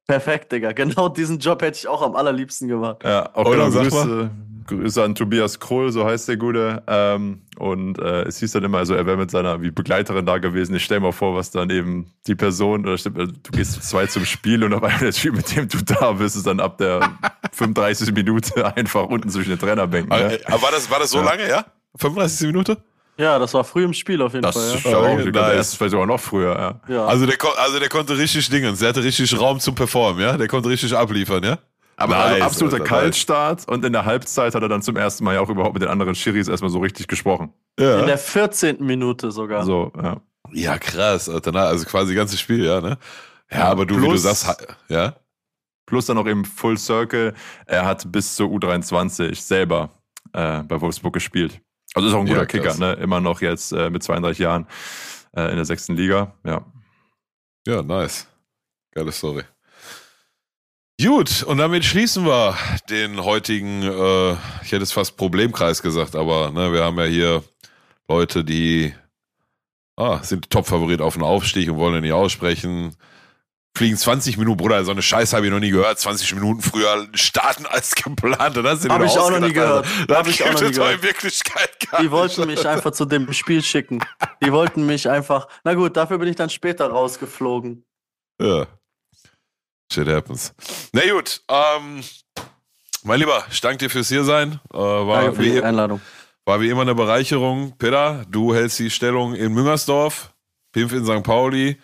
[0.06, 0.72] Perfekt, Digga.
[0.72, 3.04] Genau diesen Job hätte ich auch am allerliebsten gemacht.
[3.04, 4.30] Ja, auch Oder genau, sag Grüße,
[4.70, 6.82] Grüße an Tobias Kroll, so heißt der Gute.
[6.86, 10.38] Ähm, und äh, es hieß dann immer, also er wäre mit seiner wie Begleiterin da
[10.38, 10.74] gewesen.
[10.76, 13.80] Ich stell mal vor, was dann eben die Person, oder stimmt, also du gehst zu
[13.80, 16.60] zweit zum Spiel und auf einmal der Typ, mit dem du da bist, ist dann
[16.60, 17.10] ab der
[17.52, 18.12] 35.
[18.14, 20.12] Minute einfach unten zwischen den Trainerbänken.
[20.12, 20.34] Aber, Ne?
[20.40, 21.24] äh, aber war das, war das so Ja.
[21.24, 21.64] lange, ja?
[21.96, 22.46] 35.
[22.46, 22.78] Minute?
[23.18, 24.76] Ja, das war früh im Spiel auf jeden Das Fall.
[24.78, 24.90] ist Ja.
[24.92, 26.80] ja ich glaube, der ist vielleicht sogar noch früher.
[26.88, 26.94] Ja.
[26.94, 27.04] Ja.
[27.06, 30.38] Also der, also der konnte richtig Dingens, der hatte richtig Raum zum Performen, ja?
[30.38, 31.58] Der konnte richtig abliefern, ja?
[32.00, 35.22] Aber Nice, also absoluter Alter, Kaltstart und in der Halbzeit hat er dann zum ersten
[35.24, 37.52] Mal ja auch überhaupt mit den anderen Schiris erstmal so richtig gesprochen.
[37.78, 38.00] Ja.
[38.00, 38.84] In der 14.
[38.84, 39.64] Minute sogar.
[39.64, 40.20] So, ja.
[40.52, 41.52] Ja, krass, Alter.
[41.52, 42.98] Na, also quasi ganzes Spiel, ja, ne?
[43.52, 45.14] Ja, Ja, aber du, wie du plus- sagst, ja?
[45.86, 47.34] Plus dann noch im Full Circle.
[47.66, 49.90] Er hat bis zur U23 selber
[50.32, 51.60] äh, bei Wolfsburg gespielt.
[51.94, 52.46] Also ist auch ein guter Ja.
[52.46, 52.92] Kicker, ne?
[52.94, 54.66] Immer noch jetzt äh, mit 32 Jahren
[55.36, 56.32] äh, in der sechsten Liga.
[56.44, 56.64] Ja.
[57.66, 58.26] Ja, nice.
[58.92, 59.42] Geile Story.
[61.02, 62.56] Gut, und damit schließen wir
[62.90, 64.32] den heutigen, äh,
[64.62, 67.42] ich hätte es fast Problemkreis gesagt, aber ne, wir haben ja hier
[68.08, 68.92] Leute, die
[69.96, 72.96] ah, sind Top-Favorit auf den Aufstieg und wollen ihn nicht aussprechen.
[73.76, 75.98] Fliegen 20 Minuten, Bruder, so eine Scheiße habe ich noch nie gehört.
[76.00, 78.58] 20 Minuten früher starten als geplant.
[78.58, 79.86] Und das Hab ich auch noch nie gehört.
[80.08, 81.02] Das Hab ich auch noch nie gehört.
[81.02, 84.04] Wirklichkeit gar Die wollten mich einfach zu dem Spiel schicken.
[84.44, 85.46] Die wollten mich einfach.
[85.62, 87.84] Na gut, dafür bin ich dann später rausgeflogen.
[88.42, 88.66] Ja.
[89.92, 90.52] Shit happens.
[90.92, 92.02] Na gut, ähm,
[93.02, 94.60] mein Lieber, ich danke dir fürs hier sein.
[94.72, 96.00] Äh, war, Danke für die wie, Einladung.
[96.44, 97.74] war wie immer eine Bereicherung.
[97.78, 100.32] Peter, du hältst die Stellung in Müngersdorf,
[100.72, 101.22] Pimpf in St.
[101.24, 101.78] Pauli.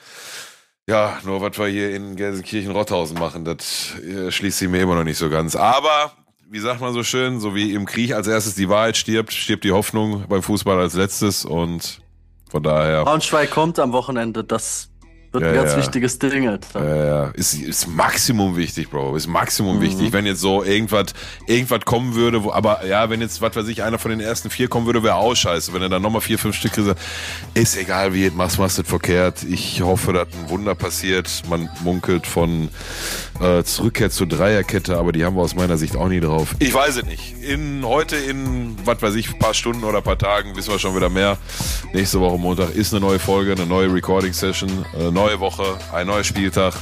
[0.89, 5.03] Ja, nur was wir hier in Gelsenkirchen-Rotthausen machen, das äh, schließt sich mir immer noch
[5.03, 5.57] nicht so ganz.
[5.57, 6.13] Aber,
[6.49, 9.65] wie sagt man so schön, so wie im Krieg als erstes die Wahrheit stirbt, stirbt
[9.65, 12.01] die Hoffnung beim Fußball als letztes und
[12.49, 13.03] von daher.
[13.03, 14.45] Braunschweig kommt am Wochenende.
[14.45, 14.91] Das
[15.37, 15.79] wird Ja, ein ganz ja.
[15.79, 16.85] wichtiges Ding, Alter.
[16.85, 19.17] Ja, ja, ist, ist Maximum wichtig, Bro.
[19.17, 19.33] Ist Mhm.
[19.35, 20.13] Maximum wichtig.
[20.13, 21.07] Wenn jetzt so irgendwas,
[21.47, 24.49] irgendwas kommen würde, wo, aber ja, wenn jetzt, was weiß ich, einer von den ersten
[24.51, 25.73] vier kommen würde, wäre auch scheiße.
[25.75, 26.97] Wenn er dann nochmal vier, fünf Stück kriegt,
[27.55, 29.43] ist egal, wie machst, machst du es verkehrt.
[29.49, 31.43] Ich hoffe, dass ein Wunder passiert.
[31.49, 32.69] Man munkelt von
[33.41, 36.55] äh, Zurückkehr zur Dreierkette, aber die haben wir aus meiner Sicht auch nie drauf.
[36.59, 37.35] Ich weiß es nicht.
[37.43, 40.79] In, heute in, was weiß ich, ein paar Stunden oder ein paar Tagen wissen wir
[40.79, 41.37] schon wieder mehr.
[41.93, 46.23] Nächste Woche Montag ist eine neue Folge, eine neue Recording-Session, eine neue Woche, ein neuer
[46.23, 46.73] Spieltag.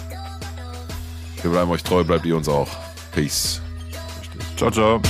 [1.40, 2.68] Wir bleiben euch treu, bleibt ihr uns auch.
[3.12, 3.62] Peace.
[4.56, 5.00] Ciao, ciao.